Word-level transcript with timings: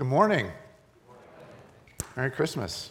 Good 0.00 0.06
morning. 0.06 0.50
Merry 2.16 2.30
Christmas. 2.30 2.90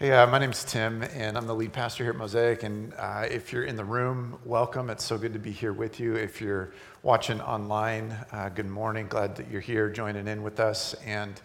Hey, 0.00 0.10
uh, 0.10 0.26
my 0.26 0.40
name's 0.40 0.64
Tim, 0.64 1.04
and 1.04 1.38
I'm 1.38 1.46
the 1.46 1.54
lead 1.54 1.72
pastor 1.72 2.02
here 2.02 2.12
at 2.12 2.18
Mosaic. 2.18 2.64
And 2.64 2.92
uh, 2.94 3.24
if 3.30 3.52
you're 3.52 3.62
in 3.62 3.76
the 3.76 3.84
room, 3.84 4.40
welcome. 4.44 4.90
It's 4.90 5.04
so 5.04 5.16
good 5.16 5.32
to 5.32 5.38
be 5.38 5.52
here 5.52 5.72
with 5.72 6.00
you. 6.00 6.16
If 6.16 6.40
you're 6.40 6.72
watching 7.04 7.40
online, 7.40 8.16
uh, 8.32 8.48
good 8.48 8.66
morning. 8.66 9.06
Glad 9.06 9.36
that 9.36 9.48
you're 9.48 9.60
here 9.60 9.88
joining 9.88 10.26
in 10.26 10.42
with 10.42 10.58
us. 10.58 10.94
And 11.06 11.40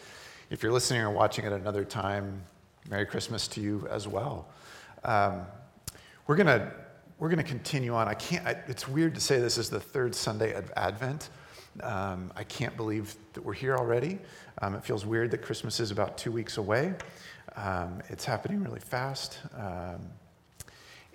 if 0.49 0.63
you're 0.63 0.73
listening 0.73 1.01
or 1.01 1.11
watching 1.11 1.45
at 1.45 1.53
another 1.53 1.85
time, 1.85 2.41
Merry 2.89 3.05
Christmas 3.05 3.47
to 3.49 3.61
you 3.61 3.87
as 3.91 4.07
well. 4.07 4.47
Um, 5.03 5.45
we're 6.25 6.35
gonna 6.35 6.73
we're 7.19 7.29
gonna 7.29 7.43
continue 7.43 7.93
on. 7.93 8.07
I 8.07 8.15
can't. 8.15 8.43
I, 8.47 8.57
it's 8.67 8.87
weird 8.87 9.13
to 9.13 9.21
say 9.21 9.39
this 9.39 9.59
is 9.59 9.69
the 9.69 9.79
third 9.79 10.15
Sunday 10.15 10.53
of 10.53 10.73
Advent. 10.75 11.29
Um, 11.81 12.31
I 12.35 12.43
can't 12.43 12.75
believe 12.77 13.15
that 13.33 13.43
we're 13.43 13.53
here 13.53 13.75
already. 13.75 14.19
Um, 14.61 14.75
it 14.75 14.83
feels 14.83 15.05
weird 15.05 15.31
that 15.31 15.41
Christmas 15.41 15.79
is 15.79 15.91
about 15.91 16.17
two 16.17 16.31
weeks 16.31 16.57
away. 16.57 16.93
Um, 17.55 18.01
it's 18.09 18.25
happening 18.25 18.63
really 18.63 18.79
fast. 18.79 19.39
Um, 19.57 20.01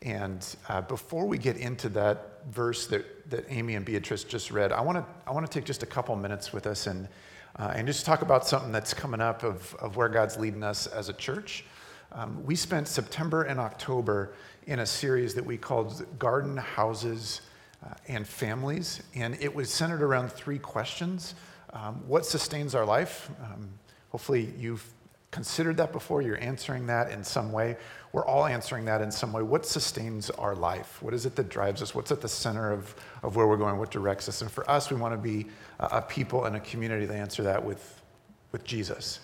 and 0.02 0.56
uh, 0.68 0.80
before 0.82 1.26
we 1.26 1.38
get 1.38 1.56
into 1.56 1.88
that 1.90 2.44
verse 2.50 2.86
that, 2.86 3.30
that 3.30 3.44
Amy 3.48 3.74
and 3.74 3.84
Beatrice 3.84 4.24
just 4.24 4.50
read, 4.50 4.72
I 4.72 4.80
want 4.80 4.98
to 4.98 5.04
I 5.26 5.32
wanna 5.32 5.48
take 5.48 5.64
just 5.64 5.82
a 5.82 5.86
couple 5.86 6.16
minutes 6.16 6.52
with 6.52 6.66
us 6.66 6.86
and, 6.86 7.08
uh, 7.56 7.72
and 7.74 7.86
just 7.86 8.06
talk 8.06 8.22
about 8.22 8.46
something 8.46 8.72
that's 8.72 8.94
coming 8.94 9.20
up 9.20 9.42
of, 9.42 9.74
of 9.80 9.96
where 9.96 10.08
God's 10.08 10.38
leading 10.38 10.62
us 10.62 10.86
as 10.86 11.08
a 11.08 11.12
church. 11.12 11.64
Um, 12.12 12.42
we 12.44 12.56
spent 12.56 12.88
September 12.88 13.42
and 13.42 13.60
October 13.60 14.34
in 14.66 14.80
a 14.80 14.86
series 14.86 15.34
that 15.34 15.44
we 15.44 15.56
called 15.56 16.04
Garden 16.18 16.56
Houses 16.56 17.42
uh, 17.84 17.94
and 18.08 18.26
families. 18.26 19.02
And 19.14 19.36
it 19.40 19.54
was 19.54 19.70
centered 19.70 20.02
around 20.02 20.32
three 20.32 20.58
questions 20.58 21.34
um, 21.72 22.02
What 22.06 22.26
sustains 22.26 22.74
our 22.74 22.84
life? 22.84 23.30
Um, 23.42 23.68
hopefully, 24.10 24.52
you've 24.58 24.84
considered 25.30 25.76
that 25.76 25.92
before. 25.92 26.22
You're 26.22 26.42
answering 26.42 26.86
that 26.88 27.10
in 27.10 27.22
some 27.22 27.52
way. 27.52 27.76
We're 28.12 28.26
all 28.26 28.46
answering 28.46 28.84
that 28.86 29.00
in 29.00 29.12
some 29.12 29.32
way. 29.32 29.42
What 29.42 29.64
sustains 29.64 30.30
our 30.30 30.56
life? 30.56 31.00
What 31.00 31.14
is 31.14 31.26
it 31.26 31.36
that 31.36 31.48
drives 31.48 31.82
us? 31.82 31.94
What's 31.94 32.10
at 32.10 32.20
the 32.20 32.28
center 32.28 32.72
of, 32.72 32.94
of 33.22 33.36
where 33.36 33.46
we're 33.46 33.56
going? 33.56 33.78
What 33.78 33.92
directs 33.92 34.28
us? 34.28 34.42
And 34.42 34.50
for 34.50 34.68
us, 34.68 34.90
we 34.90 34.96
want 34.96 35.14
to 35.14 35.18
be 35.18 35.46
a, 35.78 35.84
a 35.98 36.02
people 36.02 36.46
and 36.46 36.56
a 36.56 36.60
community 36.60 37.06
that 37.06 37.14
answer 37.14 37.44
that 37.44 37.64
with, 37.64 38.02
with 38.50 38.64
Jesus. 38.64 39.20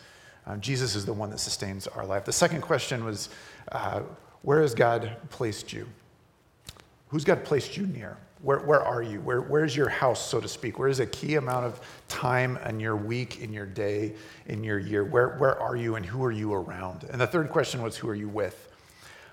Um, 0.47 0.61
Jesus 0.61 0.95
is 0.95 1.05
the 1.05 1.13
one 1.13 1.31
that 1.31 1.41
sustains 1.41 1.89
our 1.89 2.07
life. 2.07 2.25
The 2.25 2.33
second 2.33 2.61
question 2.61 3.05
was 3.05 3.29
uh, 3.73 4.03
Where 4.43 4.61
has 4.61 4.75
God 4.75 5.17
placed 5.31 5.73
you? 5.73 5.89
Who's 7.09 7.25
God 7.25 7.45
placed 7.45 7.77
you 7.77 7.87
near? 7.87 8.17
Where, 8.47 8.61
where 8.61 8.81
are 8.81 9.03
you? 9.03 9.21
Where, 9.23 9.41
where's 9.41 9.75
your 9.75 9.89
house, 9.89 10.25
so 10.25 10.41
to 10.41 10.47
speak? 10.47 10.79
Where's 10.79 11.01
a 11.01 11.07
key 11.07 11.35
amount 11.35 11.67
of 11.67 11.81
time 12.07 12.57
in 12.59 12.79
your 12.79 12.95
week, 12.95 13.41
in 13.41 13.53
your 13.53 13.67
day, 13.67 14.15
in 14.47 14.63
your 14.63 14.79
year? 14.79 15.05
Where, 15.05 15.31
where 15.31 15.61
are 15.61 15.75
you 15.75 15.97
and 15.97 16.07
who 16.07 16.25
are 16.25 16.31
you 16.31 16.55
around? 16.55 17.03
And 17.11 17.21
the 17.21 17.27
third 17.27 17.51
question 17.51 17.83
was, 17.83 17.97
who 17.97 18.09
are 18.09 18.15
you 18.15 18.29
with? 18.29 18.73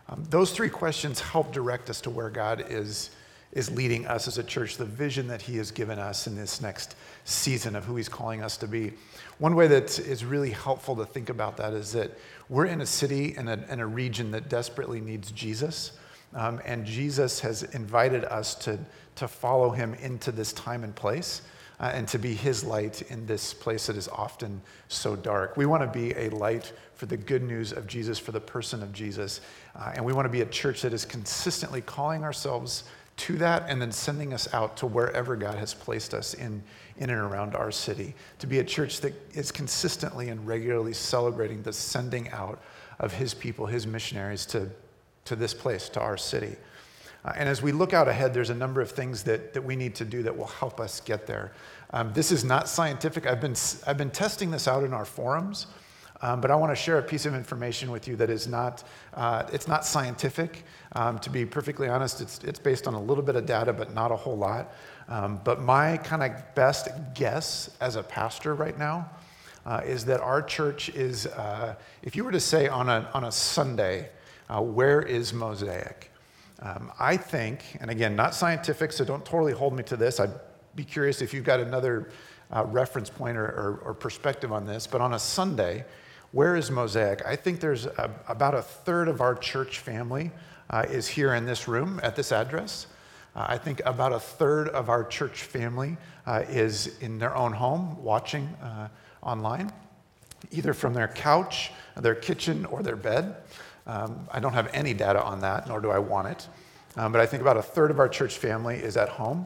Um, 0.09 0.25
those 0.31 0.51
three 0.51 0.67
questions 0.67 1.19
help 1.19 1.53
direct 1.53 1.91
us 1.91 2.01
to 2.01 2.09
where 2.09 2.31
God 2.31 2.65
is, 2.69 3.11
is 3.51 3.69
leading 3.69 4.07
us 4.07 4.27
as 4.27 4.39
a 4.39 4.43
church, 4.43 4.77
the 4.77 4.85
vision 4.85 5.27
that 5.27 5.43
He 5.43 5.57
has 5.57 5.69
given 5.69 5.99
us 5.99 6.25
in 6.25 6.35
this 6.35 6.59
next 6.59 6.95
season 7.23 7.75
of 7.75 7.85
who 7.85 7.95
He's 7.95 8.09
calling 8.09 8.41
us 8.41 8.57
to 8.57 8.67
be. 8.67 8.93
One 9.37 9.53
way 9.53 9.67
that 9.67 9.99
is 9.99 10.25
really 10.25 10.49
helpful 10.49 10.95
to 10.95 11.05
think 11.05 11.29
about 11.29 11.57
that 11.57 11.73
is 11.73 11.91
that 11.91 12.17
we're 12.49 12.65
in 12.65 12.81
a 12.81 12.87
city 12.87 13.35
and 13.37 13.47
a, 13.47 13.63
and 13.69 13.79
a 13.79 13.85
region 13.85 14.31
that 14.31 14.49
desperately 14.49 15.01
needs 15.01 15.31
Jesus. 15.31 15.91
Um, 16.35 16.61
and 16.65 16.85
Jesus 16.85 17.39
has 17.41 17.63
invited 17.63 18.25
us 18.25 18.55
to, 18.55 18.79
to 19.15 19.27
follow 19.27 19.69
him 19.69 19.93
into 19.95 20.31
this 20.31 20.53
time 20.53 20.83
and 20.83 20.95
place 20.95 21.41
uh, 21.79 21.91
and 21.93 22.07
to 22.07 22.17
be 22.17 22.33
his 22.33 22.63
light 22.63 23.01
in 23.03 23.25
this 23.25 23.53
place 23.53 23.87
that 23.87 23.97
is 23.97 24.07
often 24.07 24.61
so 24.87 25.15
dark. 25.15 25.57
We 25.57 25.65
want 25.65 25.83
to 25.83 25.99
be 25.99 26.13
a 26.13 26.29
light 26.29 26.71
for 26.95 27.05
the 27.05 27.17
good 27.17 27.43
news 27.43 27.71
of 27.71 27.87
Jesus, 27.87 28.17
for 28.17 28.31
the 28.31 28.39
person 28.39 28.81
of 28.81 28.93
Jesus. 28.93 29.41
Uh, 29.75 29.91
and 29.95 30.05
we 30.05 30.13
want 30.13 30.25
to 30.25 30.31
be 30.31 30.41
a 30.41 30.45
church 30.45 30.81
that 30.81 30.93
is 30.93 31.05
consistently 31.05 31.81
calling 31.81 32.23
ourselves 32.23 32.85
to 33.15 33.37
that 33.37 33.65
and 33.67 33.81
then 33.81 33.91
sending 33.91 34.33
us 34.33 34.51
out 34.53 34.77
to 34.77 34.87
wherever 34.87 35.35
God 35.35 35.55
has 35.55 35.73
placed 35.73 36.13
us 36.13 36.33
in, 36.33 36.63
in 36.97 37.09
and 37.09 37.19
around 37.19 37.55
our 37.55 37.71
city. 37.71 38.15
To 38.39 38.47
be 38.47 38.59
a 38.59 38.63
church 38.63 39.01
that 39.01 39.13
is 39.35 39.51
consistently 39.51 40.29
and 40.29 40.47
regularly 40.47 40.93
celebrating 40.93 41.61
the 41.61 41.73
sending 41.73 42.29
out 42.29 42.61
of 42.99 43.13
his 43.13 43.33
people, 43.33 43.65
his 43.65 43.85
missionaries 43.85 44.45
to 44.47 44.69
to 45.25 45.35
this 45.35 45.53
place, 45.53 45.89
to 45.89 46.01
our 46.01 46.17
city. 46.17 46.55
Uh, 47.25 47.33
and 47.37 47.47
as 47.47 47.61
we 47.61 47.71
look 47.71 47.93
out 47.93 48.07
ahead, 48.07 48.33
there's 48.33 48.49
a 48.49 48.55
number 48.55 48.81
of 48.81 48.91
things 48.91 49.23
that, 49.23 49.53
that 49.53 49.63
we 49.63 49.75
need 49.75 49.95
to 49.95 50.05
do 50.05 50.23
that 50.23 50.35
will 50.35 50.47
help 50.47 50.79
us 50.79 50.99
get 50.99 51.25
there. 51.25 51.53
Um, 51.91 52.11
this 52.13 52.31
is 52.31 52.43
not 52.43 52.67
scientific. 52.67 53.25
I've 53.25 53.39
been, 53.39 53.55
I've 53.87 53.97
been 53.97 54.11
testing 54.11 54.51
this 54.51 54.67
out 54.67 54.83
in 54.83 54.93
our 54.93 55.05
forums, 55.05 55.67
um, 56.21 56.41
but 56.41 56.51
I 56.51 56.55
want 56.55 56.71
to 56.71 56.75
share 56.75 56.97
a 56.97 57.03
piece 57.03 57.25
of 57.25 57.35
information 57.35 57.91
with 57.91 58.07
you 58.07 58.15
that 58.17 58.29
is 58.29 58.47
not, 58.47 58.83
uh, 59.13 59.43
it's 59.53 59.67
not 59.67 59.85
scientific. 59.85 60.63
Um, 60.93 61.19
to 61.19 61.29
be 61.29 61.45
perfectly 61.45 61.87
honest, 61.87 62.19
it's, 62.19 62.43
it's 62.43 62.59
based 62.59 62.87
on 62.87 62.93
a 62.93 63.01
little 63.01 63.23
bit 63.23 63.35
of 63.35 63.45
data, 63.45 63.71
but 63.71 63.93
not 63.93 64.11
a 64.11 64.15
whole 64.15 64.37
lot. 64.37 64.73
Um, 65.07 65.39
but 65.43 65.61
my 65.61 65.97
kind 65.97 66.23
of 66.23 66.31
best 66.55 66.89
guess 67.13 67.69
as 67.79 67.95
a 67.95 68.03
pastor 68.03 68.55
right 68.55 68.77
now 68.77 69.09
uh, 69.65 69.81
is 69.85 70.05
that 70.05 70.19
our 70.19 70.41
church 70.41 70.89
is, 70.89 71.27
uh, 71.27 71.75
if 72.01 72.15
you 72.15 72.23
were 72.23 72.31
to 72.31 72.39
say 72.39 72.67
on 72.67 72.89
a, 72.89 73.09
on 73.13 73.25
a 73.25 73.31
Sunday, 73.31 74.09
uh, 74.53 74.61
where 74.61 75.01
is 75.01 75.33
Mosaic? 75.33 76.11
Um, 76.61 76.91
I 76.99 77.17
think, 77.17 77.63
and 77.81 77.89
again, 77.89 78.15
not 78.15 78.35
scientific, 78.35 78.91
so 78.91 79.03
don't 79.03 79.25
totally 79.25 79.53
hold 79.53 79.73
me 79.73 79.83
to 79.83 79.97
this. 79.97 80.19
I'd 80.19 80.31
be 80.75 80.83
curious 80.83 81.21
if 81.21 81.33
you've 81.33 81.43
got 81.43 81.59
another 81.59 82.09
uh, 82.51 82.63
reference 82.65 83.09
point 83.09 83.35
or, 83.35 83.45
or, 83.45 83.81
or, 83.83 83.93
perspective 83.93 84.51
on 84.51 84.65
this. 84.65 84.85
But 84.85 85.01
on 85.01 85.13
a 85.13 85.19
Sunday, 85.19 85.85
where 86.31 86.55
is 86.55 86.69
Mosaic? 86.69 87.25
I 87.25 87.35
think 87.35 87.59
there's 87.59 87.85
a, 87.85 88.11
about 88.27 88.53
a 88.53 88.61
third 88.61 89.07
of 89.07 89.21
our 89.21 89.33
church 89.33 89.79
family 89.79 90.31
uh, 90.69 90.85
is 90.87 91.07
here 91.07 91.33
in 91.33 91.45
this 91.45 91.67
room 91.67 91.99
at 92.03 92.15
this 92.15 92.31
address. 92.31 92.87
Uh, 93.35 93.45
I 93.49 93.57
think 93.57 93.81
about 93.85 94.13
a 94.13 94.19
third 94.19 94.69
of 94.69 94.89
our 94.89 95.03
church 95.03 95.43
family 95.43 95.97
uh, 96.27 96.43
is 96.47 96.99
in 96.99 97.17
their 97.17 97.35
own 97.35 97.53
home 97.53 98.01
watching 98.03 98.45
uh, 98.61 98.87
online, 99.23 99.71
either 100.51 100.73
from 100.73 100.93
their 100.93 101.07
couch, 101.07 101.71
their 101.97 102.15
kitchen, 102.15 102.65
or 102.65 102.83
their 102.83 102.95
bed. 102.95 103.35
Um, 103.85 104.27
I 104.31 104.39
don't 104.39 104.53
have 104.53 104.69
any 104.73 104.93
data 104.93 105.21
on 105.21 105.39
that, 105.41 105.67
nor 105.67 105.81
do 105.81 105.91
I 105.91 105.99
want 105.99 106.27
it. 106.27 106.47
Um, 106.95 107.11
but 107.11 107.21
I 107.21 107.25
think 107.25 107.41
about 107.41 107.57
a 107.57 107.61
third 107.61 107.91
of 107.91 107.99
our 107.99 108.07
church 108.07 108.37
family 108.37 108.75
is 108.75 108.97
at 108.97 109.09
home. 109.09 109.45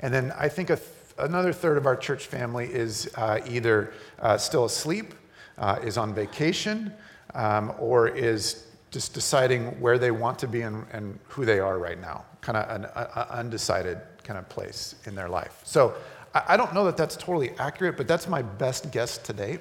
And 0.00 0.12
then 0.12 0.32
I 0.36 0.48
think 0.48 0.68
th- 0.68 0.80
another 1.18 1.52
third 1.52 1.76
of 1.76 1.86
our 1.86 1.96
church 1.96 2.26
family 2.26 2.66
is 2.66 3.10
uh, 3.16 3.40
either 3.46 3.92
uh, 4.20 4.36
still 4.36 4.64
asleep, 4.64 5.14
uh, 5.58 5.78
is 5.82 5.96
on 5.96 6.14
vacation, 6.14 6.92
um, 7.34 7.72
or 7.78 8.08
is 8.08 8.66
just 8.90 9.14
deciding 9.14 9.80
where 9.80 9.98
they 9.98 10.10
want 10.10 10.38
to 10.38 10.48
be 10.48 10.62
and, 10.62 10.86
and 10.92 11.18
who 11.28 11.44
they 11.44 11.60
are 11.60 11.78
right 11.78 12.00
now, 12.00 12.24
kind 12.40 12.56
of 12.56 12.70
an 12.70 12.84
undecided 13.30 13.98
kind 14.24 14.38
of 14.38 14.48
place 14.48 14.94
in 15.04 15.14
their 15.14 15.28
life. 15.28 15.60
So 15.64 15.94
I, 16.34 16.42
I 16.48 16.56
don't 16.56 16.72
know 16.74 16.84
that 16.84 16.96
that's 16.96 17.16
totally 17.16 17.50
accurate, 17.58 17.96
but 17.96 18.08
that's 18.08 18.28
my 18.28 18.42
best 18.42 18.90
guess 18.90 19.18
to 19.18 19.32
date. 19.32 19.60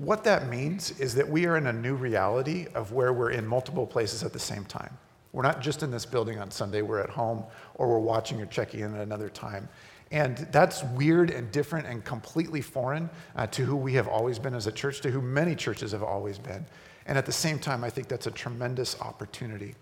What 0.00 0.24
that 0.24 0.48
means 0.48 0.98
is 0.98 1.14
that 1.16 1.28
we 1.28 1.44
are 1.44 1.58
in 1.58 1.66
a 1.66 1.74
new 1.74 1.94
reality 1.94 2.66
of 2.74 2.92
where 2.92 3.12
we're 3.12 3.32
in 3.32 3.46
multiple 3.46 3.86
places 3.86 4.22
at 4.22 4.32
the 4.32 4.38
same 4.38 4.64
time. 4.64 4.96
We're 5.32 5.42
not 5.42 5.60
just 5.60 5.82
in 5.82 5.90
this 5.90 6.06
building 6.06 6.38
on 6.38 6.50
Sunday, 6.50 6.80
we're 6.80 7.00
at 7.00 7.10
home 7.10 7.44
or 7.74 7.86
we're 7.86 7.98
watching 7.98 8.40
or 8.40 8.46
checking 8.46 8.80
in 8.80 8.94
at 8.94 9.02
another 9.02 9.28
time. 9.28 9.68
And 10.10 10.38
that's 10.52 10.82
weird 10.84 11.30
and 11.30 11.52
different 11.52 11.86
and 11.86 12.02
completely 12.02 12.62
foreign 12.62 13.10
uh, 13.36 13.46
to 13.48 13.66
who 13.66 13.76
we 13.76 13.92
have 13.92 14.08
always 14.08 14.38
been 14.38 14.54
as 14.54 14.66
a 14.66 14.72
church, 14.72 15.02
to 15.02 15.10
who 15.10 15.20
many 15.20 15.54
churches 15.54 15.92
have 15.92 16.02
always 16.02 16.38
been. 16.38 16.64
And 17.04 17.18
at 17.18 17.26
the 17.26 17.32
same 17.32 17.58
time, 17.58 17.84
I 17.84 17.90
think 17.90 18.08
that's 18.08 18.26
a 18.26 18.30
tremendous 18.30 18.98
opportunity. 19.02 19.74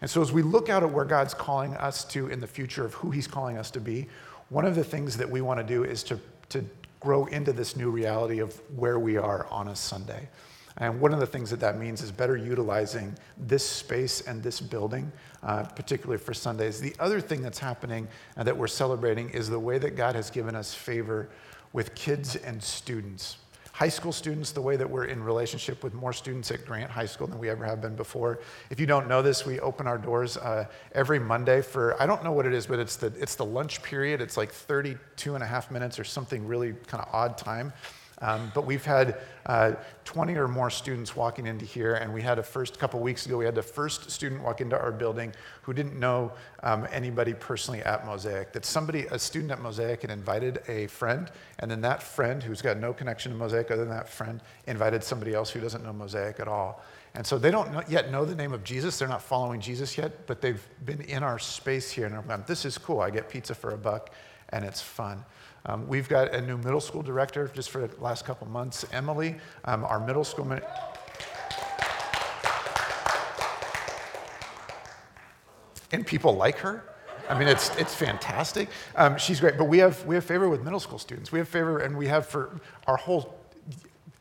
And 0.00 0.10
so, 0.10 0.20
as 0.20 0.32
we 0.32 0.42
look 0.42 0.68
out 0.68 0.82
at 0.82 0.90
where 0.90 1.04
God's 1.04 1.32
calling 1.32 1.76
us 1.76 2.04
to 2.06 2.26
in 2.26 2.40
the 2.40 2.46
future 2.48 2.84
of 2.84 2.94
who 2.94 3.12
He's 3.12 3.28
calling 3.28 3.56
us 3.56 3.70
to 3.70 3.80
be, 3.80 4.08
one 4.48 4.64
of 4.64 4.74
the 4.74 4.82
things 4.82 5.16
that 5.16 5.30
we 5.30 5.40
want 5.42 5.60
to 5.60 5.64
do 5.64 5.84
is 5.84 6.02
to, 6.04 6.18
to 6.48 6.64
grow 7.00 7.24
into 7.26 7.52
this 7.52 7.76
new 7.76 7.90
reality 7.90 8.38
of 8.38 8.60
where 8.76 8.98
we 8.98 9.16
are 9.16 9.46
on 9.50 9.68
a 9.68 9.76
Sunday. 9.76 10.28
And 10.76 11.00
one 11.00 11.12
of 11.12 11.20
the 11.20 11.26
things 11.26 11.50
that 11.50 11.60
that 11.60 11.78
means 11.78 12.00
is 12.02 12.12
better 12.12 12.36
utilizing 12.36 13.16
this 13.36 13.68
space 13.68 14.20
and 14.22 14.42
this 14.42 14.60
building, 14.60 15.10
uh, 15.42 15.64
particularly 15.64 16.18
for 16.18 16.32
Sundays. 16.32 16.80
The 16.80 16.94
other 16.98 17.20
thing 17.20 17.42
that's 17.42 17.58
happening 17.58 18.08
and 18.36 18.46
that 18.46 18.56
we're 18.56 18.66
celebrating 18.66 19.30
is 19.30 19.50
the 19.50 19.58
way 19.58 19.78
that 19.78 19.96
God 19.96 20.14
has 20.14 20.30
given 20.30 20.54
us 20.54 20.72
favor 20.72 21.28
with 21.72 21.94
kids 21.94 22.36
and 22.36 22.62
students 22.62 23.36
high 23.80 23.88
school 23.88 24.12
students 24.12 24.52
the 24.52 24.60
way 24.60 24.76
that 24.76 24.88
we're 24.88 25.06
in 25.06 25.22
relationship 25.22 25.82
with 25.82 25.94
more 25.94 26.12
students 26.12 26.50
at 26.50 26.66
Grant 26.66 26.90
High 26.90 27.06
School 27.06 27.26
than 27.26 27.38
we 27.38 27.48
ever 27.48 27.64
have 27.64 27.80
been 27.80 27.96
before. 27.96 28.40
If 28.68 28.78
you 28.78 28.84
don't 28.84 29.08
know 29.08 29.22
this, 29.22 29.46
we 29.46 29.58
open 29.60 29.86
our 29.86 29.96
doors 29.96 30.36
uh, 30.36 30.66
every 30.92 31.18
Monday 31.18 31.62
for, 31.62 31.96
I 31.98 32.04
don't 32.04 32.22
know 32.22 32.30
what 32.30 32.44
it 32.44 32.52
is, 32.52 32.66
but 32.66 32.78
it's 32.78 32.96
the, 32.96 33.06
it's 33.18 33.36
the 33.36 33.44
lunch 33.46 33.82
period. 33.82 34.20
It's 34.20 34.36
like 34.36 34.52
32 34.52 35.34
and 35.34 35.42
a 35.42 35.46
half 35.46 35.70
minutes 35.70 35.98
or 35.98 36.04
something 36.04 36.46
really 36.46 36.74
kind 36.88 37.02
of 37.02 37.08
odd 37.14 37.38
time. 37.38 37.72
Um, 38.22 38.52
but 38.54 38.66
we've 38.66 38.84
had 38.84 39.18
uh, 39.46 39.72
20 40.04 40.34
or 40.36 40.46
more 40.46 40.68
students 40.68 41.16
walking 41.16 41.46
into 41.46 41.64
here, 41.64 41.94
and 41.94 42.12
we 42.12 42.20
had 42.20 42.38
a 42.38 42.42
first 42.42 42.78
couple 42.78 43.00
weeks 43.00 43.24
ago, 43.24 43.38
we 43.38 43.46
had 43.46 43.54
the 43.54 43.62
first 43.62 44.10
student 44.10 44.42
walk 44.42 44.60
into 44.60 44.78
our 44.78 44.92
building 44.92 45.32
who 45.62 45.72
didn't 45.72 45.98
know 45.98 46.32
um, 46.62 46.86
anybody 46.92 47.32
personally 47.32 47.80
at 47.80 48.04
Mosaic. 48.04 48.52
That 48.52 48.64
somebody, 48.64 49.06
a 49.06 49.18
student 49.18 49.52
at 49.52 49.60
Mosaic, 49.60 50.02
had 50.02 50.10
invited 50.10 50.60
a 50.68 50.86
friend, 50.88 51.30
and 51.58 51.70
then 51.70 51.80
that 51.80 52.02
friend, 52.02 52.42
who's 52.42 52.60
got 52.60 52.76
no 52.76 52.92
connection 52.92 53.32
to 53.32 53.38
Mosaic 53.38 53.70
other 53.70 53.84
than 53.84 53.94
that 53.94 54.08
friend, 54.08 54.42
invited 54.66 55.02
somebody 55.02 55.34
else 55.34 55.50
who 55.50 55.60
doesn't 55.60 55.82
know 55.82 55.92
Mosaic 55.92 56.40
at 56.40 56.48
all. 56.48 56.82
And 57.14 57.26
so 57.26 57.38
they 57.38 57.50
don't 57.50 57.72
know, 57.72 57.82
yet 57.88 58.10
know 58.12 58.24
the 58.24 58.36
name 58.36 58.52
of 58.52 58.62
Jesus. 58.62 58.98
They're 58.98 59.08
not 59.08 59.22
following 59.22 59.60
Jesus 59.60 59.98
yet, 59.98 60.26
but 60.26 60.40
they've 60.40 60.64
been 60.84 61.00
in 61.02 61.22
our 61.22 61.38
space 61.38 61.90
here 61.90 62.06
and 62.06 62.14
I'm 62.14 62.26
going, 62.26 62.44
this 62.46 62.64
is 62.64 62.78
cool. 62.78 63.00
I 63.00 63.10
get 63.10 63.28
pizza 63.28 63.54
for 63.54 63.70
a 63.70 63.76
buck 63.76 64.10
and 64.50 64.64
it's 64.64 64.80
fun. 64.80 65.24
Um, 65.66 65.86
we've 65.86 66.08
got 66.08 66.34
a 66.34 66.40
new 66.40 66.56
middle 66.56 66.80
school 66.80 67.02
director 67.02 67.50
just 67.54 67.70
for 67.70 67.86
the 67.86 68.02
last 68.02 68.24
couple 68.24 68.46
months, 68.48 68.86
Emily, 68.92 69.36
um, 69.64 69.84
our 69.84 70.00
middle 70.00 70.24
school. 70.24 70.46
Mi- 70.46 70.60
and 75.92 76.06
people 76.06 76.34
like 76.36 76.58
her. 76.58 76.84
I 77.28 77.38
mean, 77.38 77.48
it's, 77.48 77.74
it's 77.76 77.94
fantastic. 77.94 78.68
Um, 78.96 79.16
she's 79.16 79.38
great, 79.38 79.56
but 79.56 79.64
we 79.64 79.78
have, 79.78 80.04
we 80.04 80.14
have 80.16 80.24
favor 80.24 80.48
with 80.48 80.62
middle 80.62 80.80
school 80.80 80.98
students. 80.98 81.30
We 81.30 81.38
have 81.38 81.48
favor, 81.48 81.78
and 81.78 81.96
we 81.96 82.08
have 82.08 82.26
for 82.26 82.60
our 82.86 82.96
whole 82.96 83.38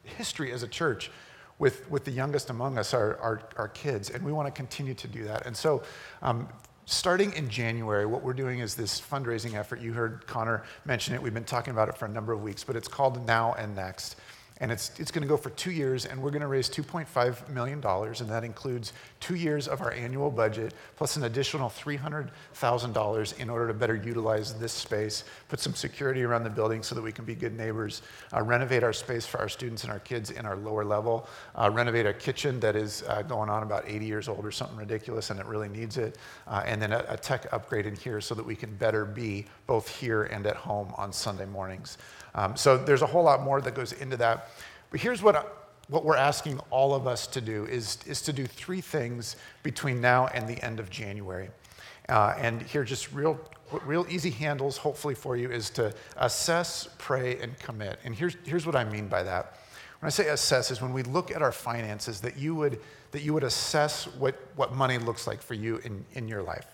history 0.03 0.51
as 0.51 0.62
a 0.63 0.68
church 0.68 1.09
with, 1.57 1.89
with 1.89 2.06
the 2.06 2.12
youngest 2.12 2.50
among 2.50 2.77
us, 2.77 2.94
our, 2.94 3.18
our, 3.18 3.41
our 3.57 3.68
kids, 3.68 4.09
and 4.09 4.24
we 4.24 4.31
want 4.31 4.47
to 4.47 4.51
continue 4.51 4.94
to 4.94 5.07
do 5.07 5.24
that. 5.24 5.45
And 5.45 5.56
so, 5.56 5.83
um, 6.21 6.47
starting 6.89 7.33
in 7.33 7.50
January, 7.50 8.06
what 8.06 8.24
we're 8.24 8.33
doing 8.33 8.59
is 8.59 8.75
this 8.75 9.00
fundraising 9.00 9.53
effort. 9.53 9.80
You 9.80 9.94
heard 9.94 10.25
Connor 10.25 10.63
mention 10.86 11.13
it. 11.13 11.21
We've 11.21 11.33
been 11.33 11.44
talking 11.44 11.71
about 11.71 11.88
it 11.88 11.97
for 11.97 12.06
a 12.06 12.09
number 12.09 12.33
of 12.33 12.41
weeks, 12.41 12.63
but 12.63 12.75
it's 12.75 12.88
called 12.88 13.25
Now 13.27 13.53
and 13.53 13.75
Next 13.75 14.15
and 14.61 14.71
it's, 14.71 14.91
it's 15.00 15.09
going 15.11 15.21
to 15.21 15.27
go 15.27 15.38
for 15.38 15.51
two 15.51 15.71
years, 15.71 16.06
and 16.06 16.21
we're 16.21 16.31
going 16.31 16.41
to 16.41 16.47
raise 16.47 16.69
$2.5 16.69 17.50
million, 17.50 17.81
and 17.83 18.29
that 18.29 18.44
includes 18.44 18.91
two 19.21 19.35
years 19.35 19.67
of 19.67 19.81
our 19.81 19.94
annual 19.94 20.29
budget, 20.29 20.73
plus 20.97 21.15
an 21.15 21.23
additional 21.23 21.69
$300,000 21.69 23.39
in 23.39 23.50
order 23.50 23.67
to 23.67 23.73
better 23.73 23.95
utilize 23.95 24.53
this 24.59 24.73
space, 24.73 25.23
put 25.47 25.61
some 25.61 25.73
security 25.73 26.23
around 26.23 26.44
the 26.44 26.50
building 26.50 26.83
so 26.83 26.94
that 26.94 27.01
we 27.01 27.11
can 27.11 27.23
be 27.23 27.35
good 27.35 27.56
neighbors, 27.56 28.01
uh, 28.35 28.41
renovate 28.41 28.83
our 28.83 28.91
space 28.91 29.25
for 29.25 29.39
our 29.39 29.50
students 29.50 29.83
and 29.83 29.94
our 29.94 30.00
kids 30.00 30.31
in 30.31 30.45
our 30.45 30.57
lower 30.57 30.83
level, 30.83 31.27
uh, 31.55 31.69
renovate 31.71 32.05
our 32.05 32.13
kitchen 32.13 32.59
that 32.59 32.75
is 32.75 33.03
uh, 33.07 33.21
going 33.21 33.50
on 33.50 33.63
about 33.63 33.85
80 33.88 34.05
years 34.05 34.27
old 34.27 34.45
or 34.45 34.51
something 34.51 34.77
ridiculous, 34.77 35.29
and 35.29 35.39
it 35.39 35.45
really 35.45 35.69
needs 35.69 35.97
it, 35.97 36.17
uh, 36.47 36.63
and 36.65 36.81
then 36.81 36.91
a, 36.91 37.05
a 37.07 37.17
tech 37.17 37.47
upgrade 37.53 37.85
in 37.85 37.95
here 37.95 38.19
so 38.19 38.35
that 38.35 38.45
we 38.45 38.55
can 38.57 38.75
better 38.75 39.05
be 39.05 39.45
both 39.67 39.88
here 39.88 40.23
and 40.23 40.45
at 40.45 40.57
home 40.57 40.94
on 40.97 41.13
Sunday 41.13 41.45
mornings. 41.45 41.97
Um, 42.35 42.55
so 42.55 42.77
there's 42.77 43.01
a 43.01 43.07
whole 43.07 43.23
lot 43.23 43.41
more 43.41 43.61
that 43.61 43.75
goes 43.75 43.93
into 43.93 44.17
that. 44.17 44.49
But 44.91 44.99
here's 44.99 45.21
what, 45.21 45.69
what 45.87 46.05
we're 46.05 46.15
asking 46.15 46.59
all 46.69 46.93
of 46.93 47.07
us 47.07 47.27
to 47.27 47.41
do 47.41 47.65
is, 47.65 47.99
is 48.05 48.21
to 48.23 48.33
do 48.33 48.45
three 48.45 48.81
things 48.81 49.35
between 49.63 50.01
now 50.01 50.27
and 50.27 50.47
the 50.47 50.63
end 50.63 50.79
of 50.79 50.89
January. 50.89 51.49
Uh, 52.07 52.33
and 52.37 52.61
here, 52.61 52.83
just 52.83 53.13
real, 53.13 53.39
real 53.85 54.05
easy 54.09 54.31
handles, 54.31 54.77
hopefully 54.77 55.13
for 55.15 55.37
you, 55.37 55.51
is 55.51 55.69
to 55.71 55.93
assess, 56.17 56.89
pray, 56.97 57.39
and 57.39 57.57
commit. 57.59 57.99
And 58.03 58.15
here's, 58.15 58.35
here's 58.43 58.65
what 58.65 58.75
I 58.75 58.83
mean 58.83 59.07
by 59.07 59.23
that. 59.23 59.57
When 59.99 60.07
I 60.07 60.09
say 60.09 60.29
assess, 60.29 60.71
is 60.71 60.81
when 60.81 60.93
we 60.93 61.03
look 61.03 61.29
at 61.29 61.41
our 61.41 61.51
finances, 61.51 62.21
that 62.21 62.37
you 62.37 62.55
would, 62.55 62.79
that 63.11 63.21
you 63.21 63.33
would 63.33 63.43
assess 63.43 64.05
what, 64.05 64.35
what 64.55 64.73
money 64.73 64.97
looks 64.97 65.27
like 65.27 65.41
for 65.41 65.55
you 65.55 65.77
in, 65.83 66.05
in 66.13 66.27
your 66.27 66.41
life. 66.41 66.65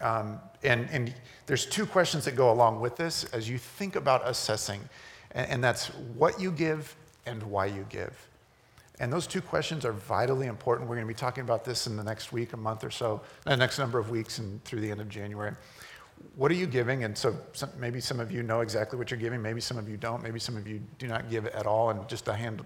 Um, 0.00 0.40
and, 0.62 0.88
and 0.90 1.14
there's 1.46 1.66
two 1.66 1.86
questions 1.86 2.24
that 2.24 2.36
go 2.36 2.50
along 2.52 2.80
with 2.80 2.96
this 2.96 3.24
as 3.32 3.48
you 3.48 3.58
think 3.58 3.96
about 3.96 4.26
assessing, 4.26 4.80
and, 5.32 5.50
and 5.50 5.64
that's 5.64 5.88
what 6.14 6.40
you 6.40 6.50
give 6.50 6.94
and 7.26 7.42
why 7.42 7.66
you 7.66 7.86
give. 7.88 8.28
And 9.00 9.10
those 9.10 9.26
two 9.26 9.40
questions 9.40 9.86
are 9.86 9.92
vitally 9.92 10.46
important. 10.46 10.88
We're 10.88 10.96
going 10.96 11.06
to 11.06 11.12
be 11.12 11.18
talking 11.18 11.42
about 11.42 11.64
this 11.64 11.86
in 11.86 11.96
the 11.96 12.04
next 12.04 12.32
week, 12.32 12.52
a 12.52 12.56
month 12.56 12.84
or 12.84 12.90
so, 12.90 13.22
the 13.44 13.56
next 13.56 13.78
number 13.78 13.98
of 13.98 14.10
weeks, 14.10 14.38
and 14.38 14.62
through 14.64 14.80
the 14.80 14.90
end 14.90 15.00
of 15.00 15.08
January. 15.08 15.52
What 16.36 16.50
are 16.50 16.54
you 16.54 16.66
giving? 16.66 17.04
And 17.04 17.16
so 17.16 17.34
some, 17.54 17.70
maybe 17.78 17.98
some 17.98 18.20
of 18.20 18.30
you 18.30 18.42
know 18.42 18.60
exactly 18.60 18.98
what 18.98 19.10
you're 19.10 19.18
giving. 19.18 19.40
Maybe 19.40 19.62
some 19.62 19.78
of 19.78 19.88
you 19.88 19.96
don't. 19.96 20.22
Maybe 20.22 20.38
some 20.38 20.54
of 20.54 20.68
you 20.68 20.82
do 20.98 21.06
not 21.06 21.30
give 21.30 21.46
at 21.46 21.66
all. 21.66 21.88
And 21.88 22.06
just 22.08 22.28
a 22.28 22.34
hand, 22.34 22.62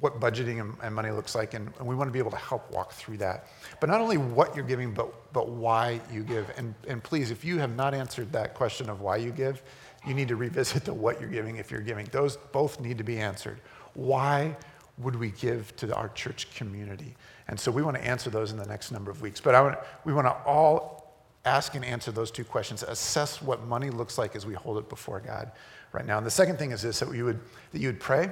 what 0.00 0.20
budgeting 0.20 0.74
and, 0.82 0.94
money 0.94 1.10
looks 1.10 1.34
like, 1.34 1.54
and, 1.54 1.72
and, 1.78 1.86
we 1.86 1.94
want 1.94 2.08
to 2.08 2.12
be 2.12 2.18
able 2.18 2.30
to 2.30 2.36
help 2.36 2.70
walk 2.72 2.92
through 2.92 3.16
that. 3.18 3.46
But 3.80 3.88
not 3.88 4.00
only 4.00 4.18
what 4.18 4.54
you're 4.54 4.64
giving, 4.64 4.92
but, 4.92 5.32
but 5.32 5.48
why 5.48 6.00
you 6.12 6.22
give. 6.22 6.50
And, 6.56 6.74
and 6.88 7.02
please, 7.02 7.30
if 7.30 7.44
you 7.44 7.58
have 7.58 7.74
not 7.74 7.94
answered 7.94 8.32
that 8.32 8.54
question 8.54 8.90
of 8.90 9.00
why 9.00 9.16
you 9.16 9.30
give, 9.30 9.62
you 10.06 10.14
need 10.14 10.28
to 10.28 10.36
revisit 10.36 10.84
the 10.86 10.92
what 10.92 11.20
you're 11.20 11.30
giving 11.30 11.56
if 11.56 11.70
you're 11.70 11.80
giving. 11.80 12.06
Those 12.06 12.36
both 12.36 12.80
need 12.80 12.98
to 12.98 13.04
be 13.04 13.18
answered. 13.18 13.60
Why 13.94 14.56
would 14.98 15.16
we 15.16 15.30
give 15.30 15.74
to 15.76 15.94
our 15.94 16.08
church 16.10 16.54
community? 16.54 17.14
And 17.48 17.58
so 17.58 17.70
we 17.70 17.82
want 17.82 17.96
to 17.96 18.04
answer 18.04 18.30
those 18.30 18.52
in 18.52 18.58
the 18.58 18.66
next 18.66 18.92
number 18.92 19.10
of 19.10 19.22
weeks. 19.22 19.40
But 19.40 19.54
I 19.54 19.60
want, 19.62 19.78
we 20.04 20.12
want 20.12 20.26
to 20.26 20.36
all 20.44 21.14
ask 21.44 21.74
and 21.74 21.84
answer 21.84 22.12
those 22.12 22.30
two 22.30 22.44
questions, 22.44 22.82
assess 22.82 23.42
what 23.42 23.64
money 23.66 23.90
looks 23.90 24.16
like 24.18 24.36
as 24.36 24.46
we 24.46 24.54
hold 24.54 24.78
it 24.78 24.88
before 24.88 25.20
God 25.20 25.50
right 25.92 26.06
now. 26.06 26.18
And 26.18 26.26
the 26.26 26.30
second 26.30 26.58
thing 26.58 26.70
is 26.72 26.82
this 26.82 27.00
that 27.00 27.12
you 27.14 27.24
would, 27.24 27.40
that 27.72 27.80
you 27.80 27.88
would 27.88 28.00
pray 28.00 28.30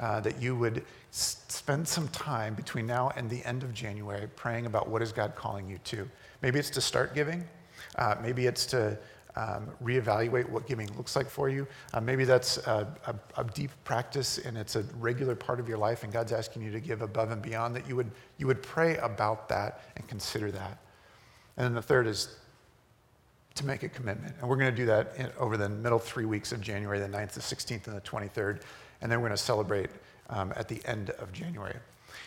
uh, 0.00 0.20
that 0.20 0.40
you 0.40 0.56
would 0.56 0.84
s- 1.12 1.42
spend 1.48 1.86
some 1.86 2.08
time 2.08 2.54
between 2.54 2.86
now 2.86 3.10
and 3.16 3.28
the 3.30 3.44
end 3.44 3.62
of 3.62 3.72
January 3.72 4.28
praying 4.36 4.66
about 4.66 4.88
what 4.88 5.02
is 5.02 5.12
God 5.12 5.34
calling 5.34 5.68
you 5.68 5.78
to. 5.84 6.08
Maybe 6.42 6.58
it's 6.58 6.70
to 6.70 6.80
start 6.80 7.14
giving. 7.14 7.44
Uh, 7.96 8.16
maybe 8.22 8.46
it's 8.46 8.66
to 8.66 8.98
um, 9.36 9.68
reevaluate 9.82 10.48
what 10.48 10.66
giving 10.66 10.88
looks 10.96 11.14
like 11.14 11.28
for 11.28 11.48
you. 11.48 11.66
Uh, 11.92 12.00
maybe 12.00 12.24
that's 12.24 12.56
a, 12.58 12.86
a, 13.06 13.40
a, 13.40 13.44
deep 13.44 13.70
practice 13.84 14.38
and 14.38 14.56
it's 14.56 14.76
a 14.76 14.82
regular 14.98 15.34
part 15.34 15.60
of 15.60 15.68
your 15.68 15.76
life, 15.76 16.04
and 16.04 16.12
God's 16.12 16.32
asking 16.32 16.62
you 16.62 16.70
to 16.70 16.80
give 16.80 17.02
above 17.02 17.30
and 17.30 17.42
beyond 17.42 17.76
that. 17.76 17.86
You 17.86 17.96
would, 17.96 18.10
you 18.38 18.46
would 18.46 18.62
pray 18.62 18.96
about 18.96 19.48
that 19.50 19.82
and 19.96 20.08
consider 20.08 20.50
that. 20.52 20.78
And 21.56 21.66
then 21.66 21.74
the 21.74 21.82
third 21.82 22.06
is 22.06 22.36
to 23.56 23.66
make 23.66 23.82
a 23.82 23.88
commitment. 23.88 24.34
And 24.40 24.48
we're 24.48 24.56
going 24.56 24.70
to 24.70 24.76
do 24.76 24.86
that 24.86 25.14
in, 25.16 25.30
over 25.38 25.56
the 25.56 25.68
middle 25.68 25.98
three 25.98 26.24
weeks 26.24 26.52
of 26.52 26.60
January, 26.60 26.98
the 26.98 27.08
9th, 27.08 27.32
the 27.32 27.40
16th, 27.40 27.86
and 27.86 27.96
the 27.96 28.00
23rd 28.00 28.60
and 29.00 29.10
then 29.10 29.20
we're 29.20 29.28
going 29.28 29.36
to 29.36 29.42
celebrate 29.42 29.90
um, 30.30 30.52
at 30.56 30.68
the 30.68 30.80
end 30.84 31.10
of 31.10 31.32
January. 31.32 31.76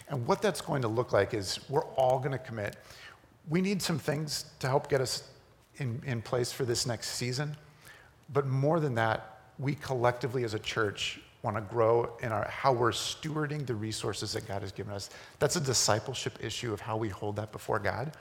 And 0.09 0.25
what 0.25 0.41
that's 0.41 0.61
going 0.61 0.81
to 0.81 0.87
look 0.87 1.13
like 1.13 1.33
is 1.33 1.59
we're 1.69 1.85
all 1.95 2.19
going 2.19 2.31
to 2.31 2.37
commit. 2.37 2.75
We 3.49 3.61
need 3.61 3.81
some 3.81 3.99
things 3.99 4.45
to 4.59 4.67
help 4.67 4.89
get 4.89 5.01
us 5.01 5.23
in, 5.77 6.01
in 6.05 6.21
place 6.21 6.51
for 6.51 6.65
this 6.65 6.85
next 6.85 7.09
season. 7.09 7.55
But 8.31 8.47
more 8.47 8.79
than 8.79 8.95
that, 8.95 9.39
we 9.57 9.75
collectively 9.75 10.43
as 10.43 10.53
a 10.53 10.59
church 10.59 11.19
want 11.41 11.55
to 11.55 11.61
grow 11.61 12.17
in 12.21 12.31
our, 12.31 12.47
how 12.49 12.73
we're 12.73 12.91
stewarding 12.91 13.65
the 13.65 13.75
resources 13.75 14.33
that 14.33 14.47
God 14.47 14.61
has 14.61 14.71
given 14.71 14.93
us. 14.93 15.09
That's 15.39 15.55
a 15.55 15.61
discipleship 15.61 16.37
issue 16.41 16.73
of 16.73 16.81
how 16.81 16.97
we 16.97 17.09
hold 17.09 17.37
that 17.37 17.51
before 17.51 17.79
God. 17.79 18.11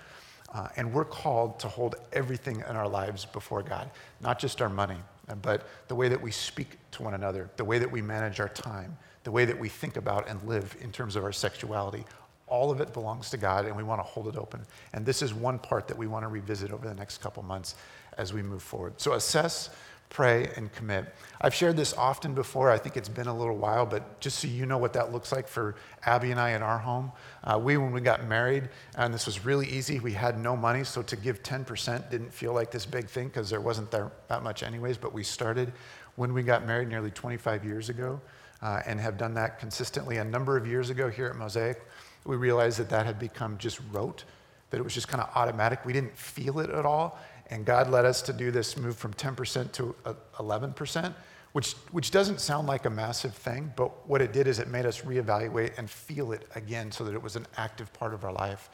Uh, 0.52 0.68
and 0.76 0.92
we're 0.92 1.04
called 1.04 1.58
to 1.60 1.68
hold 1.68 1.96
everything 2.12 2.62
in 2.68 2.76
our 2.76 2.88
lives 2.88 3.24
before 3.26 3.62
God, 3.62 3.90
not 4.20 4.38
just 4.38 4.62
our 4.62 4.68
money, 4.68 4.96
but 5.42 5.68
the 5.88 5.94
way 5.94 6.08
that 6.08 6.20
we 6.20 6.30
speak 6.30 6.78
to 6.92 7.02
one 7.02 7.14
another, 7.14 7.50
the 7.56 7.64
way 7.64 7.78
that 7.78 7.90
we 7.90 8.00
manage 8.00 8.40
our 8.40 8.48
time, 8.48 8.96
the 9.24 9.30
way 9.30 9.44
that 9.44 9.58
we 9.58 9.68
think 9.68 9.96
about 9.96 10.26
and 10.26 10.42
live 10.44 10.74
in 10.80 10.90
terms 10.90 11.16
of 11.16 11.24
our 11.24 11.32
sexuality. 11.32 12.04
All 12.46 12.70
of 12.70 12.80
it 12.80 12.94
belongs 12.94 13.28
to 13.30 13.36
God, 13.36 13.66
and 13.66 13.76
we 13.76 13.82
want 13.82 13.98
to 13.98 14.04
hold 14.04 14.26
it 14.26 14.36
open. 14.36 14.62
And 14.94 15.04
this 15.04 15.20
is 15.20 15.34
one 15.34 15.58
part 15.58 15.86
that 15.88 15.98
we 15.98 16.06
want 16.06 16.24
to 16.24 16.28
revisit 16.28 16.72
over 16.72 16.88
the 16.88 16.94
next 16.94 17.18
couple 17.18 17.42
months 17.42 17.74
as 18.16 18.32
we 18.32 18.42
move 18.42 18.62
forward. 18.62 18.98
So 18.98 19.12
assess 19.12 19.68
pray, 20.10 20.50
and 20.56 20.72
commit. 20.72 21.14
I've 21.40 21.54
shared 21.54 21.76
this 21.76 21.92
often 21.92 22.34
before. 22.34 22.70
I 22.70 22.78
think 22.78 22.96
it's 22.96 23.08
been 23.08 23.26
a 23.26 23.36
little 23.36 23.56
while, 23.56 23.86
but 23.86 24.20
just 24.20 24.38
so 24.38 24.48
you 24.48 24.66
know 24.66 24.78
what 24.78 24.92
that 24.94 25.12
looks 25.12 25.32
like 25.32 25.46
for 25.46 25.76
Abby 26.04 26.30
and 26.30 26.40
I 26.40 26.50
in 26.50 26.62
our 26.62 26.78
home. 26.78 27.12
Uh, 27.44 27.58
we, 27.62 27.76
when 27.76 27.92
we 27.92 28.00
got 28.00 28.26
married, 28.26 28.68
and 28.96 29.12
this 29.12 29.26
was 29.26 29.44
really 29.44 29.68
easy, 29.68 30.00
we 30.00 30.12
had 30.12 30.38
no 30.38 30.56
money, 30.56 30.84
so 30.84 31.02
to 31.02 31.16
give 31.16 31.42
10% 31.42 32.10
didn't 32.10 32.32
feel 32.32 32.54
like 32.54 32.70
this 32.70 32.86
big 32.86 33.08
thing 33.08 33.28
because 33.28 33.50
there 33.50 33.60
wasn't 33.60 33.90
there 33.90 34.10
that 34.28 34.42
much, 34.42 34.62
anyways. 34.62 34.96
But 34.96 35.12
we 35.12 35.22
started 35.22 35.72
when 36.16 36.32
we 36.32 36.42
got 36.42 36.66
married 36.66 36.88
nearly 36.88 37.10
25 37.10 37.64
years 37.64 37.88
ago 37.88 38.20
uh, 38.62 38.80
and 38.86 39.00
have 39.00 39.16
done 39.16 39.34
that 39.34 39.58
consistently. 39.58 40.16
A 40.16 40.24
number 40.24 40.56
of 40.56 40.66
years 40.66 40.90
ago 40.90 41.08
here 41.08 41.26
at 41.26 41.36
Mosaic, 41.36 41.80
we 42.24 42.36
realized 42.36 42.78
that 42.78 42.88
that 42.90 43.06
had 43.06 43.18
become 43.18 43.56
just 43.58 43.80
rote, 43.92 44.24
that 44.70 44.78
it 44.78 44.82
was 44.82 44.94
just 44.94 45.08
kind 45.08 45.22
of 45.22 45.30
automatic. 45.34 45.84
We 45.84 45.92
didn't 45.92 46.16
feel 46.16 46.58
it 46.58 46.70
at 46.70 46.84
all. 46.84 47.18
And 47.50 47.64
God 47.64 47.90
led 47.90 48.04
us 48.04 48.22
to 48.22 48.32
do 48.32 48.50
this 48.50 48.76
move 48.76 48.96
from 48.96 49.14
10% 49.14 49.72
to 49.72 49.94
uh, 50.04 50.14
11%, 50.38 51.14
which, 51.52 51.72
which 51.92 52.10
doesn't 52.10 52.40
sound 52.40 52.66
like 52.66 52.84
a 52.84 52.90
massive 52.90 53.34
thing, 53.34 53.72
but 53.74 54.08
what 54.08 54.20
it 54.20 54.32
did 54.32 54.46
is 54.46 54.58
it 54.58 54.68
made 54.68 54.84
us 54.84 55.02
reevaluate 55.02 55.78
and 55.78 55.88
feel 55.88 56.32
it 56.32 56.46
again 56.54 56.92
so 56.92 57.04
that 57.04 57.14
it 57.14 57.22
was 57.22 57.36
an 57.36 57.46
active 57.56 57.92
part 57.94 58.12
of 58.12 58.24
our 58.24 58.32
life. 58.32 58.68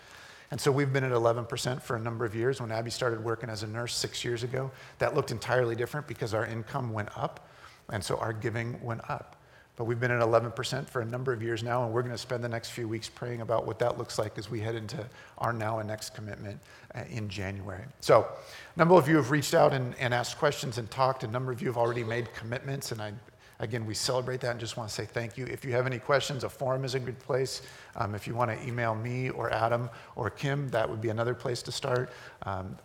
And 0.51 0.61
so 0.61 0.71
we've 0.71 0.93
been 0.93 1.05
at 1.05 1.13
11% 1.13 1.83
for 1.83 1.97
a 1.97 2.01
number 2.01 2.25
of 2.25 2.35
years. 2.35 2.61
When 2.61 2.71
Abby 2.71 2.91
started 2.91 3.23
working 3.25 3.49
as 3.49 3.63
a 3.63 3.67
nurse 3.67 3.95
six 3.95 4.25
years 4.25 4.43
ago, 4.43 4.71
that 4.99 5.15
looked 5.15 5.31
entirely 5.31 5.75
different 5.75 6.07
because 6.07 6.35
our 6.35 6.47
income 6.47 6.93
went 6.93 7.17
up, 7.17 7.49
and 7.91 8.05
so 8.05 8.17
our 8.17 8.33
giving 8.33 8.81
went 8.83 9.09
up. 9.09 9.37
But 9.77 9.85
we've 9.85 9.99
been 9.99 10.13
at 10.13 10.21
11% 10.21 10.89
for 10.89 11.01
a 11.01 11.05
number 11.05 11.33
of 11.33 11.43
years 11.43 11.65
now, 11.65 11.85
and 11.85 11.93
we're 11.93 12.03
going 12.03 12.15
to 12.15 12.19
spend 12.19 12.45
the 12.45 12.49
next 12.49 12.71
few 12.71 12.87
weeks 12.87 13.09
praying 13.09 13.41
about 13.41 13.67
what 13.67 13.79
that 13.81 13.99
looks 13.99 14.19
like 14.19 14.39
as 14.39 14.49
we 14.49 14.61
head 14.61 14.77
into 14.77 15.05
our 15.39 15.53
now 15.53 15.81
and 15.81 15.89
next 15.89 16.15
commitment 16.15 16.61
uh, 16.95 17.03
in 17.11 17.29
January. 17.29 17.85
So, 18.01 18.29
a 18.75 18.79
number 18.79 18.95
of 18.95 19.09
you 19.09 19.17
have 19.17 19.33
reached 19.33 19.53
out 19.53 19.73
and, 19.73 19.97
and 19.99 20.15
asked 20.15 20.39
questions 20.39 20.79
and 20.79 20.89
talked. 20.91 21.25
A 21.25 21.29
number 21.29 21.51
of 21.51 21.61
you 21.61 21.67
have 21.67 21.77
already 21.77 22.05
made 22.05 22.33
commitments, 22.35 22.93
and 22.93 23.03
I 23.03 23.13
again, 23.61 23.87
we 23.87 23.95
celebrate 23.95 24.41
that 24.41 24.51
and 24.51 24.61
just 24.61 24.77
want 24.77 24.89
to 24.89 24.95
say 24.95 25.05
thank 25.05 25.37
you. 25.37 25.47
If 25.47 25.65
you 25.65 25.73
have 25.73 25.87
any 25.87 25.99
questions, 25.99 26.45
a 26.45 26.49
forum 26.49 26.85
is 26.85 26.95
a 26.95 27.01
good 27.01 27.19
place. 27.19 27.63
Um, 27.97 28.15
if 28.15 28.27
you 28.27 28.35
want 28.35 28.51
to 28.51 28.67
email 28.67 28.95
me 28.95 29.31
or 29.31 29.53
Adam 29.53 29.91
or 30.17 30.31
Kim, 30.31 30.69
that 30.71 30.89
would 30.89 31.01
be 31.01 31.09
another 31.09 31.35
place 31.35 31.63
to 31.63 31.73
start. 31.73 32.11
Um, 32.43 32.77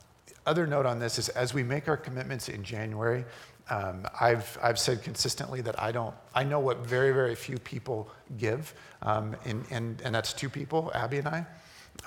other 0.45 0.65
note 0.65 0.85
on 0.85 0.99
this 0.99 1.19
is 1.19 1.29
as 1.29 1.53
we 1.53 1.63
make 1.63 1.87
our 1.87 1.97
commitments 1.97 2.49
in 2.49 2.63
January, 2.63 3.25
um, 3.69 4.05
I've, 4.19 4.57
I've 4.61 4.79
said 4.79 5.03
consistently 5.03 5.61
that 5.61 5.81
I 5.81 5.91
don't, 5.91 6.15
I 6.33 6.43
know 6.43 6.59
what 6.59 6.85
very, 6.85 7.11
very 7.11 7.35
few 7.35 7.57
people 7.59 8.09
give, 8.37 8.73
um, 9.01 9.35
and, 9.45 9.65
and, 9.69 10.01
and 10.01 10.13
that's 10.13 10.33
two 10.33 10.49
people, 10.49 10.91
Abby 10.93 11.17
and 11.17 11.27
I. 11.27 11.45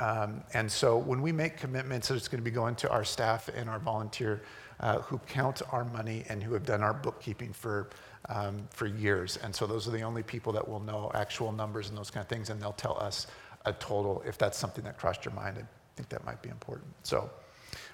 Um, 0.00 0.42
and 0.54 0.71
so 0.71 0.97
when 0.97 1.21
we 1.21 1.33
make 1.33 1.59
commitments 1.59 2.11
it's 2.11 2.28
going 2.28 2.42
to 2.42 2.50
be 2.50 2.54
going 2.54 2.75
to 2.76 2.90
our 2.90 3.04
staff 3.04 3.49
and 3.54 3.69
our 3.69 3.78
volunteer 3.78 4.42
uh, 4.81 5.00
who 5.00 5.19
count 5.19 5.62
our 5.71 5.85
money 5.85 6.25
and 6.28 6.42
who 6.42 6.54
have 6.54 6.64
done 6.64 6.83
our 6.83 6.95
bookkeeping 6.95 7.52
for, 7.52 7.90
um, 8.28 8.66
for 8.71 8.87
years. 8.87 9.37
And 9.37 9.54
so 9.54 9.66
those 9.66 9.87
are 9.87 9.90
the 9.90 10.02
only 10.02 10.23
people 10.23 10.52
that 10.54 10.66
will 10.66 10.81
know 10.81 11.11
actual 11.14 11.52
numbers 11.52 11.88
and 11.88 11.97
those 11.97 12.11
kind 12.11 12.25
of 12.25 12.28
things, 12.28 12.50
and 12.50 12.61
they'll 12.61 12.73
tell 12.73 12.99
us 12.99 13.26
a 13.66 13.73
total 13.75 14.23
if 14.26 14.38
that's 14.38 14.59
something 14.59 14.83
that 14.85 14.99
crossed 14.99 15.25
your 15.25 15.35
mind. 15.35 15.59
I 15.59 15.64
think 15.95 16.09
that 16.09 16.25
might 16.25 16.42
be 16.42 16.49
important. 16.49 16.88
So 17.02 17.31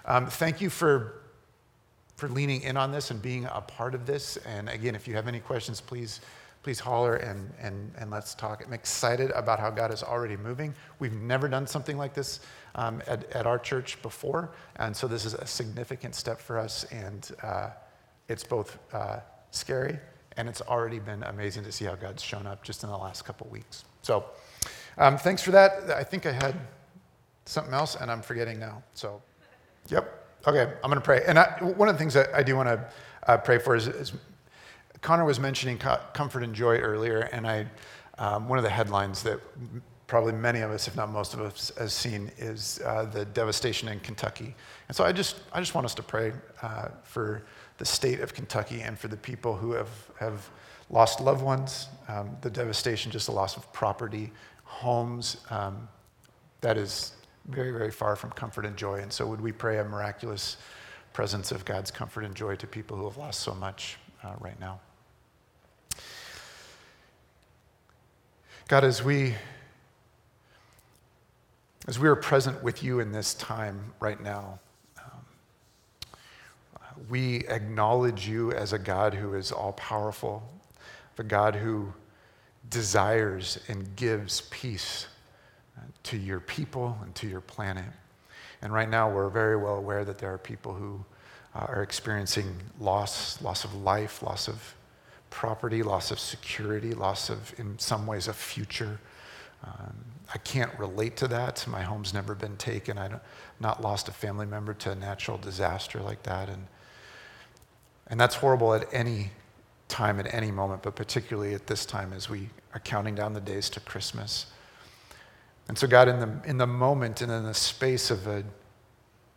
um, 0.06 0.26
thank 0.26 0.60
you 0.60 0.70
for, 0.70 1.22
for 2.18 2.28
leaning 2.28 2.62
in 2.62 2.76
on 2.76 2.90
this 2.90 3.12
and 3.12 3.22
being 3.22 3.44
a 3.44 3.60
part 3.60 3.94
of 3.94 4.04
this. 4.04 4.38
And 4.38 4.68
again, 4.68 4.96
if 4.96 5.06
you 5.06 5.14
have 5.14 5.28
any 5.28 5.38
questions, 5.38 5.80
please, 5.80 6.20
please 6.64 6.80
holler 6.80 7.14
and, 7.14 7.48
and, 7.60 7.92
and 7.96 8.10
let's 8.10 8.34
talk. 8.34 8.64
I'm 8.66 8.72
excited 8.72 9.30
about 9.36 9.60
how 9.60 9.70
God 9.70 9.94
is 9.94 10.02
already 10.02 10.36
moving. 10.36 10.74
We've 10.98 11.12
never 11.12 11.46
done 11.46 11.64
something 11.64 11.96
like 11.96 12.14
this 12.14 12.40
um, 12.74 13.00
at, 13.06 13.30
at 13.30 13.46
our 13.46 13.56
church 13.56 14.02
before. 14.02 14.50
And 14.76 14.96
so 14.96 15.06
this 15.06 15.24
is 15.24 15.34
a 15.34 15.46
significant 15.46 16.16
step 16.16 16.40
for 16.40 16.58
us. 16.58 16.82
And 16.90 17.30
uh, 17.40 17.70
it's 18.26 18.42
both 18.42 18.80
uh, 18.92 19.20
scary 19.52 19.96
and 20.36 20.48
it's 20.48 20.60
already 20.62 20.98
been 20.98 21.22
amazing 21.22 21.62
to 21.64 21.70
see 21.70 21.84
how 21.84 21.94
God's 21.94 22.22
shown 22.22 22.48
up 22.48 22.64
just 22.64 22.82
in 22.82 22.90
the 22.90 22.98
last 22.98 23.24
couple 23.24 23.46
weeks. 23.48 23.84
So 24.02 24.24
um, 24.98 25.18
thanks 25.18 25.40
for 25.40 25.52
that. 25.52 25.88
I 25.92 26.02
think 26.02 26.26
I 26.26 26.32
had 26.32 26.56
something 27.44 27.72
else 27.72 27.94
and 27.94 28.10
I'm 28.10 28.22
forgetting 28.22 28.58
now. 28.58 28.82
So. 28.92 29.22
Yep. 29.88 30.27
Okay, 30.46 30.62
I'm 30.62 30.90
going 30.90 30.94
to 30.94 31.00
pray. 31.00 31.22
And 31.26 31.38
I, 31.38 31.58
one 31.60 31.88
of 31.88 31.94
the 31.94 31.98
things 31.98 32.14
that 32.14 32.32
I 32.34 32.42
do 32.42 32.56
want 32.56 32.68
to 32.68 32.88
uh, 33.26 33.36
pray 33.38 33.58
for 33.58 33.74
is, 33.74 33.88
is, 33.88 34.12
Connor 35.00 35.24
was 35.24 35.40
mentioning 35.40 35.78
co- 35.78 36.00
comfort 36.12 36.42
and 36.42 36.54
joy 36.54 36.78
earlier, 36.78 37.20
and 37.32 37.46
I, 37.46 37.66
um, 38.18 38.48
one 38.48 38.58
of 38.58 38.64
the 38.64 38.70
headlines 38.70 39.22
that 39.24 39.40
probably 40.06 40.32
many 40.32 40.60
of 40.60 40.70
us, 40.70 40.88
if 40.88 40.96
not 40.96 41.10
most 41.10 41.34
of 41.34 41.40
us, 41.40 41.70
has 41.78 41.92
seen 41.92 42.30
is 42.38 42.80
uh, 42.84 43.04
the 43.04 43.24
devastation 43.26 43.88
in 43.88 44.00
Kentucky. 44.00 44.54
And 44.88 44.96
so 44.96 45.04
I 45.04 45.12
just, 45.12 45.36
I 45.52 45.60
just 45.60 45.74
want 45.74 45.84
us 45.84 45.94
to 45.94 46.02
pray 46.02 46.32
uh, 46.62 46.88
for 47.02 47.44
the 47.76 47.84
state 47.84 48.20
of 48.20 48.32
Kentucky 48.32 48.80
and 48.80 48.98
for 48.98 49.08
the 49.08 49.16
people 49.16 49.54
who 49.54 49.72
have, 49.72 49.90
have 50.18 50.48
lost 50.88 51.20
loved 51.20 51.42
ones, 51.42 51.88
um, 52.08 52.34
the 52.40 52.50
devastation, 52.50 53.12
just 53.12 53.26
the 53.26 53.32
loss 53.32 53.56
of 53.56 53.70
property, 53.72 54.32
homes. 54.64 55.38
Um, 55.50 55.88
that 56.62 56.78
is 56.78 57.12
very, 57.48 57.70
very 57.72 57.90
far 57.90 58.14
from 58.14 58.30
comfort 58.30 58.66
and 58.66 58.76
joy. 58.76 59.00
And 59.00 59.12
so, 59.12 59.26
would 59.26 59.40
we 59.40 59.52
pray 59.52 59.78
a 59.78 59.84
miraculous 59.84 60.58
presence 61.12 61.50
of 61.50 61.64
God's 61.64 61.90
comfort 61.90 62.24
and 62.24 62.34
joy 62.34 62.56
to 62.56 62.66
people 62.66 62.96
who 62.96 63.04
have 63.04 63.16
lost 63.16 63.40
so 63.40 63.54
much 63.54 63.96
uh, 64.22 64.34
right 64.38 64.58
now? 64.60 64.80
God, 68.68 68.84
as 68.84 69.02
we 69.02 69.34
as 71.88 71.98
we 71.98 72.06
are 72.06 72.16
present 72.16 72.62
with 72.62 72.82
you 72.82 73.00
in 73.00 73.12
this 73.12 73.32
time 73.32 73.94
right 73.98 74.22
now, 74.22 74.58
um, 74.98 76.16
we 77.08 77.46
acknowledge 77.48 78.28
you 78.28 78.52
as 78.52 78.74
a 78.74 78.78
God 78.78 79.14
who 79.14 79.32
is 79.32 79.50
all 79.50 79.72
powerful, 79.72 80.46
a 81.16 81.22
God 81.22 81.56
who 81.56 81.90
desires 82.68 83.58
and 83.68 83.96
gives 83.96 84.42
peace 84.50 85.06
to 86.04 86.16
your 86.16 86.40
people 86.40 86.98
and 87.02 87.14
to 87.16 87.28
your 87.28 87.40
planet. 87.40 87.84
And 88.62 88.72
right 88.72 88.88
now, 88.88 89.10
we're 89.10 89.28
very 89.28 89.56
well 89.56 89.76
aware 89.76 90.04
that 90.04 90.18
there 90.18 90.32
are 90.32 90.38
people 90.38 90.74
who 90.74 91.04
uh, 91.54 91.66
are 91.68 91.82
experiencing 91.82 92.56
loss, 92.80 93.40
loss 93.42 93.64
of 93.64 93.74
life, 93.74 94.22
loss 94.22 94.48
of 94.48 94.74
property, 95.30 95.82
loss 95.82 96.10
of 96.10 96.18
security, 96.18 96.92
loss 96.92 97.30
of, 97.30 97.54
in 97.58 97.78
some 97.78 98.06
ways, 98.06 98.28
a 98.28 98.32
future. 98.32 98.98
Um, 99.64 99.94
I 100.34 100.38
can't 100.38 100.76
relate 100.78 101.16
to 101.18 101.28
that. 101.28 101.66
My 101.66 101.82
home's 101.82 102.12
never 102.12 102.34
been 102.34 102.56
taken. 102.56 102.98
I've 102.98 103.20
not 103.60 103.82
lost 103.82 104.08
a 104.08 104.12
family 104.12 104.46
member 104.46 104.74
to 104.74 104.92
a 104.92 104.94
natural 104.94 105.38
disaster 105.38 106.00
like 106.00 106.22
that. 106.24 106.48
And, 106.48 106.66
and 108.08 108.20
that's 108.20 108.36
horrible 108.36 108.74
at 108.74 108.88
any 108.92 109.30
time, 109.88 110.20
at 110.20 110.32
any 110.32 110.50
moment, 110.50 110.82
but 110.82 110.94
particularly 110.94 111.54
at 111.54 111.66
this 111.66 111.86
time 111.86 112.12
as 112.12 112.28
we 112.28 112.50
are 112.74 112.80
counting 112.80 113.14
down 113.14 113.32
the 113.32 113.40
days 113.40 113.70
to 113.70 113.80
Christmas. 113.80 114.46
And 115.68 115.76
so, 115.76 115.86
God, 115.86 116.08
in 116.08 116.18
the, 116.18 116.40
in 116.44 116.56
the 116.56 116.66
moment 116.66 117.20
and 117.20 117.30
in 117.30 117.44
the 117.44 117.54
space 117.54 118.10
of 118.10 118.26
an 118.26 118.44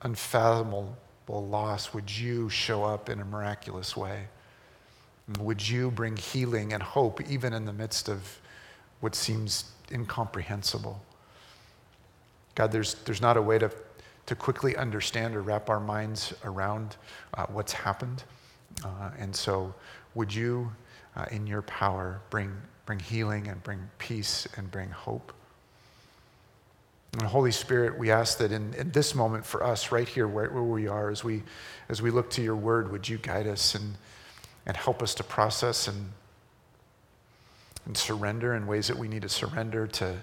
unfathomable 0.01 0.95
loss, 1.29 1.93
would 1.93 2.09
you 2.09 2.49
show 2.49 2.83
up 2.83 3.09
in 3.09 3.19
a 3.19 3.25
miraculous 3.25 3.95
way? 3.95 4.27
would 5.39 5.67
you 5.67 5.91
bring 5.91 6.17
healing 6.17 6.73
and 6.73 6.83
hope 6.83 7.21
even 7.29 7.53
in 7.53 7.65
the 7.65 7.73
midst 7.73 8.09
of 8.09 8.39
what 8.99 9.15
seems 9.15 9.71
incomprehensible? 9.91 11.01
God, 12.55 12.71
there's, 12.71 12.95
there's 13.05 13.21
not 13.21 13.37
a 13.37 13.41
way 13.41 13.57
to, 13.57 13.71
to 14.25 14.35
quickly 14.35 14.75
understand 14.75 15.35
or 15.35 15.41
wrap 15.41 15.69
our 15.69 15.79
minds 15.79 16.33
around 16.43 16.97
uh, 17.35 17.45
what's 17.47 17.71
happened. 17.71 18.23
Uh, 18.83 19.11
and 19.17 19.35
so, 19.35 19.73
would 20.15 20.33
you, 20.33 20.71
uh, 21.15 21.25
in 21.31 21.47
your 21.47 21.61
power, 21.61 22.21
bring, 22.29 22.53
bring 22.85 22.99
healing 22.99 23.47
and 23.47 23.61
bring 23.63 23.79
peace 23.97 24.47
and 24.57 24.69
bring 24.69 24.89
hope? 24.89 25.33
And 27.13 27.23
Holy 27.23 27.51
Spirit, 27.51 27.99
we 27.99 28.09
ask 28.09 28.37
that 28.37 28.51
in, 28.51 28.73
in 28.75 28.91
this 28.91 29.13
moment 29.13 29.45
for 29.45 29.63
us, 29.63 29.91
right 29.91 30.07
here 30.07 30.27
where, 30.27 30.49
where, 30.49 30.63
we 30.63 30.87
are, 30.87 31.09
as 31.09 31.23
we, 31.23 31.43
as 31.89 32.01
we 32.01 32.09
look 32.09 32.29
to 32.31 32.41
your 32.41 32.55
word, 32.55 32.91
would 32.91 33.07
you 33.07 33.17
guide 33.17 33.47
us 33.47 33.75
and, 33.75 33.95
and 34.65 34.77
help 34.77 35.03
us 35.03 35.13
to 35.15 35.23
process 35.23 35.89
and, 35.89 36.11
and 37.85 37.97
surrender 37.97 38.55
in 38.55 38.65
ways 38.65 38.87
that 38.87 38.97
we 38.97 39.09
need 39.09 39.23
to 39.23 39.29
surrender, 39.29 39.87
to, 39.87 40.15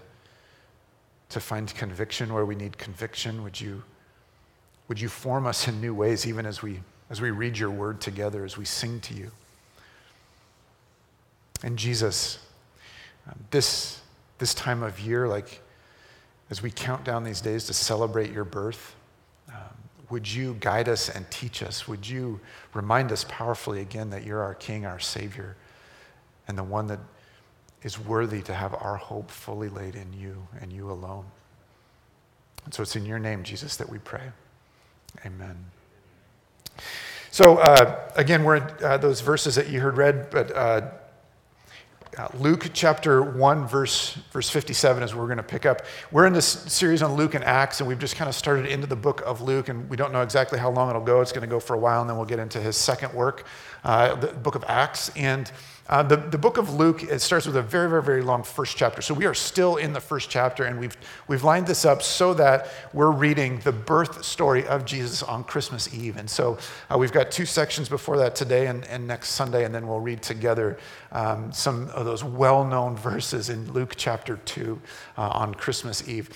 to 1.28 1.40
find 1.40 1.75
conviction 1.75 2.33
where 2.33 2.47
we 2.47 2.54
need 2.54 2.78
conviction? 2.78 3.42
Would 3.42 3.61
you, 3.61 3.83
would 4.88 4.99
you 4.99 5.11
form 5.11 5.47
us 5.47 5.68
in 5.68 5.83
new 5.83 5.95
ways, 5.95 6.26
even 6.26 6.47
as 6.47 6.62
we, 6.62 6.80
as 7.11 7.21
we 7.21 7.30
read 7.30 7.59
your 7.59 7.71
word 7.71 8.00
together, 8.00 8.47
as 8.47 8.57
we 8.57 8.64
sing 8.64 8.99
to 9.00 9.12
you? 9.12 9.30
And 11.62 11.76
Jesus, 11.78 12.38
um, 13.26 13.38
this, 13.50 14.00
this 14.38 14.54
time 14.54 14.83
of 14.83 14.99
year, 15.00 15.28
like, 15.28 15.61
as 16.50 16.62
we 16.62 16.71
count 16.71 17.05
down 17.05 17.25
these 17.25 17.40
days 17.40 17.64
to 17.64 17.75
celebrate 17.75 18.33
your 18.33 18.45
birth, 18.45 18.95
um, 19.49 19.55
would 20.11 20.31
you 20.31 20.57
guide 20.61 20.88
us 20.88 21.09
and 21.09 21.31
teach 21.31 21.62
us? 21.62 21.87
Would 21.87 22.09
you 22.09 22.40
remind 22.73 23.12
us 23.12 23.25
powerfully 23.28 23.81
again 23.81 24.11
that 24.11 24.25
you're 24.25 24.43
our 24.43 24.55
King, 24.55 24.87
our 24.87 24.99
Savior, 24.99 25.57
and 26.47 26.57
the 26.57 26.64
one 26.64 26.87
that 26.87 27.00
is 27.83 27.99
worthy 27.99 28.43
to 28.43 28.55
have 28.55 28.75
our 28.75 28.97
hope 28.97 29.31
fully 29.31 29.69
laid 29.69 29.95
in 29.95 30.12
you 30.12 30.47
and 30.61 30.73
you 30.73 30.90
alone? 30.90 31.26
And 32.64 32.73
so 32.73 32.83
it's 32.83 32.97
in 32.97 33.05
your 33.05 33.19
name, 33.19 33.43
Jesus, 33.43 33.76
that 33.76 33.88
we 33.88 33.99
pray. 33.99 34.33
Amen. 35.26 35.57
So, 37.31 37.59
uh, 37.59 38.11
again, 38.17 38.43
we're 38.43 38.57
in 38.57 38.64
uh, 38.83 38.97
those 38.97 39.21
verses 39.21 39.55
that 39.57 39.69
you 39.69 39.81
heard 39.81 39.97
read, 39.97 40.31
but. 40.31 40.55
Uh, 40.55 40.90
uh, 42.17 42.29
Luke 42.38 42.71
chapter 42.73 43.23
1, 43.23 43.67
verse, 43.67 44.15
verse 44.33 44.49
57 44.49 45.03
is 45.03 45.15
where 45.15 45.23
we're 45.23 45.27
going 45.27 45.37
to 45.37 45.43
pick 45.43 45.67
up. 45.67 45.83
We're 46.11 46.27
in 46.27 46.33
this 46.33 46.47
series 46.47 47.03
on 47.03 47.15
Luke 47.15 47.35
and 47.35 47.45
Acts, 47.45 47.81
and 47.81 47.88
we've 47.88 47.99
just 47.99 48.17
kind 48.17 48.29
of 48.29 48.35
started 48.35 48.67
into 48.67 48.87
the 48.87 48.97
book 48.97 49.21
of 49.27 49.41
Luke, 49.41 49.69
and 49.69 49.88
we 49.91 49.97
don't 49.97 50.12
know 50.12 50.23
exactly 50.23 50.59
how 50.59 50.71
long 50.71 50.88
it'll 50.88 51.03
go. 51.03 51.21
It's 51.21 51.33
going 51.33 51.43
to 51.43 51.49
go 51.49 51.61
for 51.61 51.75
a 51.75 51.79
while, 51.79 52.00
and 52.00 52.09
then 52.09 52.17
we'll 52.17 52.27
get 52.27 52.38
into 52.38 52.61
his 52.61 52.77
second 52.77 53.12
work, 53.12 53.45
uh, 53.85 54.15
the 54.15 54.29
book 54.29 54.55
of 54.55 54.65
Acts. 54.69 55.11
And 55.17 55.50
uh, 55.88 56.02
the, 56.02 56.16
the 56.16 56.37
book 56.37 56.59
of 56.59 56.75
Luke, 56.75 57.02
it 57.02 57.21
starts 57.21 57.47
with 57.47 57.57
a 57.57 57.62
very, 57.62 57.88
very, 57.88 58.02
very 58.02 58.23
long 58.23 58.42
first 58.42 58.76
chapter. 58.76 59.00
So 59.00 59.14
we 59.14 59.25
are 59.25 59.35
still 59.35 59.76
in 59.76 59.95
the 59.95 60.00
first 60.00 60.28
chapter, 60.28 60.64
and 60.64 60.78
we've, 60.78 60.97
we've 61.28 61.45
lined 61.45 61.66
this 61.66 61.87
up 61.87 62.02
so 62.02 62.35
that 62.35 62.68
we're 62.92 63.11
reading 63.11 63.61
the 63.61 63.73
birth 63.73 64.23
story 64.23 64.66
of 64.66 64.85
Jesus 64.85 65.23
on 65.23 65.45
Christmas 65.45 65.92
Eve. 65.95 66.18
And 66.18 66.28
so 66.28 66.59
uh, 66.92 66.99
we've 66.99 67.12
got 67.12 67.30
two 67.30 67.47
sections 67.47 67.88
before 67.88 68.18
that 68.18 68.35
today 68.35 68.66
and, 68.66 68.85
and 68.85 69.07
next 69.07 69.30
Sunday, 69.30 69.64
and 69.64 69.75
then 69.75 69.88
we'll 69.88 70.00
read 70.00 70.21
together 70.21 70.78
um, 71.11 71.50
some 71.52 71.88
of 71.90 72.04
those 72.04 72.23
well 72.23 72.64
known 72.64 72.95
verses 73.09 73.49
in 73.49 73.73
Luke 73.73 73.95
chapter 73.97 74.37
2 74.45 74.80
uh, 75.16 75.21
on 75.28 75.54
Christmas 75.54 76.07
Eve. 76.07 76.28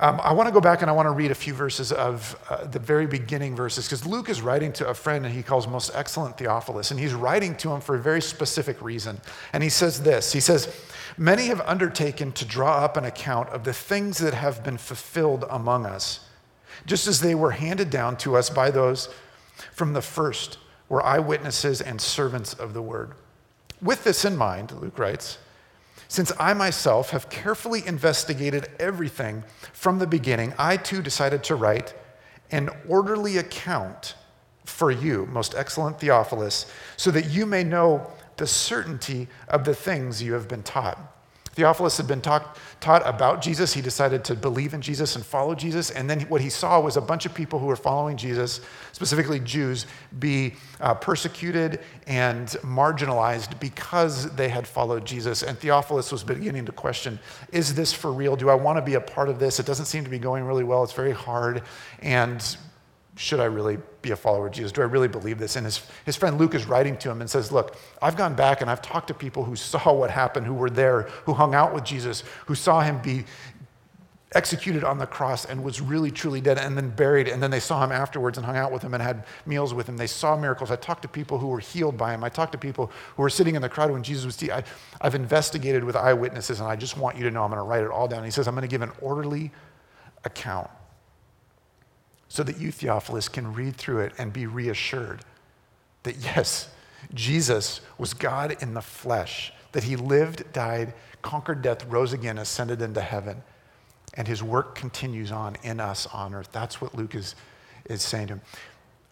Um, 0.00 0.20
I 0.22 0.32
want 0.32 0.46
to 0.46 0.52
go 0.52 0.60
back 0.60 0.80
and 0.80 0.88
I 0.88 0.94
want 0.94 1.06
to 1.06 1.10
read 1.10 1.32
a 1.32 1.34
few 1.34 1.52
verses 1.52 1.90
of 1.90 2.38
uh, 2.48 2.66
the 2.66 2.78
very 2.78 3.06
beginning 3.06 3.56
verses 3.56 3.86
because 3.86 4.06
Luke 4.06 4.28
is 4.28 4.40
writing 4.40 4.72
to 4.74 4.88
a 4.88 4.94
friend 4.94 5.26
and 5.26 5.34
he 5.34 5.42
calls 5.42 5.66
most 5.66 5.90
excellent 5.92 6.38
Theophilus, 6.38 6.92
and 6.92 7.00
he's 7.00 7.14
writing 7.14 7.56
to 7.56 7.72
him 7.72 7.80
for 7.80 7.96
a 7.96 7.98
very 7.98 8.22
specific 8.22 8.80
reason. 8.80 9.20
And 9.52 9.60
he 9.60 9.68
says 9.68 10.02
this 10.02 10.32
He 10.32 10.40
says, 10.40 10.72
Many 11.16 11.46
have 11.46 11.60
undertaken 11.62 12.30
to 12.32 12.44
draw 12.44 12.84
up 12.84 12.96
an 12.96 13.04
account 13.04 13.48
of 13.48 13.64
the 13.64 13.72
things 13.72 14.18
that 14.18 14.34
have 14.34 14.62
been 14.62 14.78
fulfilled 14.78 15.44
among 15.50 15.84
us, 15.84 16.20
just 16.86 17.08
as 17.08 17.20
they 17.20 17.34
were 17.34 17.50
handed 17.50 17.90
down 17.90 18.16
to 18.18 18.36
us 18.36 18.50
by 18.50 18.70
those 18.70 19.08
from 19.72 19.94
the 19.94 20.02
first, 20.02 20.58
were 20.88 21.04
eyewitnesses 21.04 21.80
and 21.80 22.00
servants 22.00 22.54
of 22.54 22.72
the 22.72 22.82
word. 22.82 23.14
With 23.82 24.04
this 24.04 24.24
in 24.24 24.36
mind, 24.36 24.70
Luke 24.80 24.98
writes, 24.98 25.38
since 26.06 26.32
I 26.38 26.54
myself 26.54 27.10
have 27.10 27.28
carefully 27.28 27.86
investigated 27.86 28.68
everything 28.78 29.42
from 29.72 29.98
the 29.98 30.06
beginning, 30.06 30.54
I 30.58 30.76
too 30.76 31.02
decided 31.02 31.42
to 31.44 31.56
write 31.56 31.94
an 32.50 32.70
orderly 32.88 33.38
account 33.38 34.14
for 34.64 34.90
you, 34.90 35.26
most 35.26 35.54
excellent 35.54 35.98
Theophilus, 35.98 36.70
so 36.96 37.10
that 37.10 37.30
you 37.30 37.46
may 37.46 37.64
know 37.64 38.10
the 38.36 38.46
certainty 38.46 39.28
of 39.48 39.64
the 39.64 39.74
things 39.74 40.22
you 40.22 40.34
have 40.34 40.48
been 40.48 40.62
taught. 40.62 40.98
Theophilus 41.58 41.96
had 41.96 42.06
been 42.06 42.20
taught, 42.20 42.56
taught 42.78 43.04
about 43.04 43.42
Jesus. 43.42 43.74
He 43.74 43.82
decided 43.82 44.22
to 44.26 44.36
believe 44.36 44.74
in 44.74 44.80
Jesus 44.80 45.16
and 45.16 45.26
follow 45.26 45.56
Jesus. 45.56 45.90
And 45.90 46.08
then 46.08 46.20
what 46.28 46.40
he 46.40 46.50
saw 46.50 46.80
was 46.80 46.96
a 46.96 47.00
bunch 47.00 47.26
of 47.26 47.34
people 47.34 47.58
who 47.58 47.66
were 47.66 47.74
following 47.74 48.16
Jesus, 48.16 48.60
specifically 48.92 49.40
Jews, 49.40 49.84
be 50.20 50.54
uh, 50.80 50.94
persecuted 50.94 51.80
and 52.06 52.46
marginalized 52.62 53.58
because 53.58 54.32
they 54.36 54.48
had 54.48 54.68
followed 54.68 55.04
Jesus. 55.04 55.42
And 55.42 55.58
Theophilus 55.58 56.12
was 56.12 56.22
beginning 56.22 56.64
to 56.66 56.70
question 56.70 57.18
is 57.50 57.74
this 57.74 57.92
for 57.92 58.12
real? 58.12 58.36
Do 58.36 58.50
I 58.50 58.54
want 58.54 58.76
to 58.76 58.82
be 58.82 58.94
a 58.94 59.00
part 59.00 59.28
of 59.28 59.40
this? 59.40 59.58
It 59.58 59.66
doesn't 59.66 59.86
seem 59.86 60.04
to 60.04 60.10
be 60.10 60.20
going 60.20 60.44
really 60.44 60.62
well. 60.62 60.84
It's 60.84 60.92
very 60.92 61.10
hard. 61.10 61.62
And 62.02 62.56
should 63.18 63.40
I 63.40 63.46
really 63.46 63.78
be 64.00 64.12
a 64.12 64.16
follower 64.16 64.46
of 64.46 64.52
Jesus? 64.52 64.70
Do 64.70 64.80
I 64.80 64.84
really 64.84 65.08
believe 65.08 65.38
this? 65.40 65.56
And 65.56 65.66
his, 65.66 65.84
his 66.06 66.14
friend 66.14 66.38
Luke 66.38 66.54
is 66.54 66.66
writing 66.66 66.96
to 66.98 67.10
him 67.10 67.20
and 67.20 67.28
says, 67.28 67.50
Look, 67.50 67.76
I've 68.00 68.16
gone 68.16 68.36
back 68.36 68.60
and 68.60 68.70
I've 68.70 68.80
talked 68.80 69.08
to 69.08 69.14
people 69.14 69.42
who 69.42 69.56
saw 69.56 69.92
what 69.92 70.08
happened, 70.08 70.46
who 70.46 70.54
were 70.54 70.70
there, 70.70 71.02
who 71.24 71.34
hung 71.34 71.52
out 71.52 71.74
with 71.74 71.82
Jesus, 71.82 72.22
who 72.46 72.54
saw 72.54 72.80
him 72.80 73.02
be 73.02 73.24
executed 74.36 74.84
on 74.84 74.98
the 74.98 75.06
cross 75.06 75.46
and 75.46 75.64
was 75.64 75.80
really 75.80 76.12
truly 76.12 76.40
dead 76.40 76.58
and 76.58 76.76
then 76.76 76.90
buried. 76.90 77.26
And 77.26 77.42
then 77.42 77.50
they 77.50 77.58
saw 77.58 77.82
him 77.82 77.90
afterwards 77.90 78.38
and 78.38 78.46
hung 78.46 78.56
out 78.56 78.70
with 78.70 78.82
him 78.82 78.94
and 78.94 79.02
had 79.02 79.24
meals 79.46 79.74
with 79.74 79.88
him. 79.88 79.96
They 79.96 80.06
saw 80.06 80.36
miracles. 80.36 80.70
I 80.70 80.76
talked 80.76 81.02
to 81.02 81.08
people 81.08 81.38
who 81.38 81.48
were 81.48 81.58
healed 81.58 81.96
by 81.96 82.14
him. 82.14 82.22
I 82.22 82.28
talked 82.28 82.52
to 82.52 82.58
people 82.58 82.92
who 83.16 83.22
were 83.22 83.30
sitting 83.30 83.56
in 83.56 83.62
the 83.62 83.68
crowd 83.68 83.90
when 83.90 84.04
Jesus 84.04 84.26
was. 84.26 84.48
I, 84.48 84.62
I've 85.00 85.16
investigated 85.16 85.82
with 85.82 85.96
eyewitnesses 85.96 86.60
and 86.60 86.68
I 86.68 86.76
just 86.76 86.96
want 86.96 87.16
you 87.16 87.24
to 87.24 87.32
know 87.32 87.42
I'm 87.42 87.50
going 87.50 87.58
to 87.58 87.64
write 87.64 87.82
it 87.82 87.90
all 87.90 88.06
down. 88.06 88.18
And 88.18 88.26
he 88.26 88.30
says, 88.30 88.46
I'm 88.46 88.54
going 88.54 88.62
to 88.62 88.68
give 88.68 88.82
an 88.82 88.92
orderly 89.00 89.50
account 90.24 90.70
so 92.28 92.42
that 92.42 92.58
you, 92.58 92.70
Theophilus, 92.70 93.28
can 93.28 93.54
read 93.54 93.76
through 93.76 94.00
it 94.00 94.12
and 94.18 94.32
be 94.32 94.46
reassured 94.46 95.20
that 96.02 96.16
yes, 96.36 96.68
Jesus 97.14 97.80
was 97.96 98.14
God 98.14 98.56
in 98.60 98.74
the 98.74 98.82
flesh, 98.82 99.52
that 99.72 99.84
he 99.84 99.96
lived, 99.96 100.52
died, 100.52 100.94
conquered 101.22 101.62
death, 101.62 101.84
rose 101.86 102.12
again, 102.12 102.38
ascended 102.38 102.82
into 102.82 103.00
heaven, 103.00 103.42
and 104.14 104.26
his 104.26 104.42
work 104.42 104.74
continues 104.74 105.30
on 105.30 105.56
in 105.62 105.80
us 105.80 106.06
on 106.06 106.34
earth. 106.34 106.48
That's 106.52 106.80
what 106.80 106.94
Luke 106.94 107.14
is, 107.14 107.34
is 107.86 108.02
saying 108.02 108.28
to 108.28 108.34
him. 108.34 108.40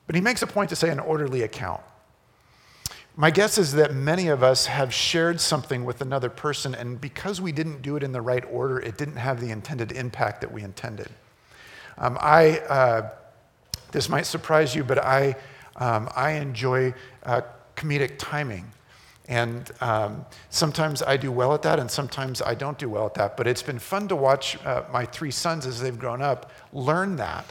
But 0.07 0.15
he 0.15 0.21
makes 0.21 0.43
a 0.43 0.47
point 0.47 0.71
to 0.71 0.77
say 0.77 0.91
an 0.91 1.01
orderly 1.01 1.43
account. 1.43 1.83
My 3.19 3.31
guess 3.31 3.57
is 3.57 3.73
that 3.73 3.95
many 3.95 4.29
of 4.29 4.43
us 4.43 4.67
have 4.67 4.93
shared 4.93 5.41
something 5.41 5.85
with 5.85 6.01
another 6.03 6.29
person, 6.29 6.75
and 6.75 7.01
because 7.01 7.41
we 7.41 7.51
didn't 7.51 7.81
do 7.83 7.97
it 7.97 8.03
in 8.03 8.13
the 8.13 8.21
right 8.21 8.45
order, 8.51 8.79
it 8.79 8.99
didn't 8.99 9.17
have 9.17 9.41
the 9.41 9.51
intended 9.51 9.93
impact 9.93 10.43
that 10.43 10.53
we 10.53 10.63
intended. 10.63 11.09
Um, 11.99 12.19
I, 12.21 12.59
uh, 12.61 13.11
this 13.93 14.09
might 14.09 14.27
surprise 14.27 14.75
you, 14.75 14.85
but 14.85 14.99
I, 14.99 15.37
um, 15.77 16.09
I 16.15 16.33
enjoy 16.33 16.95
uh, 17.25 17.43
comedic 17.77 18.19
timing. 18.19 18.71
And 19.29 19.71
um, 19.81 20.25
sometimes 20.51 21.03
I 21.03 21.17
do 21.17 21.33
well 21.33 21.53
at 21.53 21.63
that, 21.63 21.79
and 21.81 21.91
sometimes 21.91 22.41
I 22.41 22.55
don't 22.55 22.79
do 22.79 22.89
well 22.89 23.07
at 23.07 23.15
that. 23.15 23.37
But 23.37 23.47
it's 23.47 23.63
been 23.63 23.79
fun 23.79 24.09
to 24.09 24.17
watch 24.17 24.57
uh, 24.65 24.85
my 24.93 25.05
three 25.05 25.33
sons 25.33 25.67
as 25.67 25.81
they've 25.81 25.99
grown 25.99 26.23
up 26.23 26.53
learn 26.73 27.17
that. 27.17 27.45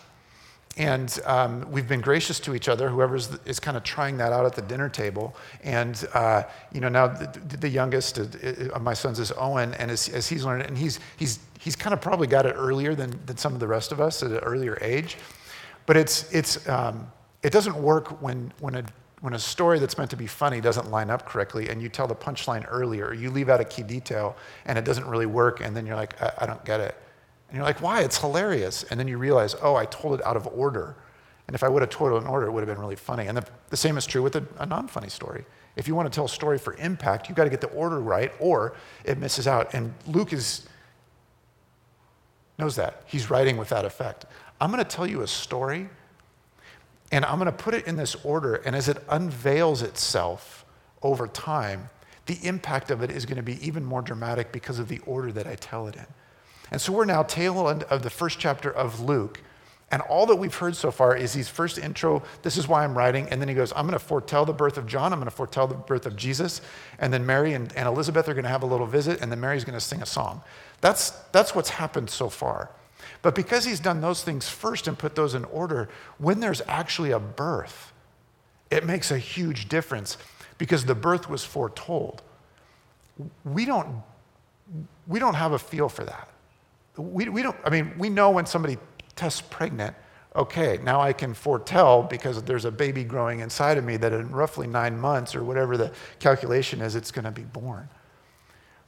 And 0.78 1.18
um, 1.24 1.72
we've 1.72 1.88
been 1.88 2.02
gracious 2.02 2.38
to 2.42 2.54
each 2.54 2.68
other, 2.68 2.90
whoever 2.90 3.16
is 3.16 3.60
kind 3.62 3.78
of 3.78 3.84
trying 3.84 4.18
that 4.18 4.34
out 4.34 4.46
at 4.46 4.56
the 4.56 4.62
dinner 4.62 4.90
table. 4.90 5.34
And, 5.64 6.06
uh, 6.14 6.44
you 6.74 6.82
know, 6.82 6.90
now 6.90 7.08
the, 7.08 7.58
the 7.58 7.70
youngest 7.70 8.18
of 8.18 8.82
my 8.82 8.94
sons 8.94 9.20
is 9.20 9.32
Owen, 9.38 9.74
and 9.76 9.90
as, 9.90 10.10
as 10.10 10.28
he's 10.28 10.44
learning, 10.44 10.68
and 10.68 10.78
he's, 10.78 11.00
he's, 11.16 11.40
he's 11.60 11.78
kind 11.78 11.94
of 11.94 12.02
probably 12.02 12.28
got 12.28 12.46
it 12.46 12.56
earlier 12.58 12.94
than, 12.94 13.18
than 13.26 13.38
some 13.38 13.54
of 13.54 13.62
the 13.62 13.68
rest 13.68 13.94
of 13.94 14.02
us 14.02 14.22
at 14.22 14.32
an 14.32 14.40
earlier 14.40 14.78
age. 14.82 15.16
But 15.86 15.96
it's, 15.96 16.30
it's, 16.34 16.68
um, 16.68 17.10
it 17.42 17.54
doesn't 17.54 17.78
work 17.78 18.22
when, 18.22 18.52
when, 18.60 18.76
a, 18.76 18.84
when 19.22 19.34
a 19.34 19.40
story 19.40 19.80
that's 19.80 19.98
meant 19.98 20.10
to 20.12 20.18
be 20.18 20.28
funny 20.28 20.60
doesn't 20.60 20.92
line 20.92 21.10
up 21.10 21.26
correctly, 21.26 21.70
and 21.70 21.82
you 21.82 21.88
tell 21.88 22.08
the 22.08 22.16
punchline 22.16 22.66
earlier, 22.68 23.06
or 23.06 23.14
you 23.14 23.32
leave 23.32 23.48
out 23.48 23.62
a 23.62 23.66
key 23.66 23.84
detail, 23.84 24.36
and 24.66 24.78
it 24.78 24.84
doesn't 24.84 25.08
really 25.08 25.26
work, 25.26 25.62
and 25.62 25.74
then 25.74 25.86
you're 25.86 25.96
like, 25.96 26.22
I, 26.22 26.34
I 26.40 26.46
don't 26.46 26.66
get 26.66 26.82
it. 26.82 26.98
And 27.50 27.58
you're 27.58 27.66
like, 27.66 27.82
why? 27.82 28.02
It's 28.02 28.18
hilarious. 28.18 28.84
And 28.84 29.00
then 29.00 29.08
you 29.08 29.18
realize, 29.18 29.56
oh, 29.62 29.76
I 29.76 29.86
told 29.86 30.20
it 30.20 30.26
out 30.26 30.36
of 30.36 30.48
order. 30.48 30.96
And 31.48 31.56
if 31.56 31.64
I 31.64 31.70
would 31.70 31.82
have 31.82 31.92
told 31.92 32.14
it 32.14 32.16
in 32.16 32.28
order, 32.28 32.48
it 32.48 32.52
would 32.52 32.68
have 32.68 32.76
been 32.76 32.82
really 32.82 32.96
funny. 32.96 33.28
And 33.28 33.38
the, 33.38 33.46
the 33.70 33.78
same 33.78 33.98
is 33.98 34.06
true 34.06 34.24
with 34.24 34.36
a, 34.36 34.46
a 34.58 34.66
non 34.66 34.88
funny 34.88 35.10
story. 35.10 35.46
If 35.76 35.88
you 35.88 35.96
want 35.96 36.12
to 36.12 36.16
tell 36.16 36.26
a 36.26 36.30
story 36.30 36.58
for 36.58 36.74
impact, 36.76 37.28
you've 37.28 37.36
got 37.36 37.44
to 37.44 37.50
get 37.50 37.62
the 37.62 37.68
order 37.68 38.00
right, 38.00 38.32
or 38.40 38.76
it 39.04 39.18
misses 39.18 39.48
out. 39.48 39.74
And 39.74 39.94
Luke 40.08 40.34
is, 40.34 40.68
knows 42.58 42.76
that. 42.78 43.04
He's 43.06 43.30
writing 43.30 43.58
with 43.58 43.70
that 43.70 43.86
effect. 43.86 44.26
I'm 44.60 44.72
going 44.72 44.84
to 44.84 44.90
tell 44.90 45.06
you 45.06 45.22
a 45.22 45.28
story, 45.28 45.90
and 47.12 47.26
I'm 47.26 47.38
going 47.38 47.52
to 47.52 47.52
put 47.52 47.74
it 47.74 47.86
in 47.86 47.98
this 47.98 48.16
order. 48.24 48.56
And 48.56 48.76
as 48.76 48.88
it 48.88 48.98
unveils 49.10 49.82
itself 49.82 50.66
over 51.04 51.28
time, 51.28 51.90
the 52.26 52.40
impact 52.42 52.90
of 52.90 53.04
it 53.04 53.12
is 53.12 53.26
going 53.26 53.38
to 53.38 53.44
be 53.44 53.66
even 53.66 53.84
more 53.84 54.02
dramatic 54.02 54.52
because 54.52 54.80
of 54.80 54.88
the 54.88 55.00
order 55.00 55.32
that 55.34 55.46
I 55.46 55.56
tell 55.56 55.88
it 55.88 55.96
in. 55.96 56.06
And 56.72 56.82
so 56.82 56.92
we're 56.92 57.06
now 57.06 57.24
tail 57.24 57.70
end 57.70 57.84
of 57.84 58.02
the 58.02 58.10
first 58.10 58.40
chapter 58.40 58.72
of 58.72 59.00
Luke. 59.00 59.42
And 59.92 60.02
all 60.02 60.26
that 60.26 60.36
we've 60.36 60.54
heard 60.54 60.76
so 60.76 60.90
far 60.90 61.16
is 61.16 61.34
his 61.34 61.48
first 61.48 61.78
intro, 61.78 62.24
this 62.42 62.58
is 62.58 62.68
why 62.68 62.84
I'm 62.84 62.98
writing. 62.98 63.30
And 63.30 63.40
then 63.40 63.48
he 63.48 63.54
goes, 63.54 63.72
I'm 63.76 63.86
going 63.86 63.98
to 63.98 64.00
foretell 64.00 64.44
the 64.44 64.54
birth 64.54 64.78
of 64.78 64.88
John. 64.88 65.14
I'm 65.14 65.20
going 65.20 65.30
to 65.30 65.36
foretell 65.36 65.68
the 65.68 65.76
birth 65.76 66.08
of 66.08 66.16
Jesus. 66.16 66.62
And 66.98 67.14
then 67.14 67.26
Mary 67.26 67.54
and, 67.54 67.72
and 67.78 67.88
Elizabeth 67.88 68.28
are 68.28 68.34
going 68.34 68.44
to 68.44 68.50
have 68.50 68.64
a 68.64 68.66
little 68.66 68.88
visit. 68.88 69.22
And 69.22 69.32
then 69.32 69.40
Mary's 69.40 69.64
going 69.64 69.78
to 69.78 69.86
sing 69.86 70.02
a 70.02 70.06
song. 70.06 70.42
That's, 70.82 71.12
that's 71.32 71.54
what's 71.54 71.70
happened 71.70 72.10
so 72.10 72.30
far. 72.30 72.72
But 73.22 73.36
because 73.36 73.64
he's 73.64 73.80
done 73.80 74.02
those 74.02 74.24
things 74.24 74.50
first 74.50 74.88
and 74.88 74.98
put 74.98 75.16
those 75.16 75.36
in 75.36 75.46
order, 75.46 75.88
when 76.18 76.40
there's 76.40 76.62
actually 76.68 77.12
a 77.12 77.20
birth, 77.20 77.94
it 78.72 78.86
makes 78.86 79.12
a 79.12 79.18
huge 79.18 79.70
difference 79.70 80.18
because 80.58 80.86
the 80.86 80.96
birth 80.96 81.30
was 81.30 81.44
foretold. 81.44 82.24
We 83.44 83.66
don't, 83.66 84.02
we 85.08 85.20
don't 85.20 85.36
have 85.36 85.52
a 85.52 85.60
feel 85.60 85.90
for 85.90 86.04
that. 86.04 86.30
We, 86.98 87.30
we 87.30 87.42
don't, 87.42 87.56
I 87.64 87.70
mean, 87.70 87.94
we 87.98 88.10
know 88.10 88.32
when 88.32 88.46
somebody 88.46 88.78
tests 89.16 89.42
pregnant, 89.42 89.96
okay, 90.36 90.80
now 90.84 91.00
I 91.00 91.14
can 91.14 91.34
foretell 91.34 92.04
because 92.04 92.42
there's 92.44 92.66
a 92.66 92.72
baby 92.72 93.04
growing 93.04 93.40
inside 93.40 93.78
of 93.78 93.84
me 93.84 93.98
that 93.98 94.12
in 94.14 94.32
roughly 94.32 94.68
nine 94.68 94.98
months 95.00 95.36
or 95.36 95.44
whatever 95.44 95.78
the 95.78 95.92
calculation 96.20 96.82
is, 96.82 96.96
it's 96.96 97.12
going 97.12 97.26
to 97.26 97.32
be 97.32 97.44
born. 97.44 97.88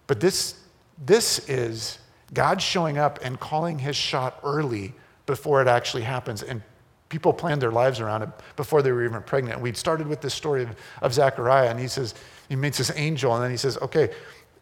But 0.08 0.20
this, 0.20 0.60
this 1.06 1.48
is 1.48 2.00
God 2.34 2.62
showing 2.62 2.98
up 2.98 3.20
and 3.24 3.39
calling 3.39 3.80
his 3.80 3.96
shot 3.96 4.39
early 4.43 4.93
before 5.26 5.62
it 5.62 5.67
actually 5.67 6.04
happens. 6.04 6.43
And 6.43 6.62
people 7.10 7.32
planned 7.32 7.62
their 7.62 7.72
lives 7.72 8.00
around 8.00 8.24
it 8.24 8.30
before 8.56 8.82
they 8.82 8.91
were 8.91 9.06
even 9.06 9.22
pregnant. 9.24 9.62
We 9.62 9.74
started 9.74 10.08
with 10.08 10.22
this 10.22 10.34
story 10.34 10.63
of, 10.63 10.76
of 11.02 11.13
Zechariah, 11.13 11.70
and 11.70 11.80
he 11.80 11.88
says, 11.88 12.15
he 12.50 12.56
meets 12.56 12.78
this 12.78 12.91
angel, 12.96 13.34
and 13.34 13.43
then 13.43 13.52
he 13.52 13.58
says, 13.58 13.78
okay, 13.78 14.10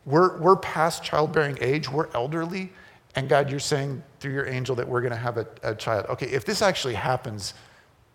we're, 0.06 0.38
we're 0.40 0.56
past 0.56 1.04
childbearing 1.04 1.58
age, 1.62 1.90
we're 1.90 2.10
elderly, 2.14 2.72
and 3.16 3.30
God, 3.30 3.50
you're 3.50 3.60
saying 3.60 4.04
through 4.20 4.34
your 4.34 4.46
angel 4.46 4.76
that 4.76 4.88
we're 4.88 5.02
going 5.02 5.14
to 5.14 5.18
have 5.18 5.38
a, 5.38 5.48
a 5.64 5.74
child. 5.74 6.06
Okay, 6.10 6.28
if 6.28 6.44
this 6.46 6.62
actually 6.62 6.96
happens, 6.96 7.54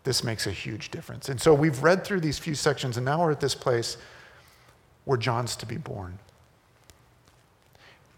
this 0.04 0.22
makes 0.22 0.46
a 0.46 0.50
huge 0.50 0.90
difference. 0.90 1.28
And 1.28 1.40
so 1.40 1.54
we've 1.54 1.82
read 1.82 2.04
through 2.04 2.20
these 2.20 2.38
few 2.38 2.54
sections, 2.54 2.96
and 2.96 3.04
now 3.04 3.20
we're 3.22 3.32
at 3.32 3.40
this 3.40 3.54
place 3.54 3.96
where 5.04 5.18
John's 5.18 5.56
to 5.56 5.66
be 5.66 5.76
born. 5.76 6.18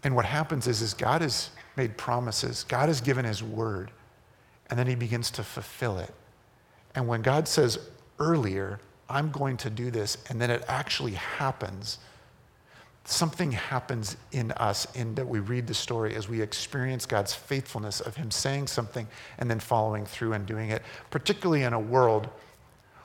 And 0.03 0.15
what 0.15 0.25
happens 0.25 0.67
is, 0.67 0.81
is 0.81 0.93
God 0.93 1.21
has 1.21 1.49
made 1.77 1.97
promises, 1.97 2.65
God 2.67 2.89
has 2.89 2.99
given 2.99 3.25
his 3.25 3.41
word, 3.41 3.91
and 4.69 4.77
then 4.77 4.87
he 4.87 4.95
begins 4.95 5.31
to 5.31 5.43
fulfill 5.43 5.97
it. 5.97 6.13
And 6.95 7.07
when 7.07 7.21
God 7.21 7.47
says 7.47 7.79
earlier, 8.19 8.79
I'm 9.09 9.31
going 9.31 9.57
to 9.57 9.69
do 9.69 9.89
this, 9.89 10.17
and 10.29 10.41
then 10.41 10.49
it 10.49 10.63
actually 10.67 11.13
happens, 11.13 11.99
something 13.05 13.51
happens 13.51 14.15
in 14.31 14.51
us 14.53 14.87
in 14.95 15.15
that 15.15 15.27
we 15.27 15.39
read 15.39 15.67
the 15.67 15.73
story 15.73 16.15
as 16.15 16.29
we 16.29 16.41
experience 16.41 17.05
God's 17.05 17.33
faithfulness 17.33 17.99
of 17.99 18.15
him 18.15 18.31
saying 18.31 18.67
something 18.67 19.07
and 19.37 19.49
then 19.49 19.59
following 19.59 20.05
through 20.05 20.33
and 20.33 20.45
doing 20.45 20.69
it, 20.69 20.81
particularly 21.09 21.63
in 21.63 21.73
a 21.73 21.79
world 21.79 22.29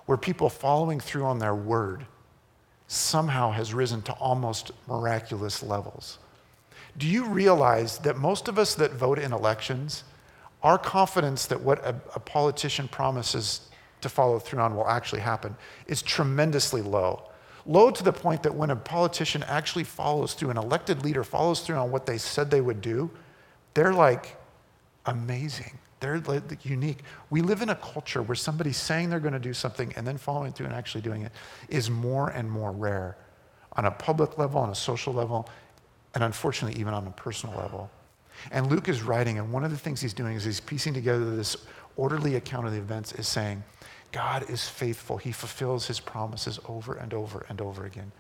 where 0.06 0.16
people 0.16 0.48
following 0.48 1.00
through 1.00 1.24
on 1.24 1.38
their 1.38 1.54
word 1.54 2.06
somehow 2.86 3.50
has 3.50 3.74
risen 3.74 4.00
to 4.02 4.12
almost 4.12 4.70
miraculous 4.86 5.62
levels. 5.62 6.18
Do 6.96 7.06
you 7.06 7.26
realize 7.26 7.98
that 7.98 8.16
most 8.16 8.48
of 8.48 8.58
us 8.58 8.74
that 8.76 8.92
vote 8.92 9.18
in 9.18 9.32
elections, 9.32 10.04
our 10.62 10.78
confidence 10.78 11.46
that 11.46 11.60
what 11.60 11.84
a, 11.84 11.94
a 12.14 12.20
politician 12.20 12.88
promises 12.88 13.68
to 14.00 14.08
follow 14.08 14.38
through 14.38 14.60
on 14.60 14.76
will 14.76 14.88
actually 14.88 15.20
happen 15.20 15.56
is 15.86 16.02
tremendously 16.02 16.82
low? 16.82 17.22
Low 17.68 17.90
to 17.90 18.02
the 18.02 18.12
point 18.12 18.42
that 18.44 18.54
when 18.54 18.70
a 18.70 18.76
politician 18.76 19.42
actually 19.42 19.84
follows 19.84 20.32
through, 20.32 20.48
an 20.48 20.56
elected 20.56 21.04
leader 21.04 21.22
follows 21.22 21.60
through 21.60 21.76
on 21.76 21.90
what 21.90 22.06
they 22.06 22.16
said 22.16 22.50
they 22.50 22.62
would 22.62 22.80
do, 22.80 23.10
they're 23.74 23.92
like 23.92 24.36
amazing. 25.04 25.78
They're 26.00 26.18
like 26.20 26.64
unique. 26.64 27.00
We 27.28 27.42
live 27.42 27.60
in 27.60 27.68
a 27.68 27.74
culture 27.74 28.22
where 28.22 28.36
somebody 28.36 28.72
saying 28.72 29.10
they're 29.10 29.20
going 29.20 29.34
to 29.34 29.38
do 29.38 29.52
something 29.52 29.92
and 29.96 30.06
then 30.06 30.16
following 30.16 30.52
through 30.52 30.66
and 30.66 30.74
actually 30.74 31.02
doing 31.02 31.22
it 31.22 31.32
is 31.68 31.90
more 31.90 32.30
and 32.30 32.50
more 32.50 32.72
rare. 32.72 33.18
on 33.78 33.84
a 33.84 33.90
public 33.90 34.38
level, 34.38 34.60
on 34.60 34.70
a 34.70 34.74
social 34.74 35.14
level, 35.14 35.48
and 36.14 36.24
unfortunately, 36.24 36.78
even 36.80 36.92
on 36.92 37.06
a 37.06 37.10
personal 37.12 37.56
level. 37.56 37.90
And 38.50 38.66
Luke 38.68 38.88
is 38.88 39.02
writing, 39.02 39.38
and 39.38 39.52
one 39.52 39.64
of 39.64 39.70
the 39.70 39.76
things 39.76 40.00
he's 40.00 40.14
doing 40.14 40.36
is 40.36 40.44
he's 40.44 40.60
piecing 40.60 40.94
together 40.94 41.36
this 41.36 41.56
orderly 41.96 42.36
account 42.36 42.66
of 42.66 42.72
the 42.72 42.78
events, 42.78 43.12
is 43.12 43.28
saying, 43.28 43.62
God 44.12 44.48
is 44.48 44.68
faithful. 44.68 45.18
He 45.18 45.32
fulfills 45.32 45.86
his 45.86 46.00
promises 46.00 46.58
over 46.66 46.94
and 46.94 47.12
over 47.12 47.44
and 47.48 47.60
over 47.60 47.84
again. 47.84 48.12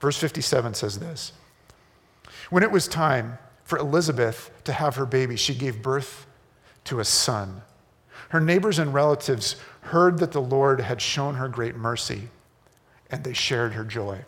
Verse 0.00 0.18
57 0.18 0.74
says 0.74 0.98
this 0.98 1.32
When 2.50 2.62
it 2.62 2.70
was 2.70 2.88
time 2.88 3.38
for 3.64 3.78
Elizabeth 3.78 4.50
to 4.64 4.72
have 4.72 4.96
her 4.96 5.06
baby, 5.06 5.36
she 5.36 5.54
gave 5.54 5.82
birth 5.82 6.26
to 6.84 7.00
a 7.00 7.04
son. 7.04 7.62
Her 8.30 8.40
neighbors 8.40 8.78
and 8.78 8.92
relatives 8.92 9.56
heard 9.82 10.18
that 10.18 10.32
the 10.32 10.40
Lord 10.40 10.80
had 10.80 11.00
shown 11.00 11.34
her 11.36 11.48
great 11.48 11.76
mercy, 11.76 12.28
and 13.10 13.22
they 13.22 13.32
shared 13.32 13.74
her 13.74 13.84
joy. 13.84 14.24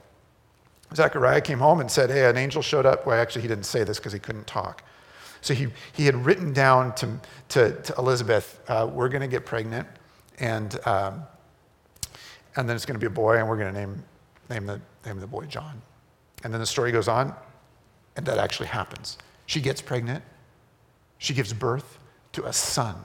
Zechariah 0.95 1.41
came 1.41 1.59
home 1.59 1.81
and 1.81 1.91
said, 1.91 2.11
Hey, 2.11 2.29
an 2.29 2.37
angel 2.37 2.63
showed 2.63 2.87
up. 2.87 3.07
Well, 3.07 3.21
actually, 3.21 3.43
he 3.43 3.49
didn't 3.49 3.65
say 3.65 3.85
this 3.85 3.99
because 3.99 4.13
he 4.13 4.19
couldn't 4.19 4.47
talk. 4.47 4.85
So 5.41 5.55
he, 5.55 5.69
he 5.93 6.07
had 6.07 6.25
written 6.25 6.53
down 6.53 6.95
to, 6.97 7.21
to, 7.51 7.83
to 7.83 7.95
Elizabeth, 7.99 8.61
uh, 8.69 8.89
We're 8.91 9.09
going 9.09 9.23
to 9.23 9.29
get 9.29 9.45
pregnant, 9.45 9.89
and, 10.39 10.79
um, 10.87 11.23
and 12.57 12.69
then 12.69 12.77
it's 12.77 12.87
going 12.87 12.95
to 12.95 13.01
be 13.01 13.07
a 13.07 13.11
boy, 13.11 13.39
and 13.39 13.49
we're 13.49 13.57
going 13.57 13.73
to 13.73 13.81
name, 13.81 14.05
name, 14.51 14.67
the, 14.67 14.81
name 15.05 15.21
the 15.21 15.27
boy 15.27 15.45
John. 15.47 15.81
And 16.45 16.53
then 16.53 16.61
the 16.61 16.67
story 16.67 16.93
goes 16.93 17.09
on, 17.09 17.35
and 18.17 18.25
that 18.27 18.39
actually 18.39 18.69
happens. 18.69 19.19
She 19.47 19.61
gets 19.61 19.81
pregnant, 19.81 20.23
she 21.19 21.35
gives 21.35 21.53
birth 21.53 21.99
to 22.33 22.45
a 22.45 22.53
son. 22.53 22.97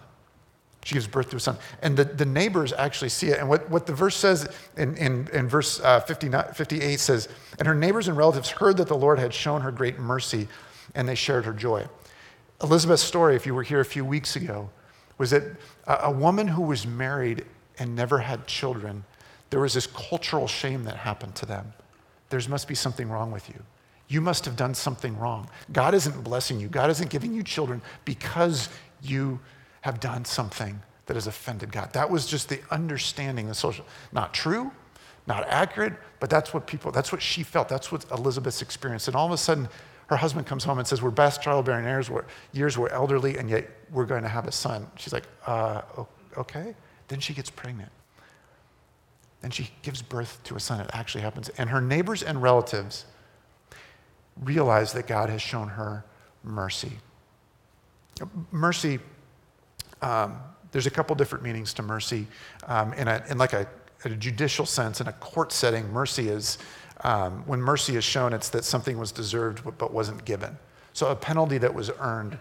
She 0.83 0.95
gives 0.95 1.07
birth 1.07 1.29
to 1.29 1.35
a 1.35 1.39
son. 1.39 1.57
And 1.83 1.95
the, 1.95 2.05
the 2.05 2.25
neighbors 2.25 2.73
actually 2.73 3.09
see 3.09 3.27
it. 3.27 3.37
And 3.37 3.47
what, 3.47 3.69
what 3.69 3.85
the 3.85 3.93
verse 3.93 4.15
says 4.15 4.47
in, 4.77 4.97
in, 4.97 5.29
in 5.31 5.47
verse 5.47 5.79
uh, 5.79 5.99
58 5.99 6.99
says, 6.99 7.29
And 7.59 7.67
her 7.67 7.75
neighbors 7.75 8.07
and 8.07 8.17
relatives 8.17 8.49
heard 8.49 8.77
that 8.77 8.87
the 8.87 8.97
Lord 8.97 9.19
had 9.19 9.33
shown 9.33 9.61
her 9.61 9.71
great 9.71 9.99
mercy, 9.99 10.47
and 10.95 11.07
they 11.07 11.15
shared 11.15 11.45
her 11.45 11.53
joy. 11.53 11.85
Elizabeth's 12.63 13.03
story, 13.03 13.35
if 13.35 13.45
you 13.45 13.53
were 13.53 13.63
here 13.63 13.79
a 13.79 13.85
few 13.85 14.03
weeks 14.03 14.35
ago, 14.35 14.69
was 15.21 15.29
that 15.29 15.43
a, 15.85 16.11
woman 16.11 16.47
who 16.47 16.63
was 16.63 16.87
married 16.87 17.45
and 17.77 17.95
never 17.95 18.17
had 18.17 18.47
children, 18.47 19.03
there 19.51 19.59
was 19.59 19.75
this 19.75 19.85
cultural 19.85 20.47
shame 20.47 20.83
that 20.85 20.95
happened 20.95 21.35
to 21.35 21.45
them. 21.45 21.73
There 22.31 22.41
must 22.49 22.67
be 22.67 22.73
something 22.73 23.07
wrong 23.07 23.31
with 23.31 23.47
you. 23.47 23.61
You 24.07 24.19
must 24.19 24.45
have 24.45 24.55
done 24.55 24.73
something 24.73 25.15
wrong. 25.19 25.47
God 25.71 25.93
isn't 25.93 26.23
blessing 26.23 26.59
you. 26.59 26.69
God 26.69 26.89
isn't 26.89 27.11
giving 27.11 27.35
you 27.35 27.43
children 27.43 27.83
because 28.03 28.67
you 29.03 29.39
have 29.81 29.99
done 29.99 30.25
something 30.25 30.81
that 31.05 31.13
has 31.13 31.27
offended 31.27 31.71
God. 31.71 31.93
That 31.93 32.09
was 32.09 32.25
just 32.25 32.49
the 32.49 32.59
understanding, 32.71 33.47
the 33.47 33.53
social, 33.53 33.85
not 34.11 34.33
true, 34.33 34.71
not 35.27 35.47
accurate, 35.49 35.93
but 36.19 36.31
that's 36.31 36.51
what 36.51 36.65
people, 36.65 36.91
that's 36.91 37.11
what 37.11 37.21
she 37.21 37.43
felt. 37.43 37.69
That's 37.69 37.91
what 37.91 38.09
Elizabeth's 38.09 38.63
experienced. 38.63 39.07
And 39.07 39.15
all 39.15 39.27
of 39.27 39.33
a 39.33 39.37
sudden, 39.37 39.69
her 40.11 40.17
husband 40.17 40.45
comes 40.45 40.65
home 40.65 40.77
and 40.77 40.85
says, 40.85 41.01
We're 41.01 41.09
past 41.09 41.41
childbearing 41.41 41.85
years, 41.85 42.09
we're, 42.09 42.25
years, 42.51 42.77
we're 42.77 42.89
elderly, 42.89 43.37
and 43.37 43.49
yet 43.49 43.69
we're 43.91 44.05
going 44.05 44.23
to 44.23 44.29
have 44.29 44.45
a 44.45 44.51
son. 44.51 44.85
She's 44.97 45.13
like, 45.13 45.23
uh, 45.47 45.81
Okay. 46.37 46.75
Then 47.07 47.19
she 47.19 47.33
gets 47.33 47.49
pregnant. 47.49 47.91
Then 49.41 49.51
she 49.51 49.71
gives 49.81 50.01
birth 50.01 50.39
to 50.43 50.55
a 50.55 50.59
son. 50.59 50.79
It 50.81 50.89
actually 50.93 51.21
happens. 51.21 51.49
And 51.49 51.69
her 51.69 51.81
neighbors 51.81 52.23
and 52.23 52.41
relatives 52.41 53.05
realize 54.41 54.93
that 54.93 55.07
God 55.07 55.29
has 55.29 55.41
shown 55.41 55.69
her 55.69 56.05
mercy. 56.43 56.91
Mercy 58.51 58.99
um, 60.01 60.37
there's 60.71 60.87
a 60.87 60.91
couple 60.91 61.15
different 61.15 61.43
meanings 61.43 61.73
to 61.75 61.83
mercy. 61.83 62.27
Um, 62.65 62.93
in, 62.93 63.07
a, 63.07 63.23
in 63.29 63.37
like 63.37 63.53
a, 63.53 63.67
a, 64.05 64.09
judicial 64.09 64.65
sense, 64.65 65.01
in 65.01 65.07
a 65.07 65.13
court 65.13 65.51
setting, 65.51 65.91
mercy 65.91 66.29
is 66.29 66.57
um, 67.03 67.43
when 67.45 67.61
mercy 67.61 67.95
is 67.95 68.03
shown, 68.03 68.33
it's 68.33 68.49
that 68.49 68.63
something 68.63 68.97
was 68.97 69.11
deserved 69.11 69.63
but 69.77 69.91
wasn't 69.91 70.23
given. 70.25 70.57
So 70.93 71.07
a 71.07 71.15
penalty 71.15 71.57
that 71.57 71.73
was 71.73 71.89
earned 71.99 72.37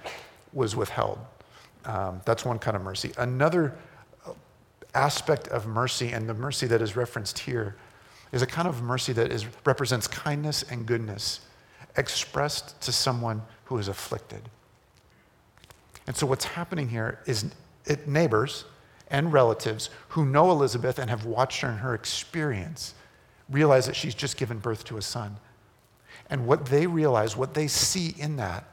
was 0.53 0.77
withheld. 0.77 1.19
Um, 1.85 2.21
that's 2.25 2.45
one 2.45 2.59
kind 2.59 2.77
of 2.77 2.83
mercy. 2.83 3.13
Another 3.17 3.75
aspect 4.95 5.49
of 5.49 5.67
mercy, 5.67 6.11
and 6.11 6.29
the 6.29 6.35
mercy 6.35 6.67
that 6.67 6.83
is 6.83 6.97
referenced 6.97 7.39
here, 7.39 7.77
is 8.33 8.43
a 8.43 8.47
kind 8.47 8.69
of 8.69 8.83
mercy 8.83 9.13
that 9.13 9.33
is, 9.33 9.47
represents 9.65 10.07
kindness 10.07 10.63
and 10.65 10.87
goodness 10.87 11.41
expressed 11.97 12.81
to 12.83 12.93
someone 12.93 13.43
who 13.65 13.79
is 13.79 13.89
afflicted. 13.89 14.43
And 16.07 16.17
so, 16.17 16.27
what's 16.27 16.45
happening 16.45 16.89
here 16.89 17.21
is 17.27 17.47
it, 17.87 18.09
neighbors 18.09 18.65
and 19.09 19.33
relatives 19.33 19.91
who 20.09 20.25
know 20.25 20.51
Elizabeth 20.51 20.99
and 20.99 21.11
have 21.11 21.25
watched 21.25 21.61
her 21.61 21.71
in 21.71 21.79
her 21.79 21.95
experience 21.95 22.95
realize 23.51 23.87
that 23.87 23.97
she's 23.97 24.15
just 24.15 24.37
given 24.37 24.59
birth 24.59 24.85
to 24.85 24.97
a 24.97 25.03
son. 25.03 25.37
And 26.29 26.47
what 26.47 26.67
they 26.67 26.87
realize, 26.87 27.37
what 27.37 27.55
they 27.55 27.67
see 27.67 28.15
in 28.19 28.37
that, 28.37 28.65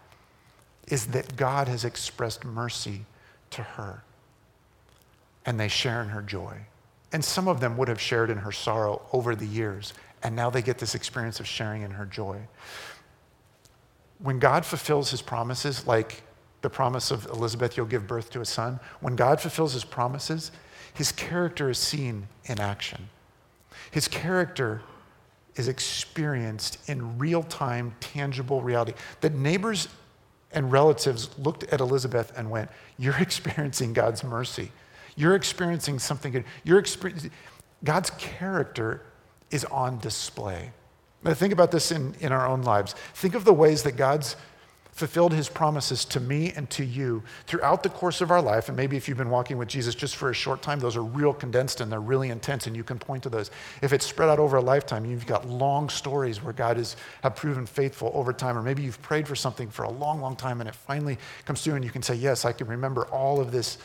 is 0.87 1.07
that 1.07 1.35
God 1.35 1.67
has 1.67 1.83
expressed 1.83 2.45
mercy 2.45 3.05
to 3.51 3.63
her. 3.63 4.03
And 5.45 5.59
they 5.59 5.67
share 5.67 6.01
in 6.01 6.09
her 6.09 6.21
joy. 6.21 6.57
And 7.11 7.23
some 7.23 7.47
of 7.47 7.59
them 7.59 7.77
would 7.77 7.87
have 7.87 8.01
shared 8.01 8.29
in 8.29 8.37
her 8.37 8.51
sorrow 8.51 9.01
over 9.13 9.35
the 9.35 9.45
years. 9.45 9.93
And 10.23 10.35
now 10.35 10.49
they 10.49 10.61
get 10.61 10.77
this 10.77 10.93
experience 10.93 11.39
of 11.39 11.47
sharing 11.47 11.81
in 11.81 11.91
her 11.91 12.05
joy. 12.05 12.39
When 14.19 14.39
God 14.39 14.65
fulfills 14.65 15.11
his 15.11 15.21
promises, 15.21 15.87
like 15.87 16.23
the 16.61 16.69
promise 16.69 17.11
of 17.11 17.25
Elizabeth, 17.27 17.77
you'll 17.77 17.85
give 17.85 18.07
birth 18.07 18.29
to 18.31 18.41
a 18.41 18.45
son. 18.45 18.79
When 18.99 19.15
God 19.15 19.39
fulfills 19.39 19.73
his 19.73 19.85
promises, 19.85 20.51
his 20.93 21.11
character 21.11 21.69
is 21.69 21.77
seen 21.77 22.27
in 22.45 22.59
action. 22.59 23.09
His 23.91 24.07
character 24.07 24.81
is 25.55 25.67
experienced 25.67 26.77
in 26.87 27.17
real 27.17 27.43
time, 27.43 27.95
tangible 27.99 28.61
reality. 28.61 28.93
That 29.21 29.33
neighbors 29.33 29.87
and 30.51 30.71
relatives 30.71 31.29
looked 31.37 31.63
at 31.65 31.79
Elizabeth 31.79 32.31
and 32.37 32.49
went, 32.49 32.69
You're 32.97 33.17
experiencing 33.19 33.93
God's 33.93 34.23
mercy. 34.23 34.71
You're 35.15 35.35
experiencing 35.35 35.99
something 35.99 36.31
good. 36.31 36.45
You're 36.63 36.79
experiencing, 36.79 37.31
God's 37.83 38.11
character 38.11 39.01
is 39.49 39.65
on 39.65 39.99
display. 39.99 40.71
Now, 41.23 41.33
think 41.33 41.53
about 41.53 41.71
this 41.71 41.91
in, 41.91 42.13
in 42.19 42.31
our 42.31 42.47
own 42.47 42.61
lives. 42.61 42.93
Think 43.15 43.33
of 43.33 43.43
the 43.43 43.53
ways 43.53 43.83
that 43.83 43.93
God's 43.93 44.35
fulfilled 44.97 45.31
his 45.31 45.47
promises 45.47 46.03
to 46.03 46.19
me 46.19 46.51
and 46.55 46.67
to 46.71 46.83
you 46.83 47.21
throughout 47.45 47.83
the 47.83 47.89
course 47.89 48.19
of 48.19 48.31
our 48.31 48.41
life. 48.41 48.67
And 48.67 48.75
maybe 48.75 48.97
if 48.97 49.07
you've 49.07 49.17
been 49.17 49.29
walking 49.29 49.59
with 49.59 49.67
Jesus 49.67 49.93
just 49.93 50.15
for 50.15 50.31
a 50.31 50.33
short 50.33 50.63
time, 50.63 50.79
those 50.79 50.95
are 50.95 51.03
real 51.03 51.35
condensed 51.35 51.81
and 51.81 51.91
they're 51.91 51.99
really 51.99 52.31
intense, 52.31 52.65
and 52.65 52.75
you 52.75 52.83
can 52.83 52.97
point 52.97 53.21
to 53.21 53.29
those. 53.29 53.51
If 53.83 53.93
it's 53.93 54.07
spread 54.07 54.27
out 54.27 54.39
over 54.39 54.57
a 54.57 54.61
lifetime, 54.61 55.05
you've 55.05 55.27
got 55.27 55.47
long 55.47 55.87
stories 55.89 56.41
where 56.41 56.51
God 56.51 56.77
has 56.77 56.95
have 57.21 57.35
proven 57.35 57.67
faithful 57.67 58.11
over 58.15 58.33
time, 58.33 58.57
or 58.57 58.63
maybe 58.63 58.81
you've 58.81 58.99
prayed 59.03 59.27
for 59.27 59.35
something 59.35 59.69
for 59.69 59.83
a 59.83 59.91
long, 59.91 60.19
long 60.19 60.35
time 60.35 60.61
and 60.61 60.67
it 60.67 60.73
finally 60.73 61.19
comes 61.45 61.61
through, 61.61 61.75
and 61.75 61.85
you 61.85 61.91
can 61.91 62.01
say, 62.01 62.15
Yes, 62.15 62.43
I 62.43 62.51
can 62.51 62.65
remember 62.65 63.05
all 63.05 63.39
of 63.39 63.51
this 63.51 63.77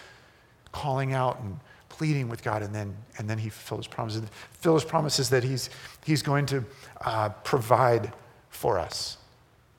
calling 0.73 1.13
out 1.13 1.39
and 1.41 1.61
pleading 1.91 2.31
with 2.31 2.43
God, 2.43 2.63
and 2.63 2.75
then, 2.75 2.97
and 3.19 3.29
then 3.29 3.37
he 3.37 3.51
fulfilled 3.51 3.81
his 3.81 3.87
promises. 3.87 4.23
Fulfill 4.53 4.75
his 4.75 4.85
promises 4.85 5.29
that 5.29 5.45
he's, 5.45 5.69
he's 6.07 6.23
going 6.23 6.47
to 6.47 6.65
uh, 7.03 7.29
provide 7.45 8.15
for 8.49 8.79
us 8.79 9.19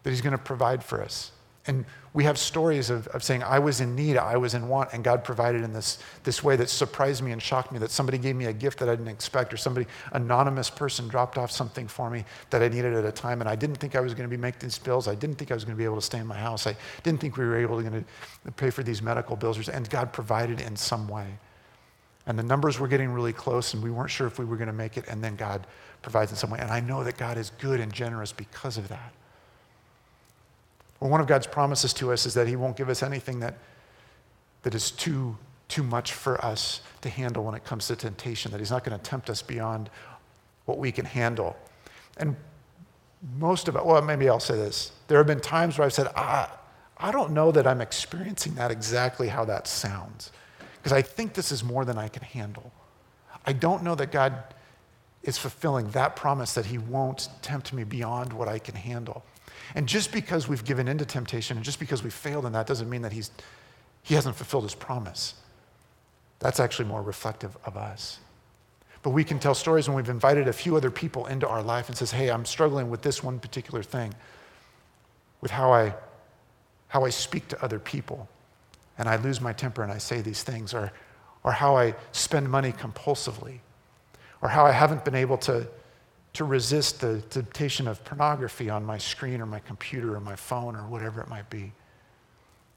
that 0.03 0.09
He's 0.09 0.21
going 0.21 0.31
to 0.31 0.37
provide 0.37 0.83
for 0.83 1.01
us. 1.01 1.31
And 1.65 1.85
we 2.11 2.25
have 2.25 2.37
stories 2.37 2.89
of, 2.89 3.07
of 3.07 3.23
saying, 3.23 3.41
I 3.41 3.57
was 3.57 3.79
in 3.79 3.95
need, 3.95 4.17
I 4.17 4.35
was 4.35 4.53
in 4.53 4.67
want, 4.67 4.91
and 4.91 5.01
God 5.03 5.23
provided 5.23 5.63
in 5.63 5.71
this, 5.71 5.97
this 6.23 6.43
way 6.43 6.57
that 6.57 6.69
surprised 6.69 7.23
me 7.23 7.31
and 7.31 7.41
shocked 7.41 7.71
me, 7.71 7.79
that 7.79 7.89
somebody 7.89 8.17
gave 8.17 8.35
me 8.35 8.45
a 8.45 8.53
gift 8.53 8.79
that 8.79 8.89
I 8.89 8.95
didn't 8.95 9.07
expect, 9.07 9.53
or 9.53 9.57
somebody, 9.57 9.87
anonymous 10.11 10.69
person 10.69 11.07
dropped 11.07 11.37
off 11.37 11.51
something 11.51 11.87
for 11.87 12.09
me 12.09 12.25
that 12.49 12.61
I 12.61 12.67
needed 12.67 12.93
at 12.93 13.05
a 13.05 13.11
time, 13.11 13.39
and 13.39 13.49
I 13.49 13.55
didn't 13.55 13.77
think 13.77 13.95
I 13.95 14.01
was 14.01 14.13
going 14.13 14.29
to 14.29 14.35
be 14.35 14.39
making 14.39 14.59
these 14.59 14.77
bills. 14.77 15.07
I 15.07 15.15
didn't 15.15 15.37
think 15.37 15.51
I 15.51 15.53
was 15.53 15.63
going 15.63 15.75
to 15.75 15.77
be 15.77 15.85
able 15.85 15.95
to 15.95 16.01
stay 16.01 16.19
in 16.19 16.27
my 16.27 16.37
house. 16.37 16.67
I 16.67 16.75
didn't 17.01 17.21
think 17.21 17.37
we 17.37 17.45
were 17.45 17.57
able 17.57 17.81
to 17.81 18.03
pay 18.57 18.69
for 18.69 18.83
these 18.83 19.01
medical 19.01 19.37
bills, 19.37 19.69
and 19.69 19.89
God 19.89 20.11
provided 20.11 20.59
in 20.59 20.75
some 20.75 21.07
way. 21.07 21.27
And 22.25 22.37
the 22.37 22.43
numbers 22.43 22.77
were 22.77 22.89
getting 22.89 23.11
really 23.11 23.33
close, 23.33 23.73
and 23.73 23.81
we 23.81 23.89
weren't 23.89 24.11
sure 24.11 24.27
if 24.27 24.37
we 24.37 24.45
were 24.45 24.57
going 24.57 24.67
to 24.67 24.73
make 24.73 24.97
it, 24.97 25.05
and 25.07 25.23
then 25.23 25.37
God 25.37 25.65
provides 26.01 26.29
in 26.29 26.37
some 26.37 26.49
way. 26.49 26.59
And 26.59 26.71
I 26.71 26.81
know 26.81 27.05
that 27.05 27.17
God 27.17 27.37
is 27.37 27.51
good 27.59 27.79
and 27.79 27.91
generous 27.91 28.33
because 28.33 28.77
of 28.77 28.89
that. 28.89 29.13
Well, 31.03 31.11
one 31.11 31.19
of 31.19 31.27
God's 31.27 31.47
promises 31.47 31.91
to 31.95 32.13
us 32.13 32.25
is 32.25 32.33
that 32.35 32.47
He 32.47 32.55
won't 32.55 32.77
give 32.77 32.87
us 32.87 33.03
anything 33.03 33.41
that, 33.41 33.57
that 34.61 34.73
is 34.73 34.89
too, 34.89 35.37
too 35.67 35.83
much 35.83 36.13
for 36.13 36.43
us 36.45 36.79
to 37.01 37.09
handle 37.09 37.43
when 37.43 37.55
it 37.55 37.65
comes 37.65 37.87
to 37.87 37.97
temptation, 37.97 38.53
that 38.53 38.59
He's 38.59 38.71
not 38.71 38.85
going 38.85 38.97
to 38.97 39.03
tempt 39.03 39.29
us 39.29 39.41
beyond 39.41 39.89
what 40.63 40.77
we 40.77 40.93
can 40.93 41.03
handle. 41.03 41.57
And 42.15 42.37
most 43.37 43.67
of 43.67 43.75
it, 43.75 43.85
well, 43.85 44.01
maybe 44.01 44.29
I'll 44.29 44.39
say 44.39 44.55
this. 44.55 44.93
There 45.09 45.17
have 45.17 45.27
been 45.27 45.41
times 45.41 45.77
where 45.77 45.85
I've 45.85 45.91
said, 45.91 46.07
ah, 46.15 46.57
I 46.97 47.11
don't 47.11 47.31
know 47.31 47.51
that 47.51 47.67
I'm 47.67 47.81
experiencing 47.81 48.55
that 48.55 48.71
exactly 48.71 49.27
how 49.27 49.43
that 49.43 49.67
sounds, 49.67 50.31
because 50.77 50.93
I 50.93 51.01
think 51.01 51.33
this 51.33 51.51
is 51.51 51.65
more 51.65 51.83
than 51.83 51.97
I 51.97 52.07
can 52.07 52.23
handle. 52.23 52.71
I 53.45 53.51
don't 53.51 53.83
know 53.83 53.95
that 53.95 54.13
God 54.13 54.41
is 55.21 55.37
fulfilling 55.37 55.89
that 55.89 56.15
promise 56.15 56.53
that 56.53 56.67
He 56.67 56.77
won't 56.77 57.27
tempt 57.41 57.73
me 57.73 57.83
beyond 57.83 58.31
what 58.31 58.47
I 58.47 58.57
can 58.57 58.75
handle. 58.75 59.25
And 59.75 59.87
just 59.87 60.11
because 60.11 60.47
we've 60.47 60.63
given 60.63 60.87
in 60.87 60.97
to 60.97 61.05
temptation 61.05 61.57
and 61.57 61.65
just 61.65 61.79
because 61.79 62.03
we've 62.03 62.13
failed 62.13 62.45
in 62.45 62.53
that 62.53 62.67
doesn't 62.67 62.89
mean 62.89 63.01
that 63.01 63.11
he's, 63.11 63.31
he 64.03 64.15
hasn't 64.15 64.35
fulfilled 64.35 64.63
his 64.63 64.75
promise. 64.75 65.35
That's 66.39 66.59
actually 66.59 66.89
more 66.89 67.01
reflective 67.01 67.57
of 67.65 67.77
us. 67.77 68.19
But 69.01 69.11
we 69.11 69.23
can 69.23 69.39
tell 69.39 69.53
stories 69.53 69.87
when 69.87 69.97
we've 69.97 70.09
invited 70.09 70.47
a 70.47 70.53
few 70.53 70.75
other 70.77 70.89
people 70.89 71.25
into 71.25 71.47
our 71.47 71.61
life 71.61 71.89
and 71.89 71.97
says, 71.97 72.11
hey, 72.11 72.29
I'm 72.29 72.45
struggling 72.45 72.89
with 72.89 73.01
this 73.01 73.21
one 73.21 73.39
particular 73.39 73.83
thing, 73.83 74.13
with 75.41 75.51
how 75.51 75.73
I, 75.73 75.93
how 76.87 77.03
I 77.03 77.09
speak 77.09 77.49
to 77.49 77.63
other 77.63 77.79
people. 77.79 78.29
And 78.97 79.09
I 79.09 79.17
lose 79.17 79.41
my 79.41 79.51
temper 79.51 79.83
and 79.83 79.91
I 79.91 79.97
say 79.97 80.21
these 80.21 80.43
things, 80.43 80.73
or, 80.73 80.91
or 81.43 81.51
how 81.51 81.75
I 81.75 81.95
spend 82.13 82.49
money 82.49 82.71
compulsively, 82.71 83.59
or 84.41 84.49
how 84.49 84.65
I 84.65 84.71
haven't 84.71 85.03
been 85.03 85.15
able 85.15 85.37
to, 85.39 85.67
to 86.33 86.43
resist 86.43 86.99
the 86.99 87.21
temptation 87.29 87.87
of 87.87 88.03
pornography 88.03 88.69
on 88.69 88.83
my 88.83 88.97
screen 88.97 89.39
or 89.39 89.45
my 89.45 89.59
computer 89.59 90.15
or 90.15 90.19
my 90.19 90.35
phone 90.35 90.75
or 90.75 90.81
whatever 90.87 91.21
it 91.21 91.27
might 91.27 91.49
be. 91.49 91.71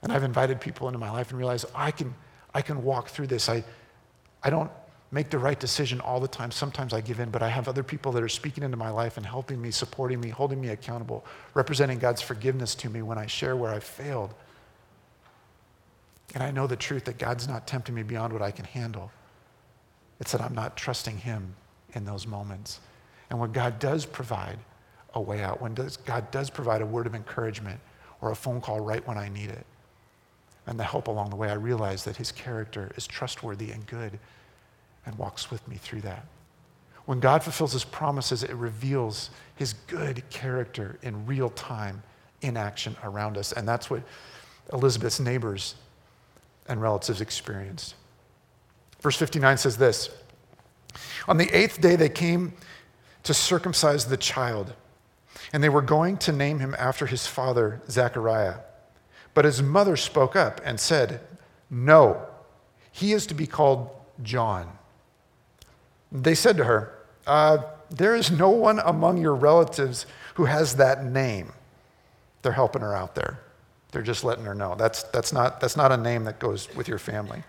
And 0.03 0.12
I've 0.12 0.25
invited 0.25 0.61
people 0.61 0.88
into 0.88 0.99
my 0.99 1.11
life 1.11 1.31
and 1.31 1.38
realized 1.38 1.66
I 1.75 1.90
can, 1.90 2.14
I 2.55 2.61
can 2.61 2.85
walk 2.85 3.09
through 3.09 3.29
this. 3.29 3.49
I, 3.49 3.64
I 4.42 4.51
don't 4.51 4.71
make 5.11 5.31
the 5.31 5.38
right 5.38 5.59
decision 5.59 6.01
all 6.01 6.21
the 6.21 6.29
time. 6.29 6.51
Sometimes 6.51 6.92
I 6.92 7.01
give 7.01 7.19
in, 7.19 7.31
but 7.31 7.42
I 7.42 7.49
have 7.49 7.69
other 7.69 7.83
people 7.83 8.12
that 8.12 8.23
are 8.23 8.29
speaking 8.29 8.62
into 8.62 8.77
my 8.77 8.90
life 8.90 9.16
and 9.16 9.25
helping 9.25 9.61
me, 9.61 9.71
supporting 9.71 10.21
me, 10.21 10.29
holding 10.29 10.61
me 10.61 10.69
accountable, 10.69 11.25
representing 11.55 11.99
God's 11.99 12.21
forgiveness 12.21 12.75
to 12.77 12.90
me 12.90 13.03
when 13.03 13.16
I 13.16 13.27
share 13.27 13.57
where 13.57 13.73
I've 13.73 13.85
failed. 13.85 14.35
And 16.35 16.42
I 16.42 16.51
know 16.51 16.66
the 16.66 16.77
truth 16.77 17.05
that 17.05 17.19
God's 17.19 17.49
not 17.49 17.66
tempting 17.66 17.95
me 17.95 18.03
beyond 18.03 18.33
what 18.33 18.42
I 18.42 18.51
can 18.51 18.66
handle. 18.66 19.11
It's 20.21 20.33
that 20.33 20.40
I'm 20.40 20.55
not 20.55 20.77
trusting 20.77 21.19
Him 21.19 21.55
in 21.95 22.05
those 22.05 22.27
moments. 22.27 22.81
And 23.30 23.38
when 23.38 23.52
God 23.52 23.78
does 23.78 24.06
provide 24.06 24.58
a 25.14 25.20
way 25.20 25.42
out, 25.42 25.60
when 25.60 25.74
does, 25.74 25.96
God 25.96 26.30
does 26.30 26.50
provide 26.50 26.82
a 26.82 26.86
word 26.86 27.06
of 27.06 27.14
encouragement 27.14 27.80
or 28.20 28.30
a 28.30 28.36
phone 28.36 28.60
call 28.60 28.80
right 28.80 29.06
when 29.06 29.18
I 29.18 29.28
need 29.28 29.50
it, 29.50 29.66
and 30.66 30.78
the 30.78 30.84
help 30.84 31.08
along 31.08 31.30
the 31.30 31.36
way, 31.36 31.48
I 31.48 31.54
realize 31.54 32.04
that 32.04 32.16
His 32.16 32.32
character 32.32 32.90
is 32.96 33.06
trustworthy 33.06 33.70
and 33.70 33.86
good 33.86 34.18
and 35.04 35.16
walks 35.16 35.50
with 35.50 35.66
me 35.68 35.76
through 35.76 36.02
that. 36.02 36.26
When 37.06 37.20
God 37.20 37.42
fulfills 37.42 37.72
his 37.72 37.84
promises, 37.84 38.42
it 38.42 38.54
reveals 38.54 39.30
his 39.54 39.74
good 39.86 40.28
character 40.28 40.98
in 41.02 41.24
real 41.24 41.50
time, 41.50 42.02
in 42.42 42.56
action 42.56 42.96
around 43.04 43.38
us. 43.38 43.52
And 43.52 43.66
that's 43.66 43.88
what 43.88 44.02
Elizabeth's 44.72 45.20
neighbors 45.20 45.76
and 46.68 46.82
relatives 46.82 47.20
experienced. 47.20 47.94
Verse 49.00 49.16
59 49.16 49.56
says 49.56 49.76
this 49.76 50.10
On 51.28 51.36
the 51.36 51.48
eighth 51.56 51.80
day, 51.80 51.94
they 51.94 52.08
came 52.08 52.52
to 53.26 53.34
circumcise 53.34 54.06
the 54.06 54.16
child, 54.16 54.72
and 55.52 55.62
they 55.62 55.68
were 55.68 55.82
going 55.82 56.16
to 56.18 56.32
name 56.32 56.60
him 56.60 56.74
after 56.78 57.06
his 57.06 57.26
father, 57.26 57.82
Zechariah. 57.90 58.56
But 59.34 59.44
his 59.44 59.62
mother 59.62 59.96
spoke 59.96 60.34
up 60.34 60.60
and 60.64 60.80
said, 60.80 61.20
No, 61.68 62.26
he 62.90 63.12
is 63.12 63.26
to 63.26 63.34
be 63.34 63.46
called 63.46 63.90
John. 64.22 64.78
They 66.10 66.34
said 66.34 66.56
to 66.56 66.64
her, 66.64 66.98
uh, 67.26 67.58
There 67.90 68.14
is 68.14 68.30
no 68.30 68.48
one 68.48 68.78
among 68.78 69.18
your 69.18 69.34
relatives 69.34 70.06
who 70.34 70.44
has 70.44 70.76
that 70.76 71.04
name. 71.04 71.52
They're 72.42 72.52
helping 72.52 72.82
her 72.82 72.94
out 72.94 73.14
there. 73.14 73.40
They're 73.90 74.02
just 74.02 74.24
letting 74.24 74.44
her 74.44 74.54
know. 74.54 74.74
That's, 74.76 75.02
that's, 75.04 75.32
not, 75.32 75.60
that's 75.60 75.76
not 75.76 75.90
a 75.90 75.96
name 75.96 76.24
that 76.24 76.38
goes 76.38 76.74
with 76.74 76.86
your 76.86 76.98
family. 76.98 77.42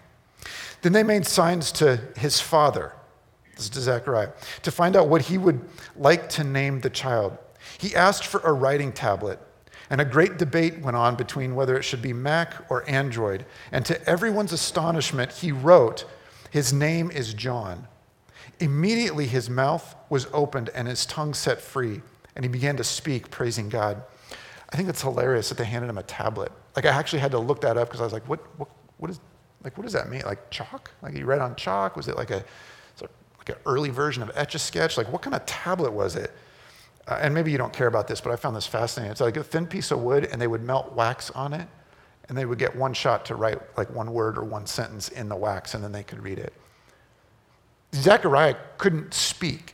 Then 0.82 0.94
they 0.94 1.04
made 1.04 1.28
signs 1.28 1.72
to 1.74 2.02
his 2.18 2.40
father, 2.40 2.94
this 3.58 3.66
is 3.66 3.72
to 3.72 3.82
Zechariah, 3.82 4.30
to 4.62 4.72
find 4.72 4.96
out 4.96 5.10
what 5.10 5.24
he 5.24 5.38
would 5.38 5.62
like 5.96 6.30
to 6.30 6.44
name 6.44 6.80
the 6.80 6.90
child. 6.90 7.38
He 7.78 7.96
asked 7.96 8.26
for 8.26 8.40
a 8.42 8.54
writing 8.54 8.92
tablet, 8.92 9.40
and 9.90 10.00
a 10.00 10.06
great 10.06 10.38
debate 10.38 10.80
went 10.80 10.98
on 10.98 11.16
between 11.16 11.56
whether 11.56 11.78
it 11.78 11.84
should 11.84 12.02
be 12.02 12.14
Mac 12.14 12.70
or 12.70 12.90
Android. 12.90 13.46
And 13.72 13.86
to 13.86 14.02
everyone's 14.08 14.54
astonishment, 14.54 15.32
he 15.32 15.52
wrote, 15.52 16.06
His 16.52 16.72
name 16.72 17.10
is 17.12 17.34
John. 17.34 17.88
Immediately 18.60 19.28
his 19.28 19.50
mouth 19.50 19.96
was 20.10 20.28
opened 20.34 20.70
and 20.74 20.88
his 20.88 21.06
tongue 21.06 21.34
set 21.34 21.62
free, 21.62 22.02
and 22.36 22.44
he 22.44 22.50
began 22.50 22.78
to 22.78 22.84
speak, 22.84 23.32
praising 23.32 23.70
God. 23.70 24.04
I 24.70 24.76
think 24.76 24.90
it's 24.90 25.02
hilarious 25.02 25.50
that 25.50 25.58
they 25.58 25.66
handed 25.66 25.90
him 25.90 25.98
a 25.98 26.04
tablet. 26.04 26.52
Like 26.76 26.86
I 26.86 26.90
actually 26.90 27.20
had 27.20 27.32
to 27.32 27.40
look 27.40 27.62
that 27.62 27.78
up 27.78 27.88
because 27.88 28.02
I 28.02 28.04
was 28.04 28.14
like, 28.14 28.28
what, 28.28 28.40
what, 28.60 28.70
what 28.98 29.10
is, 29.10 29.20
like, 29.64 29.78
what 29.78 29.84
does 29.84 29.94
that 29.94 30.10
mean? 30.10 30.22
Like 30.26 30.50
chalk? 30.50 30.92
Like 31.02 31.14
he 31.14 31.24
read 31.24 31.40
on 31.40 31.56
chalk? 31.56 31.96
Was 31.96 32.08
it 32.08 32.18
like 32.18 32.32
a, 32.32 32.44
like 33.48 33.58
an 33.58 33.64
early 33.66 33.90
version 33.90 34.24
of 34.24 34.32
Etch 34.36 34.56
a 34.56 34.60
Sketch? 34.60 34.98
Like 34.98 35.12
what 35.12 35.22
kind 35.22 35.36
of 35.36 35.46
tablet 35.46 35.94
was 35.94 36.16
it? 36.16 36.32
Uh, 37.08 37.20
and 37.22 37.34
maybe 37.34 37.52
you 37.52 37.58
don't 37.58 37.74
care 37.74 37.88
about 37.88 38.08
this, 38.08 38.20
but 38.20 38.32
I 38.32 38.36
found 38.36 38.56
this 38.56 38.68
fascinating. 38.68 39.12
It's 39.12 39.22
like 39.22 39.38
a 39.38 39.44
thin 39.44 39.66
piece 39.66 39.92
of 39.92 40.02
wood, 40.02 40.28
and 40.32 40.42
they 40.42 40.48
would 40.48 40.64
melt 40.64 40.94
wax 40.94 41.30
on 41.32 41.54
it, 41.54 41.68
and 42.28 42.38
they 42.38 42.46
would 42.46 42.60
get 42.60 42.76
one 42.76 42.94
shot 42.94 43.26
to 43.26 43.36
write 43.36 43.60
like 43.78 43.90
one 43.94 44.12
word 44.12 44.38
or 44.38 44.44
one 44.44 44.66
sentence 44.66 45.10
in 45.10 45.30
the 45.30 45.36
wax, 45.36 45.74
and 45.74 45.84
then 45.84 45.92
they 45.92 46.04
could 46.04 46.22
read 46.22 46.38
it. 46.38 46.54
Zechariah 47.96 48.56
couldn't 48.78 49.14
speak. 49.14 49.74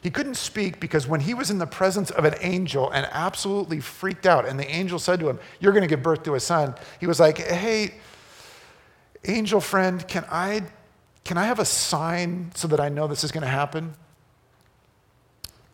He 0.00 0.10
couldn't 0.10 0.36
speak 0.36 0.78
because 0.80 1.08
when 1.08 1.20
he 1.20 1.34
was 1.34 1.50
in 1.50 1.58
the 1.58 1.66
presence 1.66 2.10
of 2.10 2.24
an 2.24 2.34
angel 2.40 2.90
and 2.90 3.08
absolutely 3.10 3.80
freaked 3.80 4.26
out, 4.26 4.46
and 4.46 4.60
the 4.60 4.70
angel 4.70 4.98
said 4.98 5.18
to 5.20 5.28
him, 5.28 5.40
You're 5.58 5.72
going 5.72 5.82
to 5.82 5.88
give 5.88 6.02
birth 6.02 6.22
to 6.24 6.34
a 6.34 6.40
son, 6.40 6.74
he 7.00 7.06
was 7.06 7.18
like, 7.18 7.38
Hey, 7.38 7.94
angel 9.24 9.60
friend, 9.60 10.06
can 10.06 10.24
I, 10.30 10.62
can 11.24 11.38
I 11.38 11.44
have 11.44 11.58
a 11.58 11.64
sign 11.64 12.52
so 12.54 12.68
that 12.68 12.80
I 12.80 12.88
know 12.88 13.06
this 13.06 13.24
is 13.24 13.32
going 13.32 13.42
to 13.42 13.48
happen? 13.48 13.94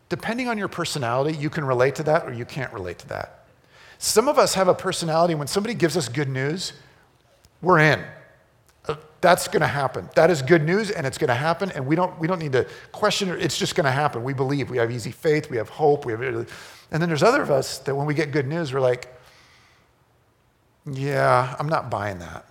Depending 0.08 0.48
on 0.48 0.58
your 0.58 0.68
personality, 0.68 1.36
you 1.36 1.50
can 1.50 1.64
relate 1.64 1.96
to 1.96 2.02
that 2.04 2.26
or 2.26 2.32
you 2.32 2.44
can't 2.44 2.72
relate 2.72 2.98
to 3.00 3.08
that. 3.08 3.44
Some 3.98 4.28
of 4.28 4.38
us 4.38 4.54
have 4.54 4.68
a 4.68 4.74
personality 4.74 5.34
when 5.34 5.46
somebody 5.46 5.74
gives 5.74 5.96
us 5.96 6.08
good 6.08 6.28
news, 6.28 6.72
we're 7.60 7.80
in. 7.80 8.02
Uh, 8.88 8.96
that's 9.20 9.46
going 9.46 9.60
to 9.60 9.66
happen. 9.66 10.08
That 10.14 10.30
is 10.30 10.40
good 10.40 10.64
news, 10.64 10.90
and 10.90 11.06
it's 11.06 11.18
going 11.18 11.28
to 11.28 11.34
happen. 11.34 11.70
And 11.72 11.86
we 11.86 11.96
don't, 11.96 12.18
we 12.18 12.26
don't 12.26 12.38
need 12.38 12.52
to 12.52 12.66
question 12.92 13.28
it. 13.28 13.42
It's 13.42 13.58
just 13.58 13.74
going 13.74 13.84
to 13.84 13.90
happen. 13.90 14.24
We 14.24 14.32
believe. 14.32 14.70
We 14.70 14.78
have 14.78 14.90
easy 14.90 15.10
faith. 15.10 15.50
We 15.50 15.58
have 15.58 15.68
hope. 15.68 16.06
We 16.06 16.12
have, 16.12 16.22
and 16.90 17.02
then 17.02 17.08
there's 17.08 17.22
other 17.22 17.42
of 17.42 17.50
us 17.50 17.78
that 17.80 17.94
when 17.94 18.06
we 18.06 18.14
get 18.14 18.32
good 18.32 18.46
news, 18.46 18.72
we're 18.72 18.80
like, 18.80 19.14
yeah, 20.90 21.54
I'm 21.58 21.68
not 21.68 21.90
buying 21.90 22.20
that. 22.20 22.46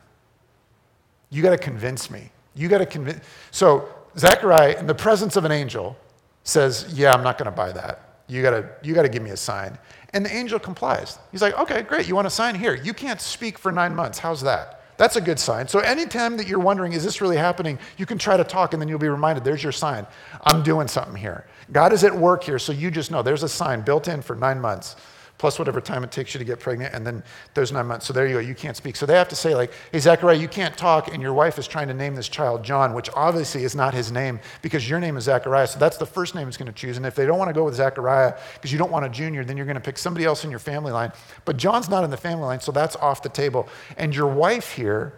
You 1.32 1.42
got 1.42 1.52
to 1.52 1.58
convince 1.58 2.12
me. 2.12 2.30
You 2.60 2.68
got 2.68 2.80
to 2.80 2.86
convince. 2.86 3.24
So 3.52 3.88
Zechariah, 4.18 4.78
in 4.78 4.86
the 4.86 4.94
presence 4.94 5.38
of 5.38 5.46
an 5.46 5.52
angel, 5.52 5.96
says, 6.44 6.88
yeah, 6.94 7.14
I'm 7.14 7.24
not 7.24 7.38
going 7.38 7.46
to 7.46 7.56
buy 7.56 7.72
that. 7.72 8.24
You 8.28 8.42
got 8.42 8.52
to 8.52 8.70
you 8.84 8.94
got 8.94 9.04
to 9.04 9.10
give 9.10 9.24
me 9.24 9.32
a 9.32 9.38
sign. 9.38 9.78
And 10.14 10.26
the 10.26 10.36
angel 10.36 10.60
complies. 10.60 11.18
He's 11.32 11.42
like, 11.42 11.58
okay, 11.58 11.84
great. 11.84 12.08
You 12.08 12.16
want 12.16 12.28
a 12.28 12.32
sign? 12.32 12.56
Here. 12.56 12.76
You 12.76 12.94
can't 12.94 13.22
speak 13.22 13.58
for 13.58 13.72
nine 13.72 13.96
months. 13.96 14.20
How's 14.20 14.42
that? 14.42 14.84
That's 14.98 15.16
a 15.16 15.22
good 15.22 15.40
sign. 15.40 15.68
So 15.70 15.80
anytime 15.80 16.36
that 16.36 16.48
you're 16.48 16.60
wondering, 16.60 16.92
is 16.92 17.04
this 17.06 17.22
really 17.22 17.38
happening, 17.38 17.80
you 17.98 18.06
can 18.06 18.18
try 18.18 18.36
to 18.36 18.44
talk 18.44 18.74
and 18.74 18.82
then 18.82 18.90
you'll 18.90 19.00
be 19.00 19.08
reminded, 19.08 19.46
there's 19.46 19.64
your 19.64 19.72
sign. 19.72 20.06
I'm 20.44 20.62
doing 20.62 20.90
something 20.90 21.16
here. 21.16 21.48
God 21.72 21.94
is 21.94 22.04
at 22.04 22.14
work 22.14 22.44
here, 22.44 22.60
so 22.60 22.74
you 22.74 22.92
just 22.92 23.10
know 23.10 23.24
there's 23.24 23.44
a 23.44 23.50
sign 23.50 23.80
built 23.80 24.10
in 24.10 24.22
for 24.22 24.36
nine 24.36 24.60
months 24.60 24.98
plus 25.40 25.58
whatever 25.58 25.82
time 25.82 26.04
it 26.04 26.12
takes 26.12 26.34
you 26.34 26.38
to 26.38 26.44
get 26.44 26.60
pregnant, 26.60 26.94
and 26.94 27.08
then 27.08 27.24
those 27.56 27.72
nine 27.72 27.88
months. 27.88 28.06
So 28.06 28.14
there 28.14 28.28
you 28.28 28.34
go, 28.34 28.40
you 28.40 28.54
can't 28.54 28.78
speak. 28.78 28.96
So 28.96 29.06
they 29.06 29.16
have 29.16 29.30
to 29.30 29.36
say, 29.36 29.56
like, 29.56 29.72
hey, 29.92 30.00
Zechariah, 30.00 30.36
you 30.36 30.50
can't 30.50 30.78
talk, 30.78 31.12
and 31.12 31.24
your 31.24 31.34
wife 31.34 31.58
is 31.58 31.66
trying 31.66 31.88
to 31.88 31.94
name 31.94 32.14
this 32.14 32.28
child 32.28 32.62
John, 32.64 32.94
which 32.94 33.10
obviously 33.16 33.64
is 33.64 33.74
not 33.74 33.94
his 33.94 34.12
name 34.12 34.40
because 34.62 34.88
your 34.88 35.00
name 35.00 35.18
is 35.18 35.24
Zechariah. 35.24 35.66
So 35.66 35.80
that's 35.80 35.98
the 35.98 36.06
first 36.06 36.36
name 36.36 36.46
he's 36.48 36.58
going 36.58 36.72
to 36.72 36.78
choose. 36.78 36.98
And 36.98 37.06
if 37.06 37.16
they 37.16 37.26
don't 37.26 37.40
want 37.40 37.50
to 37.50 37.54
go 37.54 37.64
with 37.64 37.76
Zechariah 37.76 38.38
because 38.54 38.72
you 38.72 38.78
don't 38.78 38.92
want 38.92 39.06
a 39.06 39.10
junior, 39.10 39.46
then 39.46 39.56
you're 39.56 39.66
going 39.66 39.76
to 39.76 39.82
pick 39.82 39.98
somebody 39.98 40.26
else 40.26 40.44
in 40.44 40.52
your 40.52 40.60
family 40.60 40.92
line. 40.92 41.14
But 41.46 41.56
John's 41.56 41.90
not 41.90 42.04
in 42.04 42.10
the 42.12 42.18
family 42.18 42.44
line, 42.44 42.60
so 42.60 42.74
that's 42.74 42.98
off 42.98 43.24
the 43.24 43.30
table. 43.30 43.70
And 43.98 44.14
your 44.14 44.28
wife 44.28 44.74
here, 44.74 45.14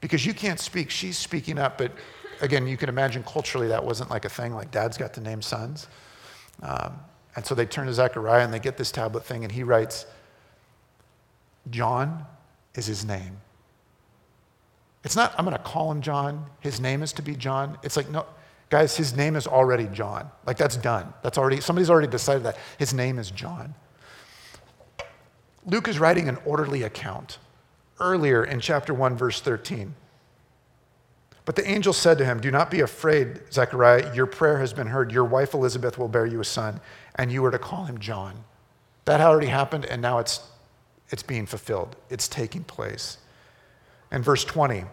because 0.00 0.26
you 0.26 0.34
can't 0.34 0.58
speak, 0.58 0.90
she's 0.90 1.16
speaking 1.16 1.58
up, 1.58 1.78
but 1.78 1.92
again, 2.40 2.66
you 2.66 2.76
can 2.76 2.88
imagine 2.88 3.22
culturally 3.22 3.68
that 3.68 3.84
wasn't 3.84 4.10
like 4.10 4.24
a 4.24 4.28
thing, 4.28 4.52
like 4.52 4.72
dad's 4.72 4.98
got 4.98 5.14
to 5.14 5.20
name 5.20 5.40
sons. 5.40 5.86
Um, 6.62 6.98
and 7.34 7.46
so 7.46 7.54
they 7.54 7.66
turn 7.66 7.86
to 7.86 7.94
Zechariah 7.94 8.44
and 8.44 8.52
they 8.52 8.58
get 8.58 8.76
this 8.76 8.92
tablet 8.92 9.24
thing, 9.24 9.44
and 9.44 9.52
he 9.52 9.62
writes, 9.62 10.06
John 11.70 12.26
is 12.74 12.86
his 12.86 13.04
name. 13.04 13.38
It's 15.04 15.16
not, 15.16 15.34
I'm 15.38 15.44
going 15.44 15.56
to 15.56 15.62
call 15.62 15.90
him 15.90 16.00
John. 16.00 16.46
His 16.60 16.80
name 16.80 17.02
is 17.02 17.12
to 17.14 17.22
be 17.22 17.34
John. 17.34 17.78
It's 17.82 17.96
like, 17.96 18.10
no, 18.10 18.26
guys, 18.70 18.96
his 18.96 19.16
name 19.16 19.36
is 19.36 19.46
already 19.46 19.86
John. 19.86 20.30
Like, 20.46 20.56
that's 20.56 20.76
done. 20.76 21.12
That's 21.22 21.38
already, 21.38 21.60
somebody's 21.60 21.90
already 21.90 22.08
decided 22.08 22.44
that. 22.44 22.56
His 22.78 22.94
name 22.94 23.18
is 23.18 23.30
John. 23.30 23.74
Luke 25.64 25.88
is 25.88 25.98
writing 25.98 26.28
an 26.28 26.38
orderly 26.44 26.82
account 26.82 27.38
earlier 28.00 28.44
in 28.44 28.60
chapter 28.60 28.92
1, 28.92 29.16
verse 29.16 29.40
13. 29.40 29.94
But 31.44 31.56
the 31.56 31.68
angel 31.68 31.92
said 31.92 32.18
to 32.18 32.24
him, 32.24 32.40
Do 32.40 32.50
not 32.50 32.70
be 32.70 32.80
afraid, 32.80 33.40
Zechariah. 33.52 34.14
Your 34.14 34.26
prayer 34.26 34.58
has 34.58 34.72
been 34.72 34.86
heard. 34.86 35.10
Your 35.10 35.24
wife 35.24 35.54
Elizabeth 35.54 35.98
will 35.98 36.08
bear 36.08 36.26
you 36.26 36.40
a 36.40 36.44
son, 36.44 36.80
and 37.16 37.30
you 37.30 37.42
were 37.42 37.50
to 37.50 37.58
call 37.58 37.84
him 37.84 37.98
John. 37.98 38.44
That 39.04 39.20
already 39.20 39.48
happened, 39.48 39.84
and 39.84 40.00
now 40.00 40.18
it's, 40.18 40.40
it's 41.10 41.22
being 41.22 41.46
fulfilled. 41.46 41.96
It's 42.08 42.28
taking 42.28 42.64
place. 42.64 43.18
And 44.10 44.24
verse 44.24 44.44
20, 44.44 44.84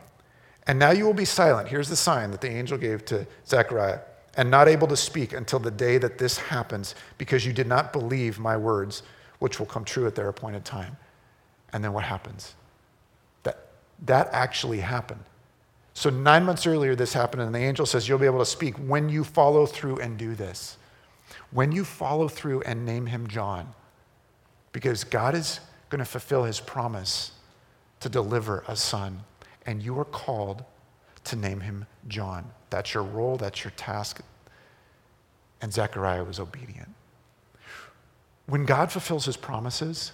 and 0.67 0.77
now 0.77 0.91
you 0.91 1.05
will 1.05 1.13
be 1.13 1.25
silent. 1.25 1.67
Here's 1.67 1.89
the 1.89 1.95
sign 1.95 2.31
that 2.31 2.41
the 2.41 2.49
angel 2.49 2.77
gave 2.77 3.03
to 3.05 3.25
Zechariah, 3.47 3.99
and 4.37 4.49
not 4.51 4.67
able 4.67 4.87
to 4.87 4.95
speak 4.95 5.33
until 5.33 5.59
the 5.59 5.71
day 5.71 5.97
that 5.97 6.17
this 6.17 6.37
happens, 6.37 6.95
because 7.17 7.45
you 7.45 7.53
did 7.53 7.67
not 7.67 7.91
believe 7.91 8.39
my 8.39 8.55
words, 8.55 9.03
which 9.39 9.59
will 9.59 9.65
come 9.65 9.83
true 9.83 10.05
at 10.07 10.15
their 10.15 10.29
appointed 10.29 10.63
time. 10.63 10.95
And 11.73 11.83
then 11.83 11.93
what 11.93 12.03
happens? 12.03 12.53
That, 13.43 13.67
that 14.05 14.29
actually 14.31 14.79
happened. 14.79 15.23
So, 15.93 16.09
nine 16.09 16.45
months 16.45 16.65
earlier, 16.65 16.95
this 16.95 17.13
happened, 17.13 17.41
and 17.41 17.53
the 17.53 17.59
angel 17.59 17.85
says, 17.85 18.07
You'll 18.07 18.19
be 18.19 18.25
able 18.25 18.39
to 18.39 18.45
speak 18.45 18.75
when 18.75 19.09
you 19.09 19.23
follow 19.23 19.65
through 19.65 19.97
and 19.97 20.17
do 20.17 20.35
this. 20.35 20.77
When 21.51 21.71
you 21.71 21.83
follow 21.83 22.27
through 22.27 22.61
and 22.61 22.85
name 22.85 23.07
him 23.07 23.27
John, 23.27 23.73
because 24.71 25.03
God 25.03 25.35
is 25.35 25.59
going 25.89 25.99
to 25.99 26.05
fulfill 26.05 26.43
his 26.43 26.59
promise 26.59 27.31
to 27.99 28.09
deliver 28.09 28.63
a 28.67 28.75
son, 28.75 29.23
and 29.65 29.81
you 29.81 29.97
are 29.99 30.05
called 30.05 30.63
to 31.25 31.35
name 31.35 31.61
him 31.61 31.85
John. 32.07 32.51
That's 32.69 32.93
your 32.93 33.03
role, 33.03 33.37
that's 33.37 33.63
your 33.63 33.71
task. 33.71 34.21
And 35.61 35.73
Zechariah 35.73 36.23
was 36.23 36.39
obedient. 36.39 36.89
When 38.45 38.65
God 38.65 38.91
fulfills 38.91 39.25
his 39.25 39.37
promises, 39.37 40.13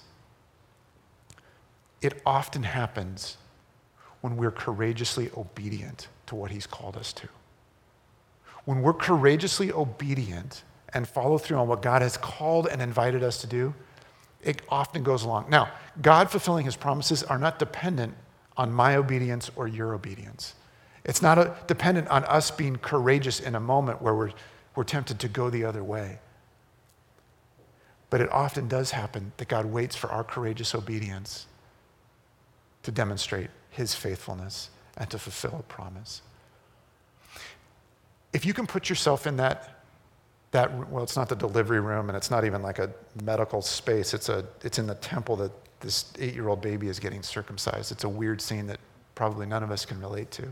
it 2.02 2.22
often 2.26 2.64
happens 2.64 3.38
when 4.22 4.38
we're 4.38 4.52
courageously 4.52 5.30
obedient 5.38 6.08
to 6.28 6.36
what 6.36 6.52
he's 6.52 6.68
called 6.68 6.98
us 6.98 7.14
to. 7.14 7.30
When 8.66 8.82
we're 8.82 8.94
courageously 8.94 9.72
obedient 9.72 10.64
and 10.96 11.08
follow 11.08 11.38
through 11.38 11.58
on 11.58 11.68
what 11.68 11.82
God 11.82 12.02
has 12.02 12.18
called 12.18 12.68
and 12.68 12.82
invited 12.82 13.22
us 13.22 13.42
to 13.42 13.48
do, 13.48 13.76
it 14.42 14.62
often 14.70 15.04
goes 15.04 15.24
along. 15.24 15.50
Now, 15.50 15.70
God 16.02 16.32
fulfilling 16.32 16.66
his 16.66 16.78
promises 16.78 17.22
are 17.22 17.38
not 17.38 17.60
dependent 17.60 18.16
on 18.56 18.72
my 18.72 18.96
obedience 18.96 19.52
or 19.58 19.68
your 19.68 19.94
obedience. 19.94 20.56
It's 21.04 21.22
not 21.22 21.38
a, 21.38 21.54
dependent 21.68 22.08
on 22.08 22.24
us 22.24 22.50
being 22.50 22.78
courageous 22.78 23.42
in 23.42 23.56
a 23.56 23.60
moment 23.60 24.02
where 24.02 24.16
we're, 24.16 24.32
we're 24.76 24.86
tempted 24.86 25.20
to 25.20 25.28
go 25.28 25.50
the 25.50 25.66
other 25.66 25.84
way. 25.84 26.20
But 28.10 28.22
it 28.22 28.32
often 28.32 28.70
does 28.70 28.92
happen 28.92 29.34
that 29.38 29.50
God 29.50 29.66
waits 29.66 29.96
for 29.96 30.10
our 30.10 30.24
courageous 30.24 30.74
obedience 30.74 31.46
to 32.84 32.92
demonstrate 32.92 33.50
his 33.70 33.94
faithfulness 33.94 34.70
and 34.96 35.10
to 35.10 35.20
fulfill 35.20 35.58
a 35.60 35.64
promise. 35.64 36.22
If 38.32 38.46
you 38.46 38.54
can 38.54 38.66
put 38.66 38.90
yourself 38.90 39.28
in 39.28 39.38
that, 39.38 39.75
that 40.56 40.90
well, 40.90 41.04
it's 41.04 41.18
not 41.18 41.28
the 41.28 41.36
delivery 41.36 41.82
room 41.82 42.10
and 42.10 42.16
it's 42.16 42.32
not 42.32 42.46
even 42.46 42.62
like 42.62 42.80
a 42.80 42.90
medical 43.24 43.62
space, 43.62 44.14
it's, 44.14 44.30
a, 44.30 44.46
it's 44.64 44.80
in 44.80 44.88
the 44.88 44.96
temple 44.96 45.36
that 45.36 45.52
this 45.82 46.14
eight 46.18 46.34
year 46.34 46.48
old 46.48 46.62
baby 46.62 46.88
is 46.88 46.98
getting 46.98 47.22
circumcised. 47.22 47.92
It's 47.92 48.06
a 48.06 48.10
weird 48.10 48.40
scene 48.40 48.66
that 48.68 48.80
probably 49.16 49.46
none 49.46 49.64
of 49.64 49.72
us 49.72 49.86
can 49.86 50.00
relate 50.00 50.32
to. 50.32 50.44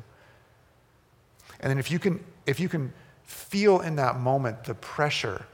And 1.62 1.70
then 1.70 1.78
if 1.80 1.89
you 1.89 2.00
can, 2.00 2.22
if 2.46 2.60
you 2.60 2.68
can 2.68 2.92
feel 3.24 3.80
in 3.80 3.96
that 3.96 4.20
moment 4.20 4.66
the 4.66 4.76
pressure 4.76 5.46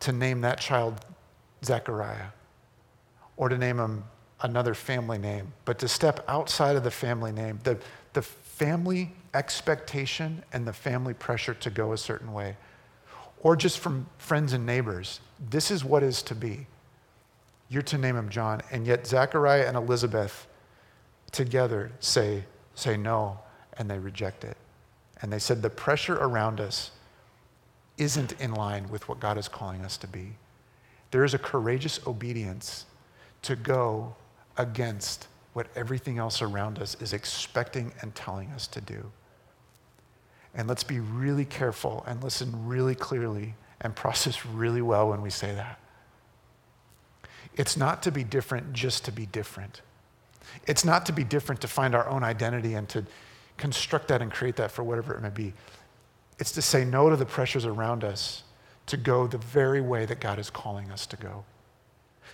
to 0.00 0.10
name 0.10 0.40
that 0.40 0.58
child 0.58 1.00
Zechariah 1.64 2.30
or 3.36 3.48
to 3.48 3.56
name 3.56 3.78
him 3.78 4.02
another 4.40 4.74
family 4.74 5.18
name, 5.18 5.52
but 5.64 5.78
to 5.78 5.86
step 5.86 6.24
outside 6.26 6.74
of 6.74 6.82
the 6.82 6.90
family 6.90 7.30
name, 7.30 7.60
the, 7.62 7.78
the 8.12 8.22
family 8.22 9.12
expectation 9.34 10.42
and 10.52 10.66
the 10.66 10.72
family 10.72 11.14
pressure 11.14 11.54
to 11.54 11.70
go 11.70 11.92
a 11.92 11.96
certain 11.96 12.32
way, 12.32 12.56
or 13.40 13.56
just 13.56 13.78
from 13.78 14.06
friends 14.18 14.52
and 14.52 14.66
neighbors, 14.66 15.20
this 15.50 15.70
is 15.70 15.84
what 15.84 16.02
is 16.02 16.22
to 16.22 16.34
be. 16.34 16.66
You're 17.68 17.82
to 17.82 17.98
name 17.98 18.16
him 18.16 18.28
John, 18.28 18.62
and 18.70 18.86
yet 18.86 19.06
Zechariah 19.06 19.66
and 19.66 19.76
Elizabeth 19.76 20.46
together 21.32 21.92
say, 22.00 22.44
say 22.74 22.96
no, 22.96 23.38
and 23.78 23.88
they 23.88 23.98
reject 23.98 24.44
it. 24.44 24.56
And 25.22 25.32
they 25.32 25.38
said, 25.38 25.62
the 25.62 25.70
pressure 25.70 26.16
around 26.16 26.60
us 26.60 26.90
isn't 27.96 28.32
in 28.40 28.52
line 28.52 28.88
with 28.88 29.08
what 29.08 29.20
God 29.20 29.38
is 29.38 29.48
calling 29.48 29.84
us 29.84 29.96
to 29.98 30.06
be. 30.06 30.32
There 31.10 31.24
is 31.24 31.34
a 31.34 31.38
courageous 31.38 32.00
obedience 32.06 32.86
to 33.42 33.56
go 33.56 34.14
against 34.56 35.28
what 35.52 35.66
everything 35.76 36.18
else 36.18 36.42
around 36.42 36.78
us 36.78 36.96
is 37.00 37.12
expecting 37.12 37.92
and 38.00 38.14
telling 38.14 38.50
us 38.50 38.66
to 38.68 38.80
do. 38.80 39.10
And 40.54 40.68
let's 40.68 40.82
be 40.82 41.00
really 41.00 41.44
careful 41.44 42.04
and 42.06 42.22
listen 42.22 42.66
really 42.66 42.94
clearly 42.94 43.54
and 43.80 43.94
process 43.94 44.44
really 44.44 44.82
well 44.82 45.08
when 45.08 45.22
we 45.22 45.30
say 45.30 45.54
that. 45.54 45.78
It's 47.54 47.76
not 47.76 48.02
to 48.04 48.12
be 48.12 48.24
different 48.24 48.72
just 48.72 49.04
to 49.04 49.12
be 49.12 49.26
different. 49.26 49.82
It's 50.66 50.84
not 50.84 51.06
to 51.06 51.12
be 51.12 51.24
different 51.24 51.60
to 51.60 51.68
find 51.68 51.94
our 51.94 52.08
own 52.08 52.24
identity 52.24 52.74
and 52.74 52.88
to 52.90 53.04
construct 53.56 54.08
that 54.08 54.22
and 54.22 54.32
create 54.32 54.56
that 54.56 54.70
for 54.70 54.82
whatever 54.82 55.14
it 55.14 55.20
may 55.20 55.30
be. 55.30 55.52
It's 56.38 56.52
to 56.52 56.62
say 56.62 56.84
no 56.84 57.10
to 57.10 57.16
the 57.16 57.26
pressures 57.26 57.66
around 57.66 58.02
us 58.02 58.44
to 58.86 58.96
go 58.96 59.26
the 59.26 59.38
very 59.38 59.80
way 59.80 60.06
that 60.06 60.20
God 60.20 60.38
is 60.38 60.50
calling 60.50 60.90
us 60.90 61.06
to 61.06 61.16
go, 61.16 61.44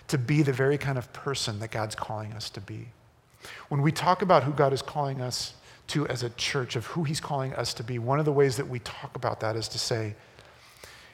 to 0.07 0.17
be 0.17 0.41
the 0.41 0.53
very 0.53 0.77
kind 0.77 0.97
of 0.97 1.11
person 1.13 1.59
that 1.59 1.71
God's 1.71 1.93
calling 1.93 2.33
us 2.33 2.49
to 2.51 2.61
be. 2.61 2.87
When 3.69 3.81
we 3.81 3.91
talk 3.91 4.21
about 4.21 4.43
who 4.43 4.51
God 4.51 4.73
is 4.73 4.81
calling 4.81 5.21
us 5.21 5.53
to 5.87 6.07
as 6.07 6.23
a 6.23 6.29
church, 6.31 6.75
of 6.75 6.85
who 6.87 7.03
He's 7.03 7.19
calling 7.19 7.53
us 7.53 7.73
to 7.75 7.83
be, 7.83 7.99
one 7.99 8.19
of 8.19 8.25
the 8.25 8.31
ways 8.31 8.57
that 8.57 8.67
we 8.67 8.79
talk 8.79 9.15
about 9.15 9.39
that 9.39 9.55
is 9.55 9.67
to 9.69 9.79
say, 9.79 10.15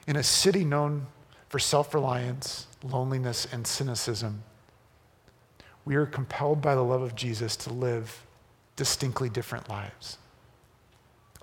in 0.06 0.16
a 0.16 0.22
city 0.22 0.64
known 0.64 1.06
for 1.48 1.58
self 1.58 1.94
reliance, 1.94 2.66
loneliness, 2.82 3.46
and 3.52 3.66
cynicism, 3.66 4.42
we 5.84 5.94
are 5.96 6.06
compelled 6.06 6.60
by 6.60 6.74
the 6.74 6.82
love 6.82 7.02
of 7.02 7.14
Jesus 7.14 7.56
to 7.56 7.72
live 7.72 8.24
distinctly 8.76 9.28
different 9.28 9.68
lives. 9.68 10.18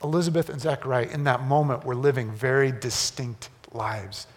Elizabeth 0.03 0.49
and 0.49 0.59
Zechariah, 0.59 1.07
in 1.11 1.23
that 1.25 1.43
moment, 1.43 1.85
were 1.85 1.95
living 1.95 2.31
very 2.31 2.71
distinct 2.71 3.49
lives. 3.71 4.27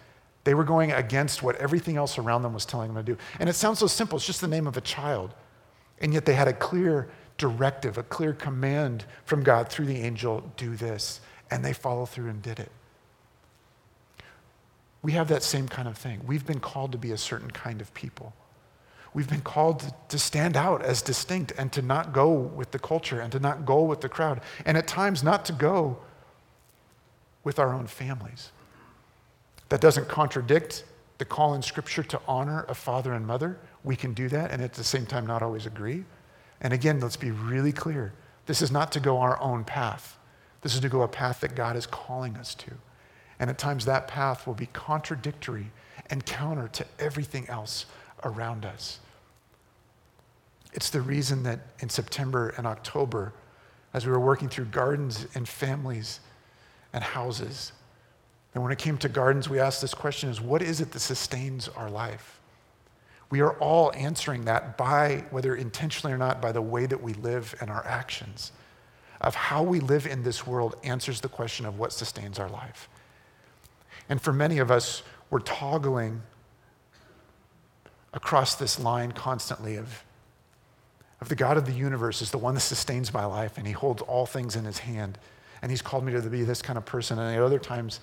They 0.43 0.53
were 0.53 0.63
going 0.63 0.91
against 0.91 1.41
what 1.41 1.55
everything 1.55 1.97
else 1.97 2.17
around 2.17 2.43
them 2.43 2.53
was 2.53 2.65
telling 2.65 2.93
them 2.93 3.03
to 3.03 3.13
do. 3.13 3.17
And 3.39 3.49
it 3.49 3.53
sounds 3.53 3.79
so 3.79 3.87
simple, 3.87 4.17
it's 4.17 4.27
just 4.27 4.41
the 4.41 4.47
name 4.47 4.67
of 4.67 4.77
a 4.77 4.81
child. 4.81 5.33
And 5.99 6.13
yet 6.13 6.25
they 6.25 6.35
had 6.35 6.47
a 6.47 6.53
clear 6.53 7.09
directive, 7.37 7.97
a 7.97 8.03
clear 8.03 8.33
command 8.33 9.05
from 9.25 9.43
God 9.43 9.69
through 9.69 9.85
the 9.85 9.97
angel 9.97 10.51
do 10.57 10.75
this. 10.75 11.21
And 11.51 11.63
they 11.63 11.73
follow 11.73 12.05
through 12.05 12.29
and 12.29 12.41
did 12.41 12.59
it. 12.59 12.71
We 15.03 15.11
have 15.11 15.27
that 15.27 15.43
same 15.43 15.67
kind 15.67 15.87
of 15.87 15.97
thing. 15.97 16.21
We've 16.25 16.45
been 16.45 16.59
called 16.59 16.91
to 16.93 16.97
be 16.97 17.11
a 17.11 17.17
certain 17.17 17.51
kind 17.51 17.81
of 17.81 17.93
people. 17.93 18.33
We've 19.13 19.29
been 19.29 19.41
called 19.41 19.93
to 20.09 20.19
stand 20.19 20.57
out 20.57 20.81
as 20.81 21.01
distinct 21.01 21.53
and 21.57 21.71
to 21.73 21.81
not 21.81 22.11
go 22.11 22.31
with 22.33 22.71
the 22.71 22.79
culture 22.79 23.21
and 23.21 23.31
to 23.31 23.39
not 23.39 23.65
go 23.65 23.83
with 23.83 24.01
the 24.01 24.09
crowd. 24.09 24.41
And 24.65 24.77
at 24.77 24.87
times, 24.87 25.23
not 25.23 25.45
to 25.45 25.53
go 25.53 25.99
with 27.43 27.59
our 27.59 27.73
own 27.73 27.87
families. 27.87 28.51
That 29.69 29.79
doesn't 29.79 30.09
contradict 30.09 30.83
the 31.17 31.25
call 31.25 31.53
in 31.53 31.61
Scripture 31.61 32.03
to 32.03 32.19
honor 32.27 32.65
a 32.67 32.73
father 32.73 33.13
and 33.13 33.25
mother. 33.25 33.57
We 33.83 33.95
can 33.95 34.13
do 34.13 34.27
that 34.29 34.51
and 34.51 34.61
at 34.61 34.73
the 34.73 34.83
same 34.83 35.05
time 35.05 35.25
not 35.25 35.41
always 35.41 35.65
agree. 35.65 36.03
And 36.61 36.73
again, 36.73 36.99
let's 36.99 37.17
be 37.17 37.31
really 37.31 37.71
clear 37.71 38.13
this 38.45 38.61
is 38.61 38.71
not 38.71 38.91
to 38.93 38.99
go 38.99 39.19
our 39.19 39.39
own 39.41 39.63
path, 39.63 40.17
this 40.61 40.73
is 40.73 40.81
to 40.81 40.89
go 40.89 41.01
a 41.01 41.07
path 41.07 41.41
that 41.41 41.55
God 41.55 41.75
is 41.75 41.85
calling 41.85 42.35
us 42.37 42.55
to. 42.55 42.71
And 43.39 43.49
at 43.49 43.57
times, 43.57 43.85
that 43.85 44.07
path 44.07 44.47
will 44.47 44.53
be 44.53 44.67
contradictory 44.67 45.71
and 46.09 46.25
counter 46.25 46.67
to 46.69 46.85
everything 46.99 47.47
else 47.49 47.85
around 48.23 48.65
us. 48.65 48.99
It's 50.73 50.89
the 50.89 51.01
reason 51.01 51.43
that 51.43 51.59
in 51.79 51.89
September 51.89 52.53
and 52.57 52.65
October, 52.65 53.33
as 53.93 54.05
we 54.05 54.11
were 54.11 54.19
working 54.19 54.49
through 54.49 54.65
gardens 54.65 55.27
and 55.35 55.47
families 55.47 56.19
and 56.93 57.03
houses, 57.03 57.71
and 58.53 58.63
when 58.63 58.71
it 58.71 58.77
came 58.77 58.97
to 58.99 59.09
gardens, 59.09 59.49
we 59.49 59.59
asked 59.59 59.81
this 59.81 59.93
question 59.93 60.29
is 60.29 60.39
what 60.41 60.61
is 60.61 60.81
it 60.81 60.91
that 60.91 60.99
sustains 60.99 61.67
our 61.69 61.89
life? 61.89 62.39
We 63.29 63.41
are 63.41 63.53
all 63.59 63.91
answering 63.95 64.45
that 64.45 64.77
by, 64.77 65.25
whether 65.31 65.55
intentionally 65.55 66.13
or 66.13 66.17
not, 66.17 66.41
by 66.41 66.51
the 66.51 66.61
way 66.61 66.85
that 66.85 67.01
we 67.01 67.13
live 67.13 67.55
and 67.59 67.69
our 67.69 67.85
actions. 67.85 68.51
Of 69.21 69.35
how 69.35 69.63
we 69.63 69.79
live 69.79 70.05
in 70.05 70.23
this 70.23 70.45
world 70.45 70.75
answers 70.83 71.21
the 71.21 71.29
question 71.29 71.65
of 71.65 71.79
what 71.79 71.91
sustains 71.91 72.37
our 72.37 72.49
life. 72.49 72.89
And 74.09 74.21
for 74.21 74.31
many 74.31 74.59
of 74.59 74.69
us, 74.69 75.01
we're 75.29 75.39
toggling 75.39 76.21
across 78.13 78.55
this 78.55 78.79
line 78.79 79.11
constantly 79.11 79.75
of 79.77 80.03
of 81.21 81.29
the 81.29 81.35
God 81.35 81.57
of 81.57 81.65
the 81.65 81.71
universe 81.71 82.21
is 82.21 82.31
the 82.31 82.37
one 82.37 82.53
that 82.55 82.59
sustains 82.59 83.13
my 83.13 83.25
life, 83.25 83.57
and 83.57 83.65
He 83.65 83.73
holds 83.73 84.01
all 84.01 84.25
things 84.25 84.55
in 84.55 84.65
His 84.65 84.79
hand. 84.79 85.17
And 85.61 85.71
He's 85.71 85.81
called 85.81 86.03
me 86.03 86.11
to 86.11 86.21
be 86.21 86.43
this 86.43 86.61
kind 86.61 86.77
of 86.77 86.85
person. 86.85 87.17
And 87.17 87.35
at 87.35 87.41
other 87.41 87.57
times, 87.57 87.99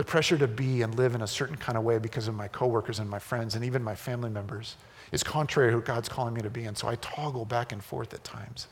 the 0.00 0.04
pressure 0.04 0.38
to 0.38 0.48
be 0.48 0.80
and 0.80 0.94
live 0.94 1.14
in 1.14 1.20
a 1.20 1.26
certain 1.26 1.56
kind 1.56 1.76
of 1.76 1.84
way 1.84 1.98
because 1.98 2.26
of 2.26 2.34
my 2.34 2.48
coworkers 2.48 3.00
and 3.00 3.10
my 3.10 3.18
friends 3.18 3.54
and 3.54 3.62
even 3.62 3.82
my 3.82 3.94
family 3.94 4.30
members 4.30 4.76
is 5.12 5.22
contrary 5.22 5.70
to 5.70 5.76
who 5.76 5.82
God's 5.82 6.08
calling 6.08 6.32
me 6.32 6.40
to 6.40 6.48
be. 6.48 6.64
And 6.64 6.78
so 6.78 6.88
I 6.88 6.94
toggle 7.02 7.44
back 7.44 7.70
and 7.70 7.84
forth 7.84 8.14
at 8.14 8.24
times. 8.24 8.66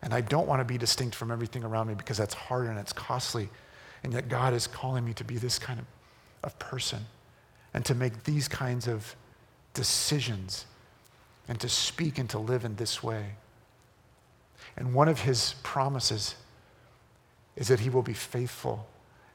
And 0.00 0.14
I 0.14 0.22
don't 0.22 0.48
want 0.48 0.60
to 0.60 0.64
be 0.64 0.78
distinct 0.78 1.14
from 1.14 1.30
everything 1.30 1.64
around 1.64 1.88
me 1.88 1.92
because 1.92 2.16
that's 2.16 2.32
hard 2.32 2.66
and 2.66 2.78
it's 2.78 2.94
costly. 2.94 3.50
And 4.02 4.14
yet 4.14 4.30
God 4.30 4.54
is 4.54 4.66
calling 4.66 5.04
me 5.04 5.12
to 5.12 5.22
be 5.22 5.36
this 5.36 5.58
kind 5.58 5.78
of, 5.78 5.84
of 6.44 6.58
person 6.58 7.04
and 7.74 7.84
to 7.84 7.94
make 7.94 8.24
these 8.24 8.48
kinds 8.48 8.88
of 8.88 9.14
decisions 9.74 10.64
and 11.46 11.60
to 11.60 11.68
speak 11.68 12.16
and 12.16 12.30
to 12.30 12.38
live 12.38 12.64
in 12.64 12.74
this 12.76 13.02
way. 13.02 13.32
And 14.78 14.94
one 14.94 15.08
of 15.08 15.20
his 15.20 15.56
promises 15.62 16.36
is 17.54 17.68
that 17.68 17.80
he 17.80 17.90
will 17.90 18.00
be 18.00 18.14
faithful 18.14 18.86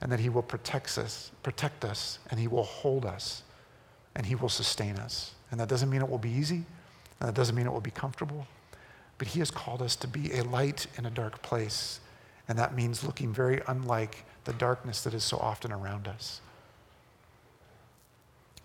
and 0.02 0.12
that 0.12 0.20
he 0.20 0.30
will 0.30 0.44
protect 0.44 0.98
us, 0.98 1.32
protect 1.44 1.86
us, 1.86 2.20
and 2.30 2.40
he 2.40 2.48
will 2.48 2.64
hold 2.64 3.06
us, 3.06 3.44
and 4.16 4.26
he 4.26 4.36
will 4.36 4.50
sustain 4.50 4.98
us. 4.98 5.34
And 5.52 5.60
that 5.60 5.70
doesn't 5.70 5.90
mean 5.90 6.02
it 6.02 6.10
will 6.10 6.18
be 6.18 6.32
easy, 6.32 6.66
and 7.20 7.30
that 7.30 7.36
doesn't 7.36 7.56
mean 7.56 7.66
it 7.66 7.72
will 7.72 7.82
be 7.82 7.92
comfortable, 7.92 8.48
but 9.18 9.30
He 9.30 9.40
has 9.40 9.52
called 9.52 9.82
us 9.82 9.96
to 9.98 10.08
be 10.08 10.34
a 10.34 10.44
light 10.44 10.88
in 10.98 11.06
a 11.06 11.10
dark 11.10 11.42
place. 11.42 12.00
And 12.48 12.60
that 12.60 12.76
means 12.76 13.04
looking 13.04 13.34
very 13.34 13.62
unlike 13.68 14.26
the 14.44 14.54
darkness 14.54 15.02
that 15.04 15.14
is 15.14 15.24
so 15.24 15.38
often 15.38 15.72
around 15.72 16.08
us. 16.08 16.42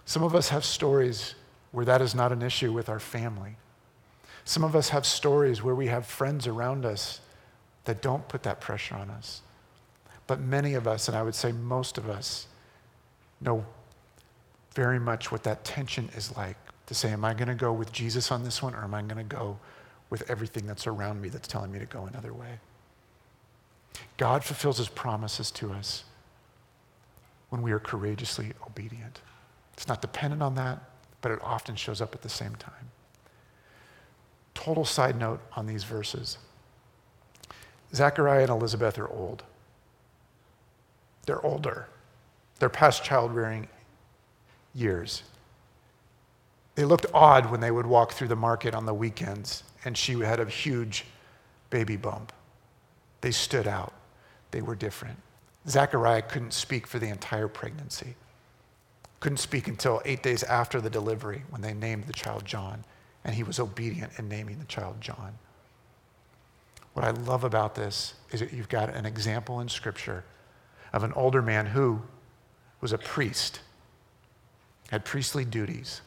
Some 0.05 0.23
of 0.23 0.35
us 0.35 0.49
have 0.49 0.65
stories 0.65 1.35
where 1.73 1.85
that 1.85 2.03
is 2.03 2.15
not 2.15 2.33
an 2.33 2.43
issue 2.43 2.73
with 2.73 2.89
our 2.89 2.99
family. 2.99 3.57
Some 4.45 4.65
of 4.65 4.75
us 4.75 4.89
have 4.89 5.07
stories 5.07 5.63
where 5.63 5.75
we 5.75 5.87
have 5.87 6.05
friends 6.05 6.47
around 6.47 6.85
us 6.85 7.21
that 7.85 8.03
don't 8.03 8.27
put 8.29 8.43
that 8.43 8.61
pressure 8.61 8.97
on 8.97 9.09
us. 9.11 9.43
But 10.31 10.39
many 10.39 10.75
of 10.75 10.87
us, 10.87 11.09
and 11.09 11.17
I 11.17 11.25
would 11.25 11.35
say 11.35 11.51
most 11.51 11.99
of 11.99 12.09
us, 12.09 12.47
know 13.41 13.67
very 14.77 15.01
much 15.01 15.33
what 15.33 15.43
that 15.43 15.65
tension 15.65 16.09
is 16.15 16.37
like 16.37 16.57
to 16.87 16.95
say, 16.95 17.11
Am 17.11 17.25
I 17.25 17.35
going 17.35 17.49
to 17.49 17.55
go 17.57 17.73
with 17.73 17.91
Jesus 17.91 18.31
on 18.31 18.45
this 18.45 18.63
one, 18.63 18.73
or 18.77 18.85
am 18.85 18.95
I 18.95 19.03
going 19.03 19.17
to 19.17 19.25
go 19.25 19.59
with 20.09 20.31
everything 20.31 20.69
that's 20.69 20.87
around 20.87 21.21
me 21.21 21.31
that's 21.31 21.49
telling 21.49 21.73
me 21.73 21.81
to 21.81 21.85
go 21.85 22.07
another 22.07 22.33
way? 22.33 22.61
God 24.19 24.45
fulfills 24.45 24.79
his 24.79 24.89
promises 24.89 25.51
to 25.51 25.73
us 25.73 26.05
when 27.49 27.61
we 27.61 27.73
are 27.73 27.81
courageously 27.81 28.53
obedient. 28.65 29.23
It's 29.73 29.89
not 29.89 30.01
dependent 30.01 30.45
on 30.45 30.55
that, 30.55 30.79
but 31.23 31.33
it 31.33 31.41
often 31.43 31.75
shows 31.75 32.01
up 32.01 32.15
at 32.15 32.23
the 32.23 32.29
same 32.29 32.55
time. 32.55 32.93
Total 34.55 34.85
side 34.85 35.19
note 35.19 35.41
on 35.57 35.67
these 35.67 35.83
verses 35.83 36.39
Zachariah 37.93 38.43
and 38.43 38.51
Elizabeth 38.51 38.97
are 38.97 39.09
old. 39.09 39.43
They're 41.27 41.45
older. 41.45 41.89
They're 42.59 42.69
past 42.69 43.05
child 43.05 43.33
rearing 43.33 43.69
years. 44.75 45.23
They 46.75 46.85
looked 46.85 47.07
odd 47.13 47.51
when 47.51 47.61
they 47.61 47.71
would 47.71 47.87
walk 47.87 48.13
through 48.13 48.29
the 48.29 48.37
market 48.37 48.75
on 48.75 48.87
the 48.87 48.95
weekends, 48.95 49.65
and 49.85 49.97
she 49.97 50.19
had 50.21 50.41
a 50.41 50.47
huge 50.47 51.05
baby 51.69 51.97
bump. 51.97 52.33
They 53.21 53.31
stood 53.31 53.67
out. 53.67 53.93
They 54.51 54.63
were 54.63 54.75
different. 54.75 55.19
Zachariah 55.69 56.23
couldn't 56.23 56.55
speak 56.55 56.87
for 56.87 56.99
the 56.99 57.09
entire 57.09 57.49
pregnancy. 57.49 58.15
Couldn't 59.21 59.39
speak 59.39 59.69
until 59.69 60.01
eight 60.05 60.23
days 60.23 60.43
after 60.43 60.81
the 60.81 60.89
delivery 60.89 61.43
when 61.51 61.61
they 61.61 61.75
named 61.75 62.07
the 62.07 62.13
child 62.13 62.45
John, 62.45 62.85
and 63.25 63.35
he 63.35 63.43
was 63.43 63.61
obedient 63.61 64.13
in 64.19 64.29
naming 64.29 64.59
the 64.59 64.65
child 64.65 65.01
John. 65.01 65.39
What 66.95 67.05
I 67.05 67.11
love 67.11 67.45
about 67.45 67.75
this 67.75 68.15
is 68.33 68.41
that 68.41 68.53
you've 68.53 68.69
got 68.69 68.95
an 68.95 69.07
example 69.07 69.61
in 69.61 69.69
Scripture 69.69 70.25
of 70.93 71.05
an 71.05 71.13
older 71.15 71.43
man 71.43 71.67
who 71.67 72.03
was 72.81 72.93
a 72.93 72.99
priest, 72.99 73.61
had 74.91 75.05
priestly 75.05 75.45
duties, 75.45 76.01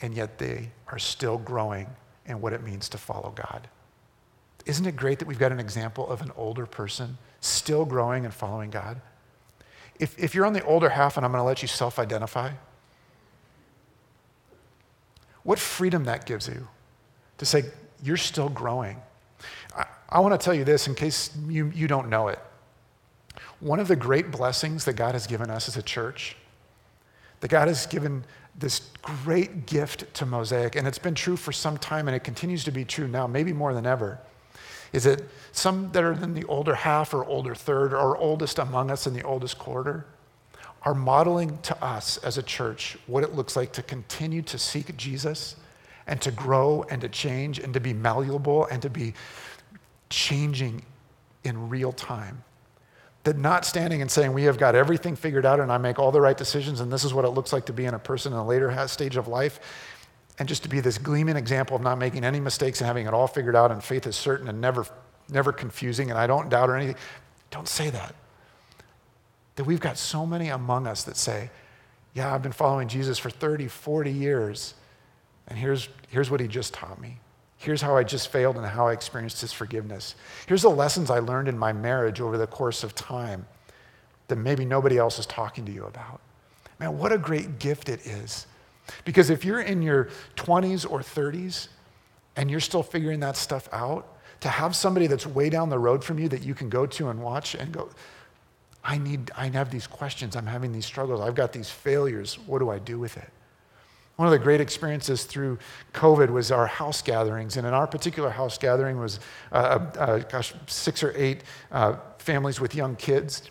and 0.00 0.14
yet 0.14 0.38
they 0.38 0.70
are 0.88 0.98
still 0.98 1.38
growing 1.38 1.86
in 2.26 2.40
what 2.40 2.52
it 2.52 2.62
means 2.62 2.88
to 2.90 2.98
follow 2.98 3.32
God. 3.34 3.68
Isn't 4.66 4.86
it 4.86 4.96
great 4.96 5.18
that 5.18 5.26
we've 5.26 5.38
got 5.38 5.52
an 5.52 5.60
example 5.60 6.08
of 6.08 6.20
an 6.20 6.30
older 6.36 6.66
person 6.66 7.16
still 7.40 7.84
growing 7.84 8.24
and 8.24 8.34
following 8.34 8.70
God? 8.70 9.00
If, 9.98 10.18
if 10.18 10.34
you're 10.34 10.44
on 10.44 10.52
the 10.52 10.64
older 10.64 10.90
half 10.90 11.16
and 11.16 11.24
I'm 11.24 11.32
going 11.32 11.40
to 11.40 11.46
let 11.46 11.62
you 11.62 11.68
self 11.68 11.98
identify, 11.98 12.52
what 15.42 15.58
freedom 15.58 16.04
that 16.04 16.26
gives 16.26 16.46
you 16.46 16.68
to 17.38 17.46
say, 17.46 17.64
you're 18.02 18.18
still 18.18 18.50
growing. 18.50 19.00
I, 19.74 19.86
I 20.10 20.20
want 20.20 20.38
to 20.38 20.44
tell 20.44 20.54
you 20.54 20.64
this 20.64 20.86
in 20.86 20.94
case 20.94 21.30
you, 21.48 21.72
you 21.74 21.88
don't 21.88 22.10
know 22.10 22.28
it. 22.28 22.38
One 23.60 23.80
of 23.80 23.88
the 23.88 23.96
great 23.96 24.30
blessings 24.30 24.84
that 24.84 24.94
God 24.94 25.14
has 25.14 25.26
given 25.26 25.50
us 25.50 25.68
as 25.68 25.76
a 25.76 25.82
church, 25.82 26.36
that 27.40 27.48
God 27.48 27.68
has 27.68 27.86
given 27.86 28.24
this 28.56 28.90
great 29.02 29.66
gift 29.66 30.12
to 30.14 30.26
Mosaic, 30.26 30.76
and 30.76 30.86
it's 30.86 30.98
been 30.98 31.14
true 31.14 31.36
for 31.36 31.52
some 31.52 31.76
time 31.78 32.08
and 32.08 32.16
it 32.16 32.24
continues 32.24 32.64
to 32.64 32.70
be 32.70 32.84
true 32.84 33.08
now, 33.08 33.26
maybe 33.26 33.52
more 33.52 33.74
than 33.74 33.86
ever, 33.86 34.18
is 34.92 35.04
that 35.04 35.22
some 35.52 35.90
that 35.92 36.02
are 36.02 36.12
in 36.12 36.34
the 36.34 36.44
older 36.44 36.74
half 36.74 37.12
or 37.14 37.24
older 37.24 37.54
third 37.54 37.92
or 37.92 38.16
oldest 38.16 38.58
among 38.58 38.90
us 38.90 39.06
in 39.06 39.12
the 39.12 39.22
oldest 39.22 39.58
quarter 39.58 40.06
are 40.82 40.94
modeling 40.94 41.58
to 41.58 41.84
us 41.84 42.16
as 42.18 42.38
a 42.38 42.42
church 42.42 42.96
what 43.06 43.22
it 43.22 43.34
looks 43.34 43.56
like 43.56 43.72
to 43.72 43.82
continue 43.82 44.42
to 44.42 44.58
seek 44.58 44.96
Jesus 44.96 45.56
and 46.06 46.20
to 46.22 46.30
grow 46.30 46.84
and 46.90 47.00
to 47.02 47.08
change 47.08 47.58
and 47.58 47.74
to 47.74 47.80
be 47.80 47.92
malleable 47.92 48.66
and 48.66 48.80
to 48.82 48.90
be 48.90 49.12
changing 50.08 50.82
in 51.44 51.68
real 51.68 51.92
time. 51.92 52.42
That 53.28 53.36
not 53.36 53.66
standing 53.66 54.00
and 54.00 54.10
saying, 54.10 54.32
we 54.32 54.44
have 54.44 54.56
got 54.56 54.74
everything 54.74 55.14
figured 55.14 55.44
out 55.44 55.60
and 55.60 55.70
I 55.70 55.76
make 55.76 55.98
all 55.98 56.10
the 56.10 56.18
right 56.18 56.34
decisions 56.34 56.80
and 56.80 56.90
this 56.90 57.04
is 57.04 57.12
what 57.12 57.26
it 57.26 57.28
looks 57.28 57.52
like 57.52 57.66
to 57.66 57.74
be 57.74 57.84
in 57.84 57.92
a 57.92 57.98
person 57.98 58.32
in 58.32 58.38
a 58.38 58.46
later 58.46 58.74
stage 58.88 59.18
of 59.18 59.28
life 59.28 59.60
and 60.38 60.48
just 60.48 60.62
to 60.62 60.70
be 60.70 60.80
this 60.80 60.96
gleaming 60.96 61.36
example 61.36 61.76
of 61.76 61.82
not 61.82 61.98
making 61.98 62.24
any 62.24 62.40
mistakes 62.40 62.80
and 62.80 62.86
having 62.86 63.06
it 63.06 63.12
all 63.12 63.26
figured 63.26 63.54
out 63.54 63.70
and 63.70 63.84
faith 63.84 64.06
is 64.06 64.16
certain 64.16 64.48
and 64.48 64.62
never, 64.62 64.86
never 65.28 65.52
confusing 65.52 66.08
and 66.08 66.18
I 66.18 66.26
don't 66.26 66.48
doubt 66.48 66.70
or 66.70 66.76
anything. 66.76 66.96
Don't 67.50 67.68
say 67.68 67.90
that. 67.90 68.14
That 69.56 69.64
we've 69.64 69.78
got 69.78 69.98
so 69.98 70.24
many 70.24 70.48
among 70.48 70.86
us 70.86 71.02
that 71.02 71.18
say, 71.18 71.50
yeah, 72.14 72.34
I've 72.34 72.42
been 72.42 72.50
following 72.50 72.88
Jesus 72.88 73.18
for 73.18 73.28
30, 73.28 73.68
40 73.68 74.10
years, 74.10 74.72
and 75.48 75.58
here's, 75.58 75.90
here's 76.08 76.30
what 76.30 76.40
he 76.40 76.48
just 76.48 76.72
taught 76.72 76.98
me. 76.98 77.20
Here's 77.58 77.82
how 77.82 77.96
I 77.96 78.04
just 78.04 78.28
failed 78.28 78.56
and 78.56 78.64
how 78.64 78.86
I 78.86 78.92
experienced 78.92 79.40
his 79.40 79.52
forgiveness. 79.52 80.14
Here's 80.46 80.62
the 80.62 80.70
lessons 80.70 81.10
I 81.10 81.18
learned 81.18 81.48
in 81.48 81.58
my 81.58 81.72
marriage 81.72 82.20
over 82.20 82.38
the 82.38 82.46
course 82.46 82.84
of 82.84 82.94
time 82.94 83.46
that 84.28 84.36
maybe 84.36 84.64
nobody 84.64 84.96
else 84.96 85.18
is 85.18 85.26
talking 85.26 85.64
to 85.66 85.72
you 85.72 85.84
about. 85.84 86.20
Man, 86.78 86.96
what 86.98 87.12
a 87.12 87.18
great 87.18 87.58
gift 87.58 87.88
it 87.88 88.06
is 88.06 88.46
because 89.04 89.28
if 89.28 89.44
you're 89.44 89.60
in 89.60 89.82
your 89.82 90.08
20s 90.36 90.88
or 90.88 91.00
30s 91.00 91.68
and 92.36 92.50
you're 92.50 92.60
still 92.60 92.82
figuring 92.82 93.20
that 93.20 93.36
stuff 93.36 93.68
out, 93.72 94.14
to 94.40 94.48
have 94.48 94.76
somebody 94.76 95.06
that's 95.08 95.26
way 95.26 95.50
down 95.50 95.68
the 95.68 95.78
road 95.78 96.04
from 96.04 96.18
you 96.18 96.28
that 96.28 96.42
you 96.42 96.54
can 96.54 96.68
go 96.68 96.86
to 96.86 97.08
and 97.08 97.20
watch 97.20 97.54
and 97.54 97.72
go, 97.72 97.90
I 98.84 98.98
need, 98.98 99.30
I 99.36 99.48
have 99.48 99.70
these 99.70 99.86
questions, 99.86 100.36
I'm 100.36 100.46
having 100.46 100.72
these 100.72 100.86
struggles, 100.86 101.20
I've 101.20 101.34
got 101.34 101.52
these 101.52 101.68
failures, 101.68 102.38
what 102.46 102.60
do 102.60 102.70
I 102.70 102.78
do 102.78 102.98
with 102.98 103.16
it? 103.16 103.28
One 104.18 104.26
of 104.26 104.32
the 104.32 104.40
great 104.40 104.60
experiences 104.60 105.22
through 105.22 105.60
COVID 105.94 106.30
was 106.30 106.50
our 106.50 106.66
house 106.66 107.02
gatherings. 107.02 107.56
And 107.56 107.64
in 107.64 107.72
our 107.72 107.86
particular 107.86 108.30
house 108.30 108.58
gathering 108.58 108.98
was, 108.98 109.20
uh, 109.52 109.54
uh, 109.94 109.98
uh 110.00 110.18
gosh, 110.18 110.54
six 110.66 111.04
or 111.04 111.14
eight 111.16 111.44
uh, 111.70 111.98
families 112.18 112.60
with 112.60 112.74
young 112.74 112.96
kids. 112.96 113.48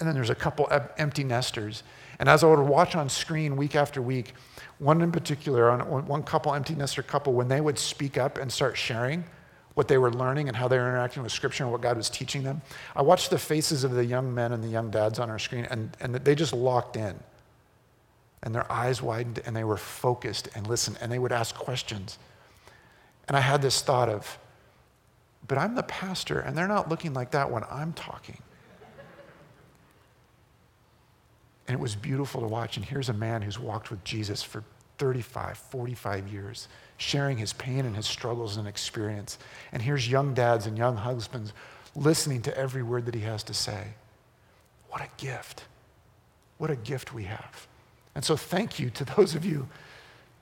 And 0.00 0.08
then 0.08 0.16
there's 0.16 0.28
a 0.28 0.34
couple 0.34 0.66
empty 0.98 1.22
nesters. 1.22 1.84
And 2.18 2.28
as 2.28 2.42
I 2.42 2.48
would 2.48 2.58
watch 2.58 2.96
on 2.96 3.08
screen 3.08 3.56
week 3.56 3.76
after 3.76 4.02
week, 4.02 4.34
one 4.80 5.02
in 5.02 5.12
particular, 5.12 5.70
on 5.70 6.06
one 6.08 6.24
couple, 6.24 6.52
empty 6.52 6.74
nester 6.74 7.04
couple, 7.04 7.32
when 7.32 7.46
they 7.46 7.60
would 7.60 7.78
speak 7.78 8.18
up 8.18 8.38
and 8.38 8.50
start 8.50 8.76
sharing 8.76 9.22
what 9.74 9.86
they 9.86 9.98
were 9.98 10.12
learning 10.12 10.48
and 10.48 10.56
how 10.56 10.66
they 10.66 10.78
were 10.78 10.88
interacting 10.88 11.22
with 11.22 11.30
Scripture 11.30 11.62
and 11.62 11.70
what 11.70 11.80
God 11.80 11.96
was 11.96 12.10
teaching 12.10 12.42
them, 12.42 12.60
I 12.96 13.02
watched 13.02 13.30
the 13.30 13.38
faces 13.38 13.84
of 13.84 13.92
the 13.92 14.04
young 14.04 14.34
men 14.34 14.50
and 14.50 14.64
the 14.64 14.68
young 14.68 14.90
dads 14.90 15.20
on 15.20 15.30
our 15.30 15.38
screen, 15.38 15.64
and, 15.70 15.96
and 16.00 16.12
they 16.16 16.34
just 16.34 16.52
locked 16.52 16.96
in. 16.96 17.20
And 18.42 18.54
their 18.54 18.70
eyes 18.70 19.00
widened, 19.00 19.40
and 19.46 19.54
they 19.54 19.64
were 19.64 19.76
focused 19.76 20.48
and 20.54 20.66
listened, 20.66 20.98
and 21.00 21.12
they 21.12 21.18
would 21.18 21.32
ask 21.32 21.54
questions. 21.54 22.18
And 23.28 23.36
I 23.36 23.40
had 23.40 23.62
this 23.62 23.80
thought 23.82 24.08
of, 24.08 24.38
but 25.46 25.58
I'm 25.58 25.74
the 25.74 25.82
pastor, 25.82 26.40
and 26.40 26.56
they're 26.56 26.68
not 26.68 26.88
looking 26.88 27.14
like 27.14 27.32
that 27.32 27.50
when 27.50 27.64
I'm 27.70 27.92
talking. 27.92 28.38
And 31.68 31.78
it 31.78 31.80
was 31.80 31.94
beautiful 31.94 32.40
to 32.40 32.46
watch. 32.46 32.76
And 32.76 32.84
here's 32.84 33.08
a 33.08 33.14
man 33.14 33.42
who's 33.42 33.58
walked 33.58 33.90
with 33.90 34.02
Jesus 34.04 34.42
for 34.42 34.64
35, 34.98 35.56
45 35.56 36.28
years, 36.28 36.68
sharing 36.96 37.38
his 37.38 37.52
pain 37.52 37.86
and 37.86 37.96
his 37.96 38.06
struggles 38.06 38.56
and 38.56 38.68
experience. 38.68 39.38
And 39.72 39.82
here's 39.82 40.08
young 40.08 40.34
dads 40.34 40.66
and 40.66 40.76
young 40.76 40.96
husbands 40.96 41.52
listening 41.94 42.42
to 42.42 42.56
every 42.56 42.82
word 42.82 43.06
that 43.06 43.14
he 43.14 43.22
has 43.22 43.42
to 43.44 43.54
say. 43.54 43.88
What 44.90 45.02
a 45.02 45.08
gift. 45.16 45.64
What 46.58 46.70
a 46.70 46.76
gift 46.76 47.14
we 47.14 47.24
have. 47.24 47.66
And 48.14 48.24
so, 48.24 48.36
thank 48.36 48.78
you 48.78 48.90
to 48.90 49.04
those 49.04 49.34
of 49.34 49.44
you 49.44 49.68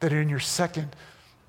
that 0.01 0.13
are 0.13 0.21
in 0.21 0.29
your 0.29 0.41
second 0.41 0.97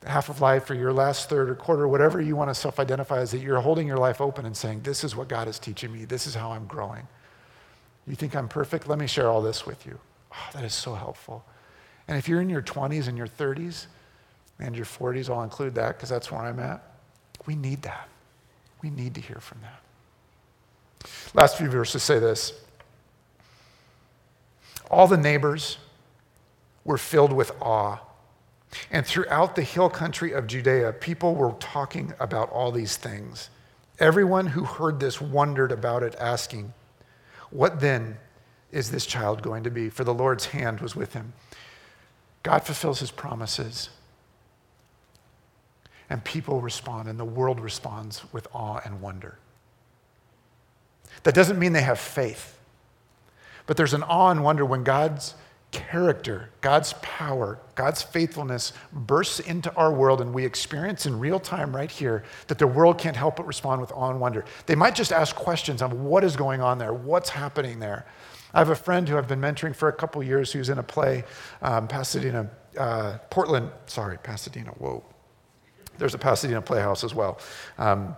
half 0.05 0.29
of 0.29 0.41
life 0.41 0.69
or 0.69 0.73
your 0.73 0.93
last 0.93 1.29
third 1.29 1.49
or 1.49 1.55
quarter, 1.55 1.87
whatever 1.87 2.19
you 2.21 2.35
want 2.35 2.49
to 2.49 2.55
self 2.55 2.79
identify 2.79 3.19
as, 3.19 3.31
that 3.31 3.39
you're 3.39 3.59
holding 3.59 3.87
your 3.87 3.97
life 3.97 4.21
open 4.21 4.45
and 4.45 4.55
saying, 4.55 4.81
This 4.81 5.03
is 5.03 5.15
what 5.15 5.27
God 5.27 5.47
is 5.47 5.59
teaching 5.59 5.91
me. 5.91 6.05
This 6.05 6.27
is 6.27 6.35
how 6.35 6.51
I'm 6.51 6.65
growing. 6.65 7.07
You 8.07 8.15
think 8.15 8.35
I'm 8.35 8.47
perfect? 8.47 8.87
Let 8.87 8.97
me 8.99 9.07
share 9.07 9.29
all 9.29 9.41
this 9.41 9.65
with 9.65 9.85
you. 9.85 9.99
Oh, 10.33 10.49
that 10.53 10.63
is 10.63 10.73
so 10.73 10.95
helpful. 10.95 11.45
And 12.07 12.17
if 12.17 12.27
you're 12.27 12.41
in 12.41 12.49
your 12.49 12.61
20s 12.61 13.07
and 13.07 13.17
your 13.17 13.27
30s 13.27 13.85
and 14.59 14.75
your 14.75 14.85
40s, 14.85 15.29
I'll 15.29 15.43
include 15.43 15.75
that 15.75 15.95
because 15.95 16.09
that's 16.09 16.31
where 16.31 16.41
I'm 16.41 16.59
at. 16.59 16.83
We 17.45 17.55
need 17.55 17.83
that. 17.83 18.09
We 18.81 18.89
need 18.89 19.15
to 19.15 19.21
hear 19.21 19.39
from 19.39 19.59
that. 19.61 19.81
Last 21.33 21.57
few 21.57 21.69
verses 21.69 22.03
say 22.03 22.19
this 22.19 22.53
All 24.89 25.07
the 25.07 25.17
neighbors 25.17 25.77
were 26.83 26.97
filled 26.97 27.33
with 27.33 27.51
awe. 27.61 27.99
And 28.89 29.05
throughout 29.05 29.55
the 29.55 29.63
hill 29.63 29.89
country 29.89 30.31
of 30.31 30.47
Judea, 30.47 30.93
people 30.93 31.35
were 31.35 31.53
talking 31.59 32.13
about 32.19 32.49
all 32.49 32.71
these 32.71 32.97
things. 32.97 33.49
Everyone 33.99 34.47
who 34.47 34.63
heard 34.63 34.99
this 34.99 35.19
wondered 35.21 35.71
about 35.71 36.03
it, 36.03 36.15
asking, 36.19 36.73
what 37.49 37.81
then 37.81 38.17
is 38.71 38.91
this 38.91 39.05
child 39.05 39.41
going 39.41 39.63
to 39.63 39.69
be? 39.69 39.89
For 39.89 40.03
the 40.03 40.13
Lord's 40.13 40.47
hand 40.47 40.79
was 40.79 40.95
with 40.95 41.13
him. 41.13 41.33
God 42.43 42.59
fulfills 42.63 43.01
his 43.01 43.11
promises. 43.11 43.89
and 46.11 46.21
people 46.25 46.59
respond, 46.59 47.07
and 47.07 47.17
the 47.17 47.23
world 47.23 47.61
responds 47.61 48.21
with 48.33 48.45
awe 48.53 48.81
and 48.83 49.01
wonder. 49.01 49.37
That 51.23 51.33
doesn't 51.33 51.57
mean 51.57 51.71
they 51.71 51.83
have 51.83 51.99
faith, 51.99 52.59
but 53.65 53.77
there's 53.77 53.93
an 53.93 54.03
awe 54.03 54.29
and 54.29 54.43
wonder 54.43 54.65
when 54.65 54.83
God's 54.83 55.35
character, 55.71 56.49
God's 56.59 56.93
power, 57.01 57.59
God's 57.75 58.01
faithfulness 58.01 58.73
bursts 58.91 59.39
into 59.39 59.73
our 59.75 59.93
world 59.93 60.21
and 60.21 60.33
we 60.33 60.45
experience 60.45 61.05
in 61.05 61.17
real 61.17 61.39
time 61.39 61.75
right 61.75 61.89
here 61.89 62.23
that 62.47 62.57
the 62.57 62.67
world 62.67 62.97
can't 62.97 63.15
help 63.15 63.37
but 63.37 63.47
respond 63.47 63.81
with 63.81 63.91
awe 63.93 64.09
and 64.09 64.19
wonder. 64.19 64.45
They 64.65 64.75
might 64.75 64.95
just 64.95 65.11
ask 65.13 65.35
questions 65.35 65.81
on 65.81 66.03
what 66.03 66.23
is 66.23 66.35
going 66.35 66.61
on 66.61 66.77
there, 66.77 66.93
what's 66.93 67.29
happening 67.29 67.79
there. 67.79 68.05
I 68.53 68.59
have 68.59 68.69
a 68.69 68.75
friend 68.75 69.07
who 69.07 69.17
I've 69.17 69.29
been 69.29 69.39
mentoring 69.39 69.75
for 69.75 69.87
a 69.87 69.93
couple 69.93 70.21
years 70.21 70.51
who's 70.51 70.69
in 70.69 70.77
a 70.77 70.83
play, 70.83 71.23
um, 71.61 71.87
Pasadena, 71.87 72.49
uh, 72.77 73.17
Portland, 73.29 73.71
sorry, 73.85 74.17
Pasadena, 74.17 74.71
whoa. 74.71 75.03
There's 75.97 76.15
a 76.15 76.17
Pasadena 76.17 76.61
Playhouse 76.61 77.03
as 77.03 77.15
well. 77.15 77.39
Um, 77.77 78.17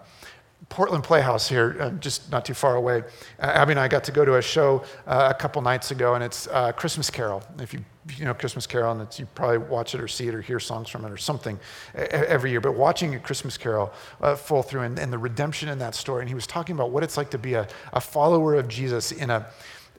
Portland 0.70 1.04
Playhouse 1.04 1.48
here, 1.48 1.78
uh, 1.80 1.90
just 1.92 2.32
not 2.32 2.46
too 2.46 2.54
far 2.54 2.76
away. 2.76 3.04
Uh, 3.40 3.46
Abby 3.46 3.72
and 3.72 3.80
I 3.80 3.88
got 3.88 4.04
to 4.06 4.12
go 4.12 4.24
to 4.24 4.38
a 4.38 4.42
show 4.42 4.84
uh, 5.06 5.32
a 5.32 5.38
couple 5.38 5.62
nights 5.62 5.92
ago, 5.92 6.16
and 6.16 6.24
it's 6.24 6.48
uh, 6.48 6.72
Christmas 6.72 7.10
Carol. 7.10 7.44
If 7.60 7.74
you, 7.74 7.84
you 8.18 8.26
know 8.26 8.34
Christmas 8.34 8.66
Carol, 8.66 8.98
and 8.98 9.20
you 9.20 9.26
probably 9.36 9.58
watch 9.58 9.94
it 9.94 10.02
or 10.02 10.08
see 10.08 10.28
it 10.28 10.36
or 10.36 10.42
hear 10.42 10.60
songs 10.60 10.90
from 10.90 11.06
it 11.06 11.12
or 11.12 11.18
something 11.18 11.60
every 11.96 12.52
year. 12.52 12.62
But 12.62 12.76
watching 12.76 13.16
a 13.16 13.20
Christmas 13.20 13.58
Carol 13.58 13.92
uh, 14.22 14.36
full 14.36 14.64
through 14.64 14.82
and, 14.82 14.98
and, 14.98 15.12
the 15.12 15.18
redemption 15.18 15.70
in 15.70 15.80
that 15.80 15.96
story, 15.96 16.22
and 16.22 16.30
he 16.30 16.36
was 16.36 16.48
talking 16.48 16.76
about 16.76 16.92
what 16.92 17.04
it's 17.04 17.18
like 17.18 17.30
to 17.32 17.38
be 17.38 17.56
a, 17.56 17.68
a 17.92 18.02
follower 18.02 18.56
of 18.56 18.68
Jesus 18.68 19.12
in 19.12 19.30
a 19.30 19.46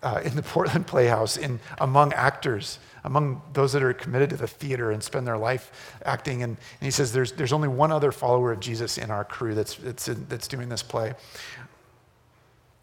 uh, 0.02 0.20
in 0.24 0.34
the 0.36 0.42
Portland 0.54 0.86
Playhouse, 0.86 1.36
in 1.36 1.60
among 1.78 2.12
actors 2.14 2.78
among 3.04 3.42
those 3.52 3.72
that 3.74 3.82
are 3.82 3.92
committed 3.92 4.30
to 4.30 4.36
the 4.36 4.46
theater 4.46 4.90
and 4.90 5.02
spend 5.02 5.26
their 5.26 5.36
life 5.36 5.92
acting. 6.04 6.42
And, 6.42 6.56
and 6.56 6.84
he 6.84 6.90
says 6.90 7.12
there's, 7.12 7.32
there's 7.32 7.52
only 7.52 7.68
one 7.68 7.92
other 7.92 8.10
follower 8.10 8.52
of 8.52 8.60
Jesus 8.60 8.98
in 8.98 9.10
our 9.10 9.24
crew 9.24 9.54
that's, 9.54 9.74
that's, 9.74 10.06
that's 10.06 10.48
doing 10.48 10.68
this 10.68 10.82
play. 10.82 11.14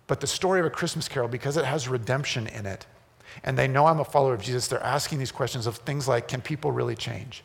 But 0.07 0.19
the 0.19 0.27
story 0.27 0.59
of 0.59 0.65
A 0.65 0.69
Christmas 0.69 1.07
Carol, 1.07 1.27
because 1.27 1.57
it 1.57 1.65
has 1.65 1.87
redemption 1.87 2.47
in 2.47 2.65
it, 2.65 2.85
and 3.43 3.57
they 3.57 3.67
know 3.67 3.85
I'm 3.85 3.99
a 3.99 4.05
follower 4.05 4.33
of 4.33 4.41
Jesus, 4.41 4.67
they're 4.67 4.83
asking 4.83 5.19
these 5.19 5.31
questions 5.31 5.65
of 5.65 5.77
things 5.77 6.07
like 6.07 6.27
can 6.27 6.41
people 6.41 6.71
really 6.71 6.95
change? 6.95 7.43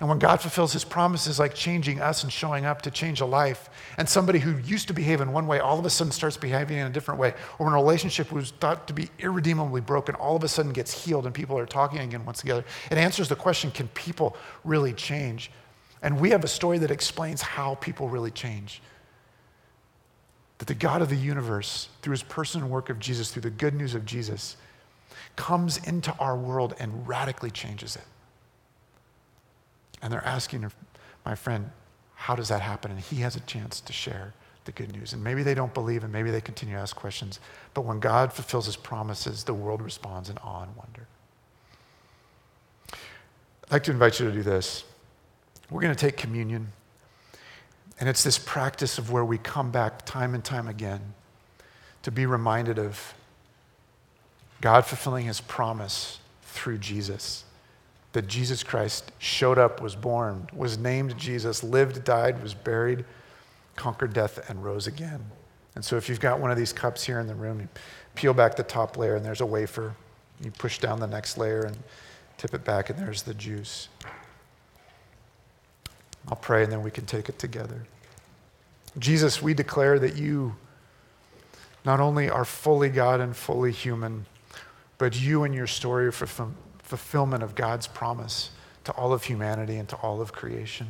And 0.00 0.08
when 0.08 0.18
God 0.18 0.40
fulfills 0.40 0.72
his 0.72 0.82
promises, 0.82 1.38
like 1.38 1.54
changing 1.54 2.00
us 2.00 2.22
and 2.22 2.32
showing 2.32 2.64
up 2.64 2.80
to 2.82 2.90
change 2.90 3.20
a 3.20 3.26
life, 3.26 3.68
and 3.98 4.08
somebody 4.08 4.38
who 4.38 4.56
used 4.66 4.88
to 4.88 4.94
behave 4.94 5.20
in 5.20 5.30
one 5.30 5.46
way 5.46 5.60
all 5.60 5.78
of 5.78 5.84
a 5.84 5.90
sudden 5.90 6.10
starts 6.10 6.38
behaving 6.38 6.78
in 6.78 6.86
a 6.86 6.90
different 6.90 7.20
way, 7.20 7.34
or 7.58 7.66
when 7.66 7.74
a 7.74 7.76
relationship 7.76 8.32
was 8.32 8.52
thought 8.52 8.88
to 8.88 8.94
be 8.94 9.10
irredeemably 9.18 9.82
broken 9.82 10.14
all 10.14 10.36
of 10.36 10.42
a 10.42 10.48
sudden 10.48 10.72
gets 10.72 11.04
healed 11.04 11.26
and 11.26 11.34
people 11.34 11.58
are 11.58 11.66
talking 11.66 11.98
again 11.98 12.24
once 12.24 12.40
together, 12.40 12.64
it 12.90 12.96
answers 12.96 13.28
the 13.28 13.36
question 13.36 13.70
can 13.70 13.88
people 13.88 14.36
really 14.64 14.94
change? 14.94 15.50
And 16.02 16.18
we 16.18 16.30
have 16.30 16.44
a 16.44 16.48
story 16.48 16.78
that 16.78 16.90
explains 16.90 17.42
how 17.42 17.74
people 17.74 18.08
really 18.08 18.30
change. 18.30 18.80
That 20.58 20.66
the 20.66 20.74
God 20.74 21.02
of 21.02 21.10
the 21.10 21.16
universe, 21.16 21.88
through 22.00 22.12
his 22.12 22.22
person 22.22 22.62
and 22.62 22.70
work 22.70 22.88
of 22.88 22.98
Jesus, 22.98 23.30
through 23.30 23.42
the 23.42 23.50
good 23.50 23.74
news 23.74 23.94
of 23.94 24.06
Jesus, 24.06 24.56
comes 25.36 25.76
into 25.86 26.14
our 26.18 26.36
world 26.36 26.74
and 26.78 27.06
radically 27.06 27.50
changes 27.50 27.96
it. 27.96 28.04
And 30.02 30.12
they're 30.12 30.24
asking 30.24 30.70
my 31.24 31.34
friend, 31.34 31.70
how 32.14 32.34
does 32.34 32.48
that 32.48 32.60
happen? 32.60 32.90
And 32.90 33.00
he 33.00 33.16
has 33.16 33.36
a 33.36 33.40
chance 33.40 33.80
to 33.80 33.92
share 33.92 34.34
the 34.64 34.72
good 34.72 34.92
news. 34.92 35.12
And 35.12 35.24
maybe 35.24 35.42
they 35.42 35.54
don't 35.54 35.72
believe 35.72 36.04
and 36.04 36.12
maybe 36.12 36.30
they 36.30 36.40
continue 36.40 36.74
to 36.74 36.80
ask 36.80 36.94
questions. 36.94 37.40
But 37.74 37.82
when 37.82 37.98
God 38.00 38.32
fulfills 38.32 38.66
his 38.66 38.76
promises, 38.76 39.44
the 39.44 39.54
world 39.54 39.82
responds 39.82 40.28
in 40.28 40.38
awe 40.38 40.62
and 40.62 40.76
wonder. 40.76 41.06
I'd 43.64 43.72
like 43.72 43.84
to 43.84 43.90
invite 43.90 44.20
you 44.20 44.26
to 44.26 44.32
do 44.32 44.42
this. 44.42 44.84
We're 45.70 45.80
going 45.80 45.94
to 45.94 46.00
take 46.00 46.16
communion. 46.16 46.72
And 47.98 48.08
it's 48.08 48.24
this 48.24 48.38
practice 48.38 48.98
of 48.98 49.10
where 49.10 49.24
we 49.24 49.38
come 49.38 49.70
back 49.70 50.04
time 50.04 50.34
and 50.34 50.44
time 50.44 50.68
again 50.68 51.14
to 52.02 52.10
be 52.10 52.26
reminded 52.26 52.78
of 52.78 53.14
God 54.60 54.84
fulfilling 54.84 55.26
his 55.26 55.40
promise 55.40 56.18
through 56.42 56.78
Jesus 56.78 57.44
that 58.12 58.26
Jesus 58.26 58.62
Christ 58.62 59.12
showed 59.18 59.58
up, 59.58 59.80
was 59.80 59.94
born, 59.94 60.48
was 60.52 60.78
named 60.78 61.16
Jesus, 61.16 61.62
lived, 61.62 62.04
died, 62.04 62.42
was 62.42 62.54
buried, 62.54 63.04
conquered 63.76 64.12
death, 64.12 64.50
and 64.50 64.64
rose 64.64 64.86
again. 64.86 65.24
And 65.74 65.84
so 65.84 65.96
if 65.96 66.08
you've 66.08 66.20
got 66.20 66.40
one 66.40 66.50
of 66.50 66.56
these 66.56 66.72
cups 66.72 67.04
here 67.04 67.20
in 67.20 67.26
the 67.26 67.34
room, 67.34 67.60
you 67.60 67.68
peel 68.14 68.34
back 68.34 68.56
the 68.56 68.62
top 68.62 68.96
layer 68.96 69.14
and 69.14 69.24
there's 69.24 69.40
a 69.40 69.46
wafer. 69.46 69.94
You 70.42 70.50
push 70.50 70.78
down 70.78 70.98
the 70.98 71.06
next 71.06 71.38
layer 71.38 71.62
and 71.62 71.76
tip 72.38 72.54
it 72.54 72.64
back, 72.64 72.90
and 72.90 72.98
there's 72.98 73.22
the 73.22 73.34
juice. 73.34 73.88
I'll 76.28 76.36
pray 76.36 76.64
and 76.64 76.72
then 76.72 76.82
we 76.82 76.90
can 76.90 77.06
take 77.06 77.28
it 77.28 77.38
together. 77.38 77.86
Jesus, 78.98 79.40
we 79.40 79.54
declare 79.54 79.98
that 79.98 80.16
you 80.16 80.56
not 81.84 82.00
only 82.00 82.28
are 82.28 82.44
fully 82.44 82.88
God 82.88 83.20
and 83.20 83.36
fully 83.36 83.72
human, 83.72 84.26
but 84.98 85.18
you 85.18 85.44
and 85.44 85.54
your 85.54 85.66
story 85.66 86.06
are 86.06 86.12
for 86.12 86.26
fulfillment 86.90 87.44
of 87.44 87.54
God's 87.54 87.86
promise 87.86 88.50
to 88.82 88.90
all 88.92 89.12
of 89.12 89.22
humanity 89.22 89.76
and 89.76 89.88
to 89.90 89.96
all 89.96 90.20
of 90.20 90.32
creation. 90.32 90.88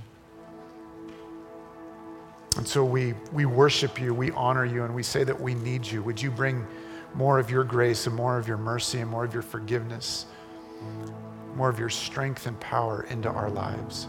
And 2.56 2.66
so 2.66 2.82
we, 2.82 3.12
we 3.34 3.44
worship 3.44 4.00
you, 4.00 4.14
we 4.14 4.30
honor 4.30 4.64
you, 4.64 4.84
and 4.84 4.94
we 4.94 5.02
say 5.02 5.24
that 5.24 5.38
we 5.38 5.54
need 5.54 5.86
you. 5.86 6.02
Would 6.02 6.20
you 6.20 6.30
bring 6.30 6.66
more 7.14 7.38
of 7.38 7.50
your 7.50 7.64
grace 7.64 8.06
and 8.06 8.16
more 8.16 8.38
of 8.38 8.48
your 8.48 8.56
mercy 8.56 9.00
and 9.00 9.10
more 9.10 9.24
of 9.24 9.34
your 9.34 9.42
forgiveness, 9.42 10.24
more 11.54 11.68
of 11.68 11.78
your 11.78 11.90
strength 11.90 12.46
and 12.46 12.58
power 12.60 13.06
into 13.10 13.28
our 13.28 13.50
lives? 13.50 14.08